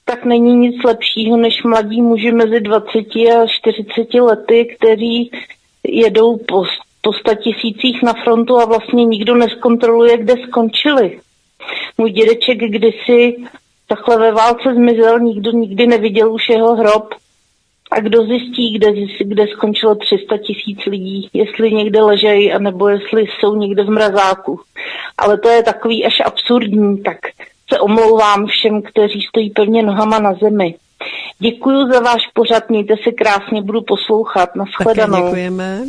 [0.05, 5.31] tak není nic lepšího než mladí muži mezi 20 a 40 lety, kteří
[5.83, 6.63] jedou po,
[7.01, 11.19] po tisících na frontu a vlastně nikdo neskontroluje, kde skončili.
[11.97, 13.35] Můj dědeček kdysi
[13.87, 17.13] takhle ve válce zmizel, nikdo nikdy neviděl už jeho hrob.
[17.91, 18.87] A kdo zjistí, kde,
[19.19, 24.59] kde skončilo 300 tisíc lidí, jestli někde ležejí, anebo jestli jsou někde v mrazáku.
[25.17, 27.17] Ale to je takový až absurdní, tak
[27.73, 30.75] se omlouvám všem, kteří stojí pevně nohama na zemi.
[31.39, 34.55] Děkuji za váš pořad, mějte se krásně, budu poslouchat.
[34.55, 35.13] Naschledanou.
[35.13, 35.81] Také děkujeme.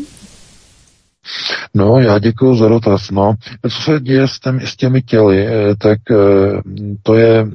[1.74, 3.10] No, já děkuji za dotaz.
[3.10, 3.34] No,
[3.70, 6.16] co se děje s, těmi, s těmi těly, eh, tak eh,
[7.02, 7.46] to je,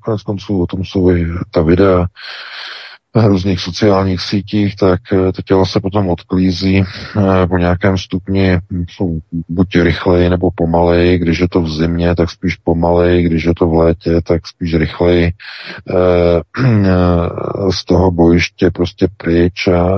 [0.00, 2.06] konec konců, o tom jsou i ta videa,
[3.14, 8.58] různých sociálních sítích, tak eh, to tělo se potom odklízí eh, po nějakém stupni,
[8.88, 9.18] jsou
[9.48, 13.66] buď rychleji nebo pomalej, když je to v zimě, tak spíš pomalej, když je to
[13.66, 15.32] v létě, tak spíš rychleji.
[15.90, 16.40] Eh,
[17.70, 19.88] z toho bojiště prostě pryč a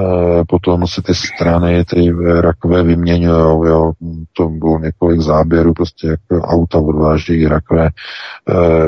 [0.48, 3.92] potom se ty strany, ty rakové vyměňují, jo,
[4.32, 7.90] to bylo několik záběrů, prostě jak auta odvážejí rakové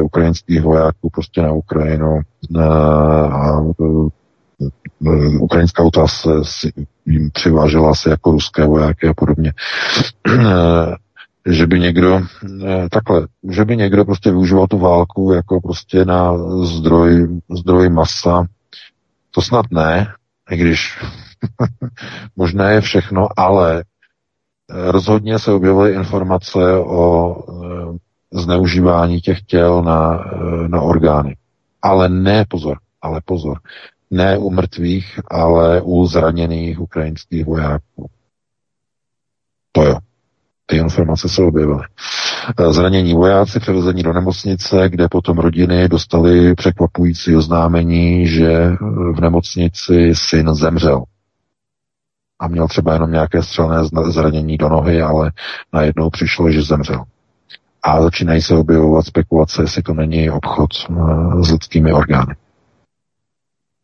[0.02, 2.20] ukrajinských vojáků prostě na Ukrajinu.
[2.60, 3.60] A
[5.40, 6.72] ukrajinská auta se, si,
[7.06, 9.52] jim přivážela se jako ruské vojáky a podobně.
[10.28, 10.96] Eh,
[11.46, 12.20] že by někdo,
[12.66, 16.32] eh, takhle, že by někdo prostě využíval tu válku jako prostě na
[16.64, 18.46] zdroj, zdroj masa,
[19.30, 20.12] to snad ne,
[20.50, 20.98] i když
[22.36, 23.84] možné je všechno, ale
[24.70, 27.36] rozhodně se objevily informace o
[28.32, 30.24] zneužívání těch těl na,
[30.66, 31.36] na orgány.
[31.82, 33.58] Ale ne, pozor, ale pozor,
[34.10, 38.10] ne u mrtvých, ale u zraněných ukrajinských vojáků.
[39.72, 39.98] To jo.
[40.66, 41.82] Ty informace se objevily.
[42.70, 48.70] Zranění vojáci převezení do nemocnice, kde potom rodiny dostali překvapující oznámení, že
[49.14, 51.04] v nemocnici syn zemřel.
[52.38, 55.32] A měl třeba jenom nějaké střelné zranění do nohy, ale
[55.72, 57.04] najednou přišlo, že zemřel.
[57.82, 60.72] A začínají se objevovat spekulace, jestli to není obchod
[61.42, 62.34] s lidskými orgány.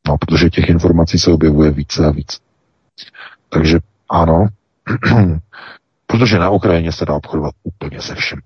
[0.09, 2.39] No, protože těch informací se objevuje více a více.
[3.48, 3.78] Takže
[4.10, 4.47] ano,
[6.06, 8.39] protože na Ukrajině se dá obchodovat úplně se vším.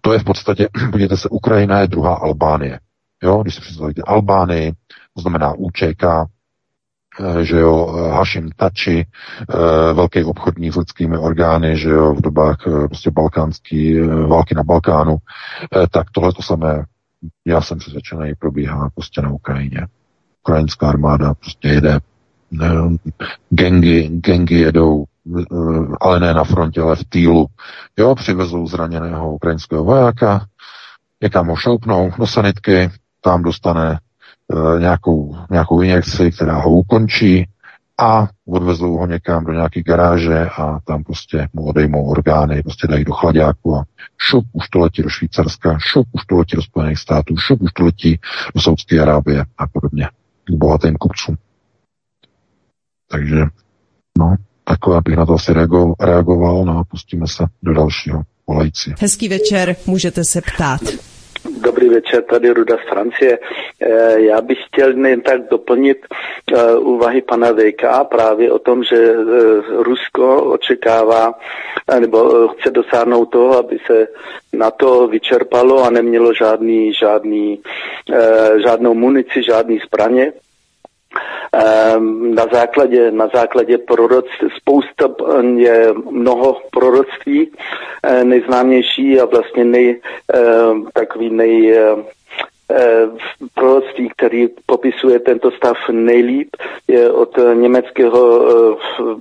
[0.00, 2.80] To je v podstatě, podívejte se, Ukrajina je druhá Albánie.
[3.22, 4.72] Jo, když si představíte Albánii,
[5.14, 11.88] to znamená UČK, eh, že jo, Hashim Tači, eh, velký obchodní s lidskými orgány, že
[11.90, 15.16] jo, v dobách eh, prostě balkánský, války na Balkánu,
[15.90, 16.84] tak tohle to samé,
[17.44, 19.86] já jsem přesvědčený, probíhá prostě na Ukrajině
[20.44, 21.98] ukrajinská armáda prostě jede,
[23.50, 25.04] gengy, gengy jedou,
[25.40, 25.44] eh,
[26.00, 27.46] ale ne na frontě, ale v týlu.
[27.98, 30.46] Jo, přivezou zraněného ukrajinského vojáka,
[31.22, 32.90] někam ho šoupnou do sanitky,
[33.20, 33.98] tam dostane
[34.52, 37.48] e, nějakou, nějakou injekci, která ho ukončí
[38.00, 43.04] a odvezou ho někam do nějaké garáže a tam prostě mu odejmou orgány, prostě dají
[43.04, 43.84] do chladáku a
[44.18, 47.72] šup, už to letí do Švýcarska, šup, už to letí do Spojených států, šup, už
[47.72, 48.20] to letí
[48.54, 50.08] do Saudské Arábie a podobně
[50.50, 51.36] bohatým kupcům.
[53.10, 53.36] Takže,
[54.18, 58.94] no, takhle bych na to asi reagoval, reagoval no a pustíme se do dalšího volající.
[59.00, 60.80] Hezký večer, můžete se ptát.
[61.50, 63.38] Dobrý večer, tady Ruda z Francie.
[63.80, 65.98] Eh, Já bych chtěl jen tak doplnit
[66.52, 69.14] eh, úvahy pana VK právě o tom, že eh,
[69.82, 71.34] Rusko očekává
[72.00, 74.08] nebo chce dosáhnout toho, aby se
[74.52, 77.60] na to vyčerpalo a nemělo žádný, žádný,
[78.64, 80.32] žádnou munici, žádný zbraně.
[81.52, 87.50] Ehm, Na základě, na základě proroctví, spousta eh, je mnoho proroctví,
[88.02, 90.00] eh, nejznámější a vlastně nej,
[90.34, 91.78] ehm, takový nej,
[93.54, 96.48] proroctví, který popisuje tento stav nejlíp,
[96.88, 98.46] je od německého
[99.00, 99.14] eh,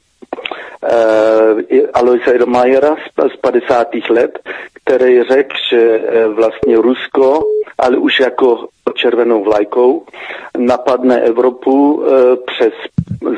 [0.84, 3.88] eh, Aloisa Edomajera z, z 50.
[4.10, 4.40] let,
[4.84, 6.02] který řekl, že
[6.36, 7.44] vlastně Rusko,
[7.80, 10.06] ale už jako červenou vlajkou,
[10.58, 12.74] napadne Evropu eh, přes,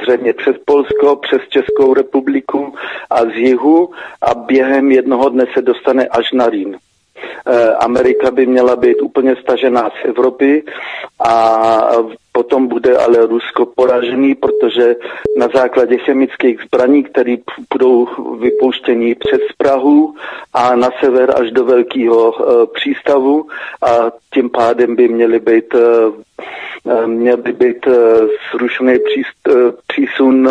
[0.02, 2.74] zřejmě přes Polsko, přes Českou republiku
[3.10, 3.90] a z jihu
[4.22, 6.78] a během jednoho dne se dostane až na Rýn.
[7.48, 10.64] Eh, Amerika by měla být úplně stažená z Evropy
[11.20, 11.80] a
[12.36, 14.96] potom bude ale Rusko poražený, protože
[15.38, 17.36] na základě chemických zbraní, které
[17.74, 18.08] budou
[18.40, 20.16] vypouštění přes Prahu
[20.54, 23.48] a na sever až do velkého eh, přístavu
[23.82, 25.80] a tím pádem by měly být eh,
[26.88, 27.94] eh, měl by být eh,
[28.52, 30.50] zrušený příst, eh, přísun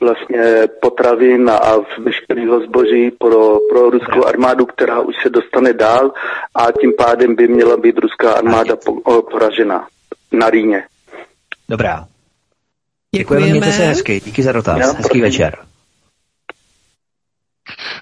[0.00, 6.12] vlastně potravin a veškerého zboží pro, pro ruskou armádu, která už se dostane dál
[6.54, 9.86] a tím pádem by měla být ruská armáda po, o, poražena
[10.32, 10.84] na Rýně.
[11.70, 12.06] Dobrá.
[13.16, 14.20] Děkujeme, mějte se hezky.
[14.24, 14.78] Díky za dotaz.
[14.80, 15.56] Jo, Hezký večer.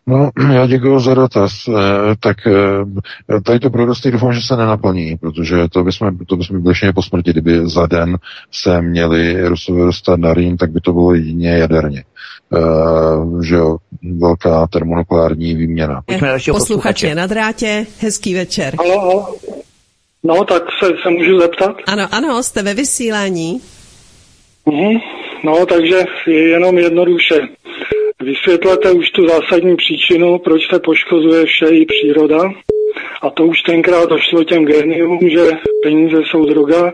[0.06, 1.52] No, já děkuji za dotaz.
[1.68, 6.62] Eh, Tak eh, tady to proroctví doufám, že se nenaplní, protože to bychom, to bychom
[6.62, 8.18] byli všichni po smrti, kdyby za den
[8.52, 12.04] se měli Rusové dostat na Rýn, tak by to bylo jedině jaderně.
[12.50, 13.76] Uh, že jo,
[14.18, 16.02] velká termonukleární výměna.
[16.50, 18.76] Posluchač je na drátě, hezký večer.
[18.78, 19.34] Halo, halo.
[20.26, 21.76] No, tak se, se můžu zeptat?
[21.86, 23.60] Ano, ano, jste ve vysílání.
[24.66, 25.00] Mhm.
[25.44, 27.34] No, takže je jenom jednoduše.
[28.22, 32.40] Vysvětlete už tu zásadní příčinu, proč se poškozuje vše i příroda.
[33.22, 35.50] A to už tenkrát došlo těm geniům, že
[35.82, 36.92] peníze jsou droga.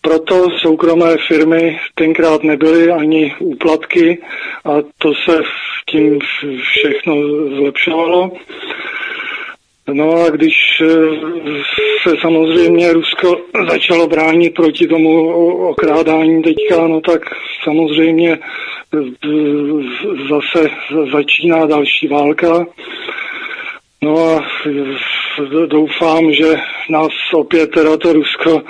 [0.00, 4.18] Proto soukromé firmy tenkrát nebyly ani úplatky
[4.64, 5.40] a to se
[5.90, 6.18] tím
[6.60, 7.14] všechno
[7.56, 8.30] zlepšovalo.
[9.92, 10.86] No a když eh,
[12.02, 13.36] se samozřejmě Rusko
[13.68, 15.28] začalo bránit proti tomu
[15.68, 17.22] okrádání teďka, no tak
[17.64, 18.98] samozřejmě eh,
[20.30, 20.70] zase
[21.12, 22.66] začíná další válka.
[24.02, 26.56] No a eh, doufám, že
[26.90, 28.62] nás opět teda to Rusko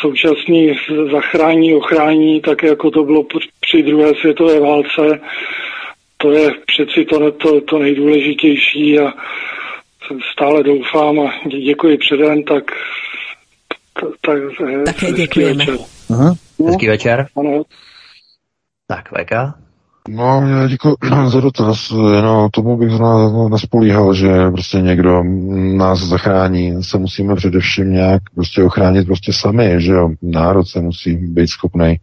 [0.00, 0.78] současný
[1.12, 5.20] zachrání, ochrání, tak jako to bylo při- při druhé světové válce.
[6.16, 9.12] To je přeci to, to, to nejdůležitější a
[10.32, 12.64] stále doufám a dě- děkuji předem, tak,
[14.26, 14.38] tak
[14.84, 15.64] Také děkujeme.
[15.66, 15.78] večer.
[16.08, 16.34] Mhm.
[16.66, 17.26] Hezký večer.
[17.36, 17.62] Ano.
[18.86, 19.30] Tak, VK.
[20.08, 20.96] No, já děkuji
[21.26, 21.90] za dotaz.
[22.22, 25.22] No, tomu bych zna- nespolíhal, že prostě někdo
[25.76, 26.82] nás zachrání.
[26.84, 30.10] Se musíme především nějak prostě ochránit prostě sami, že jo.
[30.22, 31.96] Národ se musí být schopný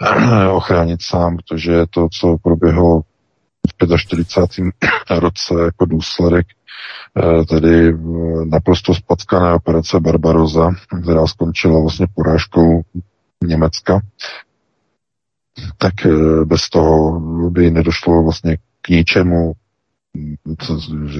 [0.52, 3.00] ochránit sám, protože to, co proběhlo
[3.68, 4.74] v 45.
[5.20, 6.46] roce jako důsledek
[7.48, 7.94] tedy eh,
[8.44, 10.70] naprosto spackané operace Barbaroza,
[11.02, 12.82] která skončila vlastně porážkou
[13.44, 14.00] Německa,
[15.78, 17.20] tak eh, bez toho
[17.50, 19.52] by nedošlo vlastně k ničemu,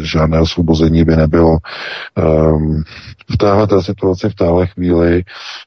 [0.03, 1.59] žádné osvobození by nebylo.
[2.19, 2.85] Um,
[3.31, 5.25] v téhle té situaci, v téhle chvíli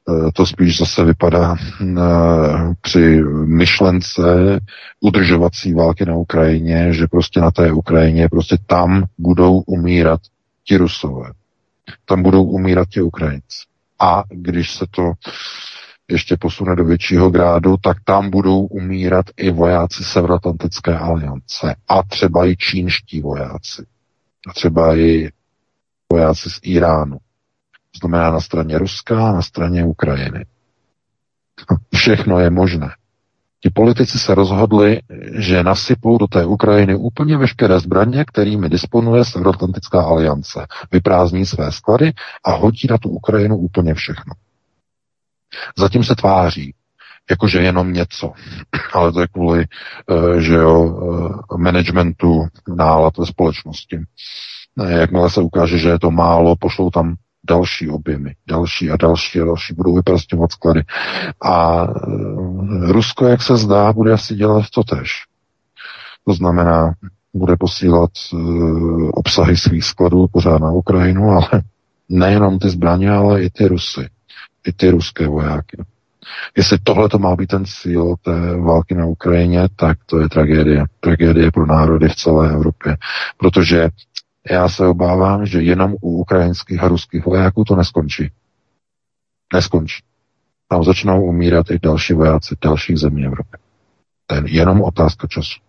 [0.08, 4.22] uh, to spíš zase vypadá uh, při myšlence
[5.00, 10.20] udržovací války na Ukrajině, že prostě na té Ukrajině, prostě tam budou umírat
[10.64, 11.30] ti Rusové.
[12.04, 13.58] Tam budou umírat ti Ukrajinci.
[14.00, 15.12] A když se to
[16.10, 22.46] ještě posune do většího grádu, tak tam budou umírat i vojáci Severoatlantické aliance a třeba
[22.46, 23.86] i čínští vojáci.
[24.48, 25.28] A třeba i
[26.12, 27.16] vojáci z Iránu.
[27.92, 30.46] To znamená na straně Ruska a na straně Ukrajiny.
[31.94, 32.88] Všechno je možné.
[33.60, 35.00] Ti politici se rozhodli,
[35.38, 40.66] že nasypou do té Ukrajiny úplně veškeré zbraně, kterými disponuje Severoatlantická aliance.
[40.92, 42.12] Vyprázdní své sklady
[42.44, 44.32] a hodí na tu Ukrajinu úplně všechno.
[45.78, 46.74] Zatím se tváří,
[47.30, 48.32] jakože jenom něco.
[48.92, 50.98] Ale to je kvůli, eh, že jo,
[51.54, 54.00] eh, managementu nálad ve společnosti.
[54.88, 57.14] Jakmile se ukáže, že je to málo, pošlou tam
[57.48, 60.82] další objemy, další a další a další, budou vyprostňovat sklady.
[61.44, 61.86] A
[62.80, 65.10] Rusko, jak se zdá, bude asi dělat to tež.
[66.26, 66.94] To znamená,
[67.34, 68.10] bude posílat
[69.14, 71.48] obsahy svých skladů pořád na Ukrajinu, ale
[72.08, 74.08] nejenom ty zbraně, ale i ty Rusy,
[74.66, 75.76] i ty ruské vojáky.
[76.56, 80.84] Jestli tohle to má být ten cíl té války na Ukrajině, tak to je tragédie.
[81.00, 82.96] Tragédie pro národy v celé Evropě.
[83.36, 83.88] Protože
[84.50, 88.30] já se obávám, že jenom u ukrajinských a ruských vojáků to neskončí.
[89.54, 90.02] Neskončí.
[90.68, 93.56] Tam začnou umírat i další vojáci dalších zemí Evropy.
[94.26, 95.60] To je jenom otázka času.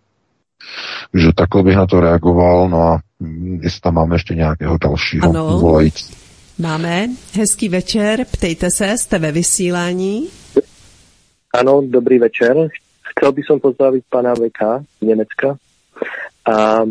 [1.12, 3.00] Takže takhle bych na to reagoval, no a
[3.60, 5.58] jestli tam máme ještě nějakého dalšího Ano.
[5.58, 6.25] volající.
[6.58, 7.08] Máme.
[7.34, 10.28] Hezký večer, ptejte se, jste ve vysílání.
[11.52, 12.56] Áno, dobrý večer.
[13.12, 15.56] Chcel by som pozdraviť pana VK z Nemecka
[16.48, 16.88] a e,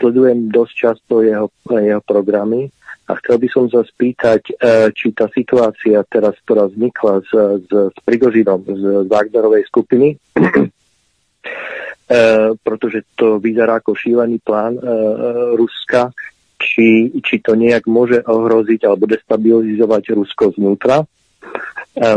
[0.00, 2.72] sledujem dosť často jeho, jeho programy
[3.08, 4.52] a chcel by som sa spýtať, e,
[4.96, 7.32] či tá situácia teraz, ktorá vznikla s,
[7.64, 10.60] s, s Prigožinom z Wagnerovej skupiny, e,
[12.56, 14.88] protože to vyzerá ako šílený plán e, e,
[15.60, 16.08] Ruska,
[16.64, 21.06] či, či to nejak môže ohroziť alebo destabilizovať Rusko znútra, e,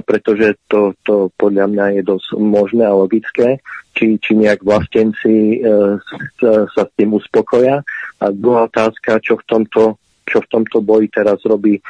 [0.08, 3.60] pretože to, to podľa mňa je dosť možné a logické,
[3.92, 5.68] či, či nejak vlastenci e,
[6.00, 7.84] s- sa s tým uspokoja.
[8.24, 9.84] A druhá otázka, čo v tomto
[10.28, 11.82] čo v tomto boji teraz robí e,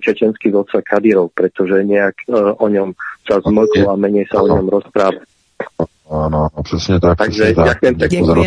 [0.00, 2.96] čečenský vodca Kadyrov, pretože nejak e, o ňom
[3.28, 5.20] sa zmlklo a menej sa o ňom rozpráva.
[6.10, 7.18] Ano, přesně tak.
[7.18, 7.66] Takže přesně tak.
[7.66, 8.18] ďakujem pekne.
[8.20, 8.38] Pozor,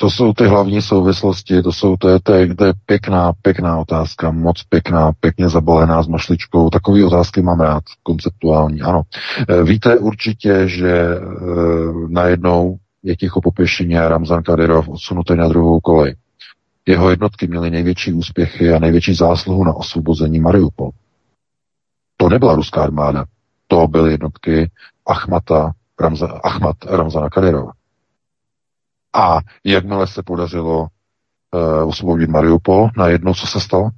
[0.00, 3.78] to- jsou ty hlavní souvislosti, to jsou, to je, to je, to je pěkná, pěkná
[3.78, 6.70] otázka, moc pěkná, pěkně zabalená s mašličkou.
[6.70, 9.02] Takové otázky mám rád, konceptuální, ano.
[9.48, 11.18] E, Víte určitě, že e,
[12.08, 16.16] najednou je ticho po pěšině Ramzan Kadyrov odsunutý na druhou kolej.
[16.86, 20.90] Jeho jednotky měly největší úspěchy a největší zásluhu na osvobození Mariupol.
[22.16, 23.24] To nebyla ruská armáda,
[23.68, 24.70] to byly jednotky
[25.06, 27.72] Achmata, Ramza, Achmat Ramzana Kadyrova.
[29.12, 33.90] A jakmile se podařilo uh, osvobodit Mariupol, najednou co se stalo?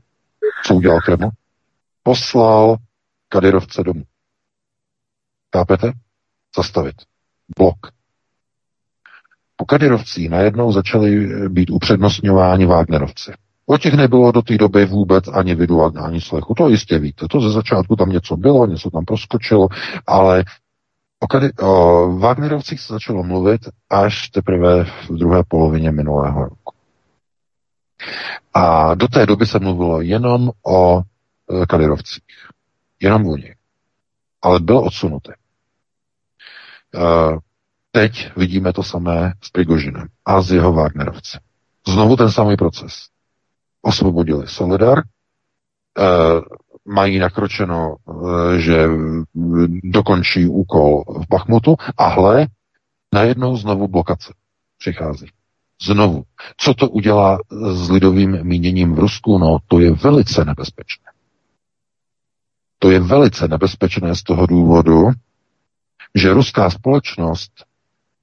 [0.64, 1.30] Co udělal Kreml?
[2.02, 2.76] Poslal
[3.28, 4.02] Kadyrovce domů.
[5.56, 5.92] Chápete?
[6.56, 6.94] Zastavit.
[7.58, 7.76] Blok.
[9.56, 13.32] Po Kadyrovcích najednou začali být upřednostňováni Wagnerovci.
[13.66, 16.54] O těch nebylo do té doby vůbec ani vidu, ani slechu.
[16.54, 17.26] To jistě víte.
[17.30, 19.68] To ze začátku tam něco bylo, něco tam proskočilo,
[20.06, 20.44] ale
[21.22, 26.74] O, Kady, o Wagnerovcích se začalo mluvit až teprve v druhé polovině minulého roku.
[28.54, 32.24] A do té doby se mluvilo jenom o e, Kadyrovcích.
[33.00, 33.54] Jenom o nich.
[34.42, 35.32] Ale byl odsunutý.
[35.32, 35.36] E,
[37.90, 41.38] teď vidíme to samé s Prigožinem a s jeho Wagnerovci.
[41.88, 43.08] Znovu ten samý proces.
[43.82, 45.02] Osvobodili Solidar, e,
[46.88, 48.88] mají nakročeno, eh, že
[49.84, 52.46] dokončí úkol v Bachmutu a hle,
[53.14, 54.34] najednou znovu blokace
[54.78, 55.26] přichází.
[55.82, 56.22] Znovu.
[56.56, 57.38] Co to udělá
[57.72, 59.38] s lidovým míněním v Rusku?
[59.38, 61.04] No, to je velice nebezpečné.
[62.78, 65.10] To je velice nebezpečné z toho důvodu,
[66.14, 67.52] že ruská společnost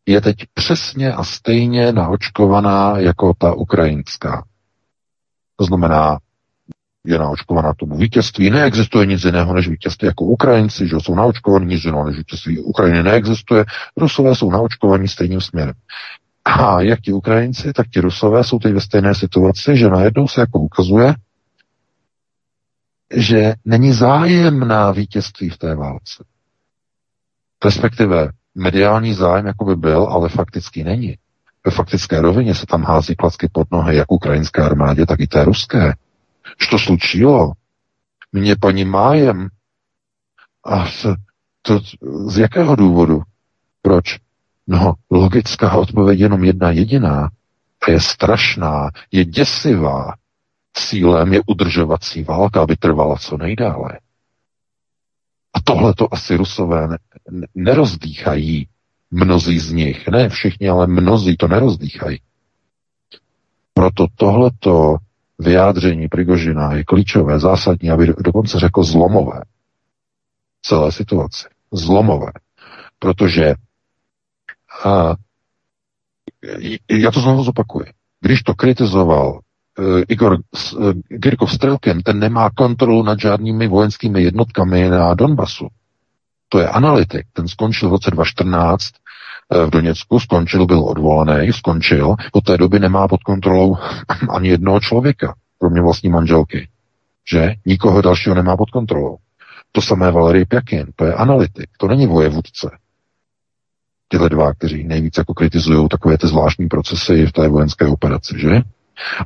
[0.06, 4.46] je teď přesně a stejně naočkovaná jako ta ukrajinská.
[5.56, 6.18] To znamená,
[7.06, 8.50] je naočkovaná tomu vítězství.
[8.50, 13.04] Neexistuje nic jiného než vítězství jako Ukrajinci, že jsou naočkovaní, nic jiného než vítězství Ukrajiny
[13.04, 13.66] neexistuje.
[13.98, 15.74] Rusové jsou naočkovaní stejným směrem.
[16.46, 20.42] A jak ti Ukrajinci, tak ti Rusové jsou teď ve stejné situaci, že najednou se
[20.42, 21.14] jako ukazuje,
[23.16, 26.24] že není zájem na vítězství v té válce.
[27.66, 31.18] Respektive mediální zájem jako by byl, ale fakticky není.
[31.66, 35.44] Ve faktické rovině se tam hází klacky pod nohy jak ukrajinské armádě, tak i té
[35.44, 35.94] ruské.
[36.59, 37.53] Что случило?
[38.33, 39.49] Mě paní májem.
[40.65, 41.15] A to,
[41.63, 41.81] to,
[42.31, 43.23] z jakého důvodu?
[43.83, 44.19] Proč?
[44.67, 47.29] No, logická odpověď jenom jedna jediná.
[47.87, 50.15] A je strašná, je děsivá.
[50.75, 53.99] Cílem je udržovací válka, aby trvala co nejdále.
[55.55, 56.99] A tohle to asi rusové ne,
[57.31, 58.69] ne, nerozdýchají.
[59.11, 62.21] Mnozí z nich, ne všichni, ale mnozí to nerozdýchají.
[63.75, 64.97] Proto tohleto
[65.40, 69.42] vyjádření Prigožina je klíčové, zásadní, aby dokonce řekl zlomové.
[70.62, 71.48] Celé situaci.
[71.72, 72.32] Zlomové.
[73.00, 73.54] Protože
[74.86, 75.14] a,
[76.92, 77.86] já to znovu zopakuji.
[78.22, 79.40] Když to kritizoval
[80.08, 85.68] Igor uh, Girkov Strelkin, ten nemá kontrolu nad žádnými vojenskými jednotkami na Donbasu.
[86.50, 89.09] To je analytik, ten skončil v roce 2014 eh,
[89.50, 93.78] v Doněcku, skončil, byl odvolaný, skončil, od té doby nemá pod kontrolou
[94.30, 96.68] ani jednoho člověka, kromě vlastní manželky.
[97.32, 97.54] Že?
[97.66, 99.18] Nikoho dalšího nemá pod kontrolou.
[99.72, 102.78] To samé Valery Pjakin, to je analytik, to není vojevůdce.
[104.08, 108.62] Tyhle dva, kteří nejvíc jako kritizují takové ty zvláštní procesy v té vojenské operaci, že?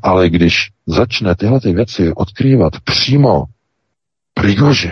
[0.03, 3.43] Ale když začne tyhle ty věci odkrývat přímo
[4.33, 4.91] Prigožin,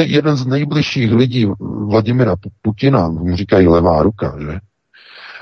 [0.00, 1.46] jeden z nejbližších lidí
[1.88, 4.60] Vladimira Putina, mu říkají levá ruka, že?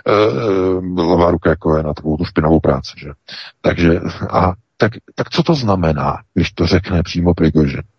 [0.07, 3.11] E, levá ruka jako je na takovou tu špinavou práci, že?
[3.61, 7.83] Takže, a tak, tak co to znamená, když to řekne přímo Prigožin?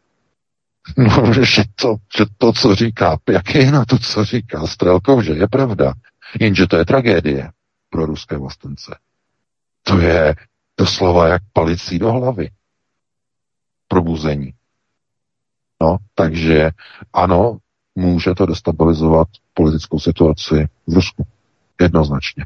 [0.97, 5.33] No, že to, že to, co říká, jak je na to, co říká Strelkov, že
[5.33, 5.93] je pravda.
[6.39, 7.51] Jenže to je tragédie
[7.89, 8.95] pro ruské vlastence.
[9.83, 10.35] To je
[10.77, 12.49] doslova jak palicí do hlavy.
[13.87, 14.53] Probuzení.
[15.81, 16.71] No, takže
[17.13, 17.57] ano,
[17.95, 21.25] může to destabilizovat politickou situaci v Rusku.
[21.81, 22.45] Jednoznačně.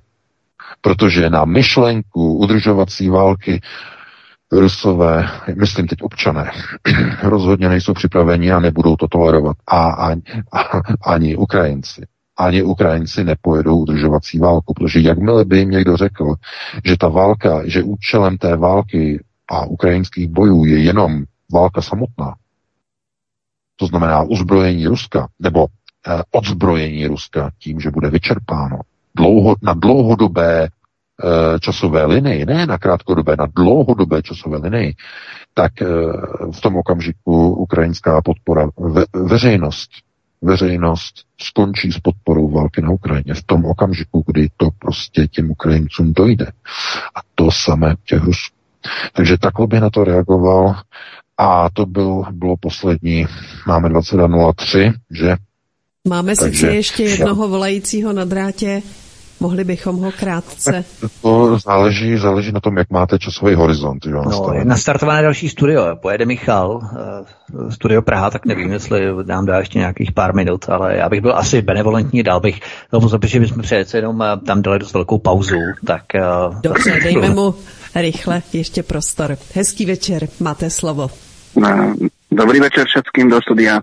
[0.82, 3.62] Protože na myšlenku udržovací války
[4.52, 6.52] Rusové, myslím teď občané,
[7.24, 9.58] rozhodně nejsou připraveni a nebudou to tolerovat.
[9.68, 10.82] A ani, a,
[11.12, 12.06] ani Ukrajinci.
[12.38, 16.34] Ani Ukrajinci nepojedou udržovací válku, protože jakmile by jim někdo řekl,
[16.86, 21.24] že ta válka, že účelem té války a ukrajinských bojů je jenom
[21.54, 22.36] válka samotná,
[23.76, 25.68] to znamená uzbrojení Ruska, nebo
[26.08, 28.80] eh, odzbrojení Ruska tím, že bude vyčerpáno
[29.16, 34.96] dlouho, na dlouhodobé eh, časové linii, ne na krátkodobé, na dlouhodobé časové linii,
[35.54, 35.86] tak eh,
[36.52, 39.90] v tom okamžiku ukrajinská podpora, ve, veřejnost,
[40.42, 46.14] veřejnost skončí s podporou války na Ukrajině v tom okamžiku, kdy to prostě těm Ukrajincům
[46.14, 46.46] dojde.
[47.16, 48.52] A to samé těch Rusů.
[49.14, 50.76] Takže takhle by na to reagoval
[51.38, 53.26] a to byl, bylo poslední,
[53.68, 55.36] máme 22.03, že?
[56.08, 58.82] Máme Takže, sice ještě jednoho volajícího na drátě,
[59.40, 60.86] mohli bychom ho krátce.
[61.22, 64.06] To záleží, záleží na tom, jak máte časový horizont.
[64.06, 66.76] Jo, no, je nastartované další studio, pojede Michal,
[67.54, 71.22] uh, studio Praha, tak nevím, jestli nám dá ještě nějakých pár minut, ale já bych
[71.22, 72.60] byl asi benevolentní, dal bych
[72.92, 75.58] tomu, protože bychom přece jenom uh, tam dali dost velkou pauzu,
[75.88, 76.04] tak...
[76.50, 77.56] Uh, Dobře, dejme mu
[77.96, 79.38] rychle ještě prostor.
[79.54, 81.10] Hezký večer, máte slovo.
[82.32, 83.82] Dobrý večer všetkým do studia.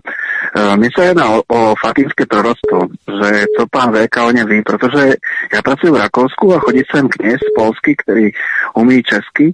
[0.75, 5.13] Mně se jedná o, o fatimské proroctvo, že co pán VK o ně ví, protože
[5.53, 8.29] já pracuji v Rakousku a chodí sem kněz polský, který
[8.75, 9.53] umí česky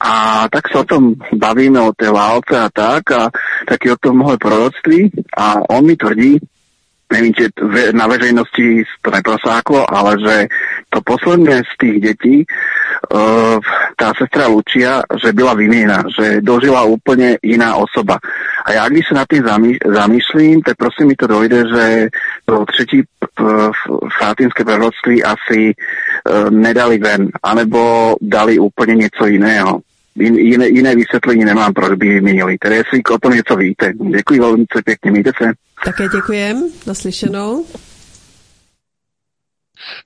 [0.00, 3.30] a tak se o tom bavíme o té válce a tak a
[3.68, 6.38] taky o tom mohle proroctví a on mi tvrdí,
[7.12, 7.48] nevím, či
[7.92, 10.46] na veřejnosti to neprosáklo, ale že
[10.94, 13.58] to posledné z těch dětí uh,
[13.98, 18.18] tá sestra Lucia, že byla vyměna, že dožila úplně jiná osoba.
[18.64, 19.44] A já když se nad tím
[19.86, 22.08] zamýšlím, tak prosím mi to dojde, že
[22.44, 23.02] to třetí
[24.18, 29.80] fátimské proroctví asi uh, nedali ven, anebo dali úplně něco jiného.
[30.16, 32.58] Jiné, jiné vysvětlení nemám, proč by vyměnili.
[32.58, 33.92] Tedy jestli o tom něco víte.
[34.16, 35.52] Děkuji velmi pěkně, mějte se.
[35.84, 37.64] Také děkujem, naslyšenou.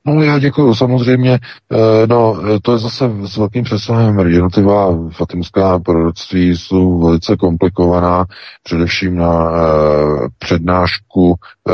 [0.07, 1.39] No já děkuji, samozřejmě,
[1.73, 4.19] eh, no to je zase s velkým přesahem.
[4.19, 8.27] Jednotlivá fatimská proroctví jsou velice komplikovaná,
[8.62, 11.35] především na eh, přednášku
[11.69, 11.73] eh,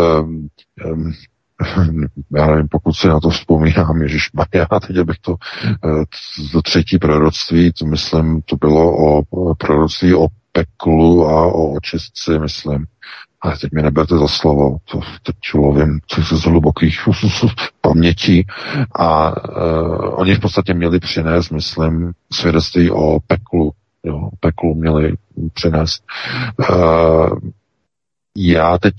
[2.36, 5.36] já nevím, pokud si na to vzpomínám, Ježíš Maria, teď bych to,
[6.52, 9.22] to třetí proroctví, to myslím, to bylo o
[9.54, 12.86] proroctví o peklu a o očistci, myslím.
[13.44, 16.00] Ale teď mi neberte za slovo, to teď lovím
[16.32, 17.00] z hlubokých
[17.80, 18.46] pamětí
[18.94, 23.72] a uh, oni v podstatě měli přinést, myslím, svědectví o peklu,
[24.04, 25.14] jo, peklu měli
[25.54, 26.04] přinést.
[26.70, 27.38] Uh,
[28.36, 28.94] já teď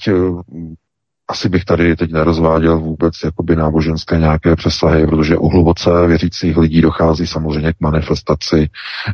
[1.27, 6.81] asi bych tady teď nerozváděl vůbec jakoby náboženské nějaké přesahy, protože u hluboce věřících lidí
[6.81, 8.69] dochází samozřejmě k manifestaci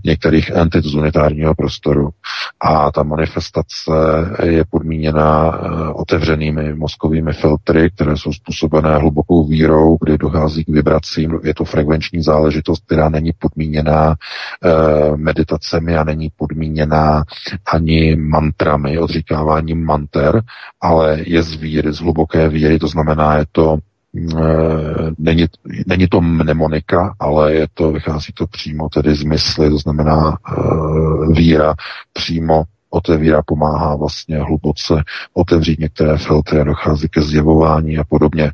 [0.05, 2.09] některých entit z unitárního prostoru.
[2.59, 3.91] A ta manifestace
[4.43, 11.39] je podmíněna eh, otevřenými mozkovými filtry, které jsou způsobené hlubokou vírou, kdy dochází k vibracím.
[11.43, 17.23] Je to frekvenční záležitost, která není podmíněná eh, meditacemi a není podmíněná
[17.73, 20.41] ani mantrami, odříkáváním manter,
[20.81, 24.41] ale je z víry, z hluboké víry, to znamená, je to e,
[25.17, 25.45] není,
[25.87, 30.53] není to mnemonika, ale je to, vychází to přímo tedy z mysli, to znamená e,
[31.33, 31.73] víra
[32.13, 35.03] přímo otevíra, pomáhá vlastně hluboce
[35.33, 38.43] otevřít některé filtry a dochází ke zjevování a podobně.
[38.43, 38.51] E,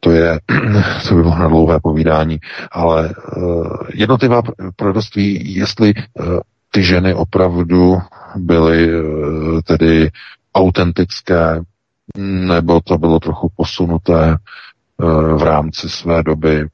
[0.00, 0.40] to je,
[1.08, 2.38] to by bylo na dlouhé povídání,
[2.72, 3.14] ale
[3.94, 4.42] jednotlivá
[4.76, 5.94] proroctví, jestli
[6.70, 7.98] ty ženy opravdu
[8.36, 8.90] byly
[9.64, 10.10] tedy
[10.54, 11.60] autentické,
[12.18, 14.36] nebo to bylo trochu posunuté
[15.36, 16.68] v rámci své doby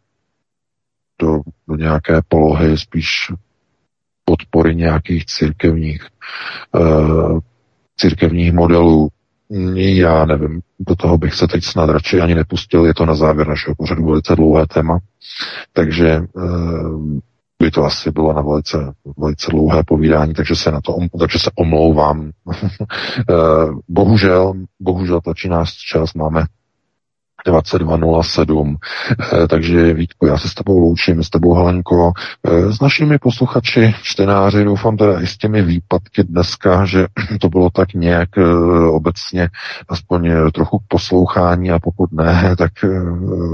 [1.21, 3.33] do, do nějaké polohy spíš
[4.25, 6.07] podpory nějakých církevních,
[6.75, 7.39] uh,
[7.97, 9.09] církevních modelů.
[9.77, 13.49] Já nevím, do toho bych se teď snad radši ani nepustil, je to na závěr
[13.49, 14.99] našeho pořadu velice dlouhé téma,
[15.73, 17.21] takže uh,
[17.63, 21.51] by to asi bylo na velice, velice dlouhé povídání, takže se na to, takže se
[21.55, 22.31] omlouvám.
[23.89, 26.45] bohužel, bohužel tlačí nás čas, máme
[27.47, 28.77] 2207.
[29.33, 32.13] Eh, takže Vítko, já se s tebou loučím, s tebou Helenko,
[32.47, 37.07] eh, s našimi posluchači, čtenáři, doufám teda i s těmi výpadky dneska, že
[37.41, 38.45] to bylo tak nějak eh,
[38.91, 39.49] obecně
[39.89, 42.73] aspoň trochu poslouchání a pokud ne, tak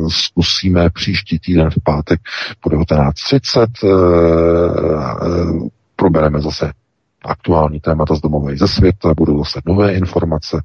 [0.09, 2.21] zkusíme příští týden v pátek
[2.61, 6.73] po 19.30 probereme zase
[7.29, 10.63] aktuální témata z domové ze světa, budou zase nové informace.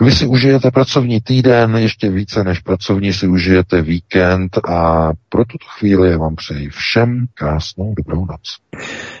[0.00, 5.66] Vy si užijete pracovní týden, ještě více než pracovní si užijete víkend a pro tuto
[5.78, 8.58] chvíli vám přeji všem krásnou dobrou noc.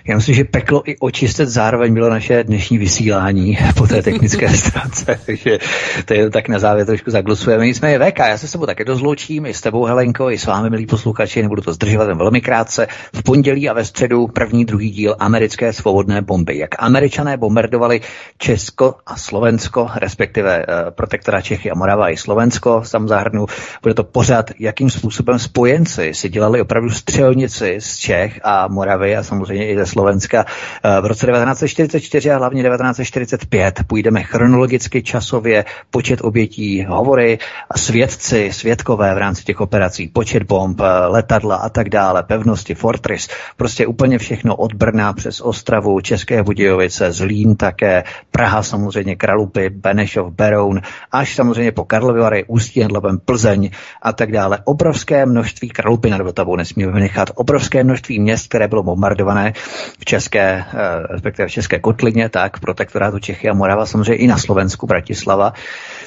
[0.08, 5.20] Já myslím, že peklo i očistet zároveň bylo naše dnešní vysílání po té technické stránce,
[5.26, 5.58] takže
[6.04, 7.66] to je tak na závěr trošku zaglosujeme.
[7.66, 10.70] Nicméně VK, já se s tebou také dozloučím, i s tebou Helenko, i s vámi,
[10.70, 12.86] milí posluchači, nebudu to zdržovat jen velmi krátce.
[13.14, 16.58] V pondělí a ve středu první, druhý díl americké svobodné bomby.
[16.58, 18.00] Jak američané bombardovali
[18.38, 23.46] Česko a Slovensko, respektive uh, protektora Čechy a Morava i Slovensko, tam zahrnu,
[23.82, 29.22] bude to pořád, jakým způsobem spojenci si dělali opravdu střelnici z Čech a Moravy a
[29.22, 33.80] samozřejmě i ze Slovenska eh, v roce 1944 a hlavně 1945.
[33.86, 37.38] Půjdeme chronologicky, časově, počet obětí, hovory,
[37.76, 43.28] svědci, svědkové v rámci těch operací, počet bomb, eh, letadla a tak dále, pevnosti, fortress,
[43.56, 50.32] prostě úplně všechno od Brna přes Ostravu, České Budějovice, Zlín také, Praha samozřejmě, Kralupy, Benešov,
[50.34, 50.80] Beroun,
[51.12, 53.70] až samozřejmě po Karlovy Vary, Ústí nad Labem, Plzeň
[54.02, 54.58] a tak dále.
[54.64, 59.52] Obrovské množství Kralupy nad Vltavou nesmíme nechat, obrovské množství měst, které bylo bombardované
[59.98, 64.26] v české, eh, respektive v české kotlině, tak v protektorátu Čechy a Morava, samozřejmě i
[64.26, 65.52] na Slovensku, Bratislava,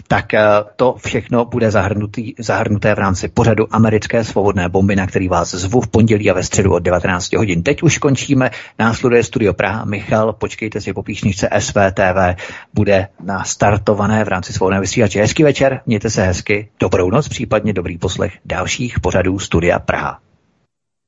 [0.08, 0.42] tak eh,
[0.76, 5.82] to všechno bude zahrnutý, zahrnuté v rámci pořadu americké svobodné bomby, na který vás zvu
[5.82, 7.64] v pondělí a ve středu od 19 hodin.
[7.64, 9.86] Teď už končíme, následuje Studio Praha.
[9.86, 12.36] Michal, počkejte si po píšničce SVTV,
[12.74, 15.20] bude nastartované v rámci svobodné vysílače.
[15.20, 20.27] Hezký večer, mějte se hezky, dobrou noc, případně dobrý poslech dalších pořadů Studia Praha.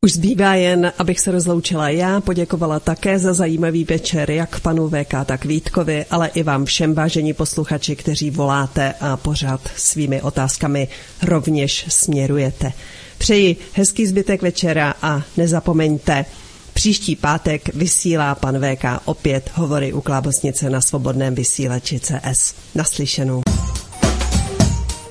[0.05, 5.13] Už zbývá jen, abych se rozloučila já, poděkovala také za zajímavý večer, jak panu VK,
[5.25, 10.87] tak Vítkovi, ale i vám všem vážení posluchači, kteří voláte a pořád svými otázkami
[11.21, 12.73] rovněž směrujete.
[13.17, 16.25] Přeji hezký zbytek večera a nezapomeňte,
[16.73, 22.55] Příští pátek vysílá pan VK opět hovory u Klábosnice na svobodném vysílači CS.
[22.75, 23.41] Naslyšenou.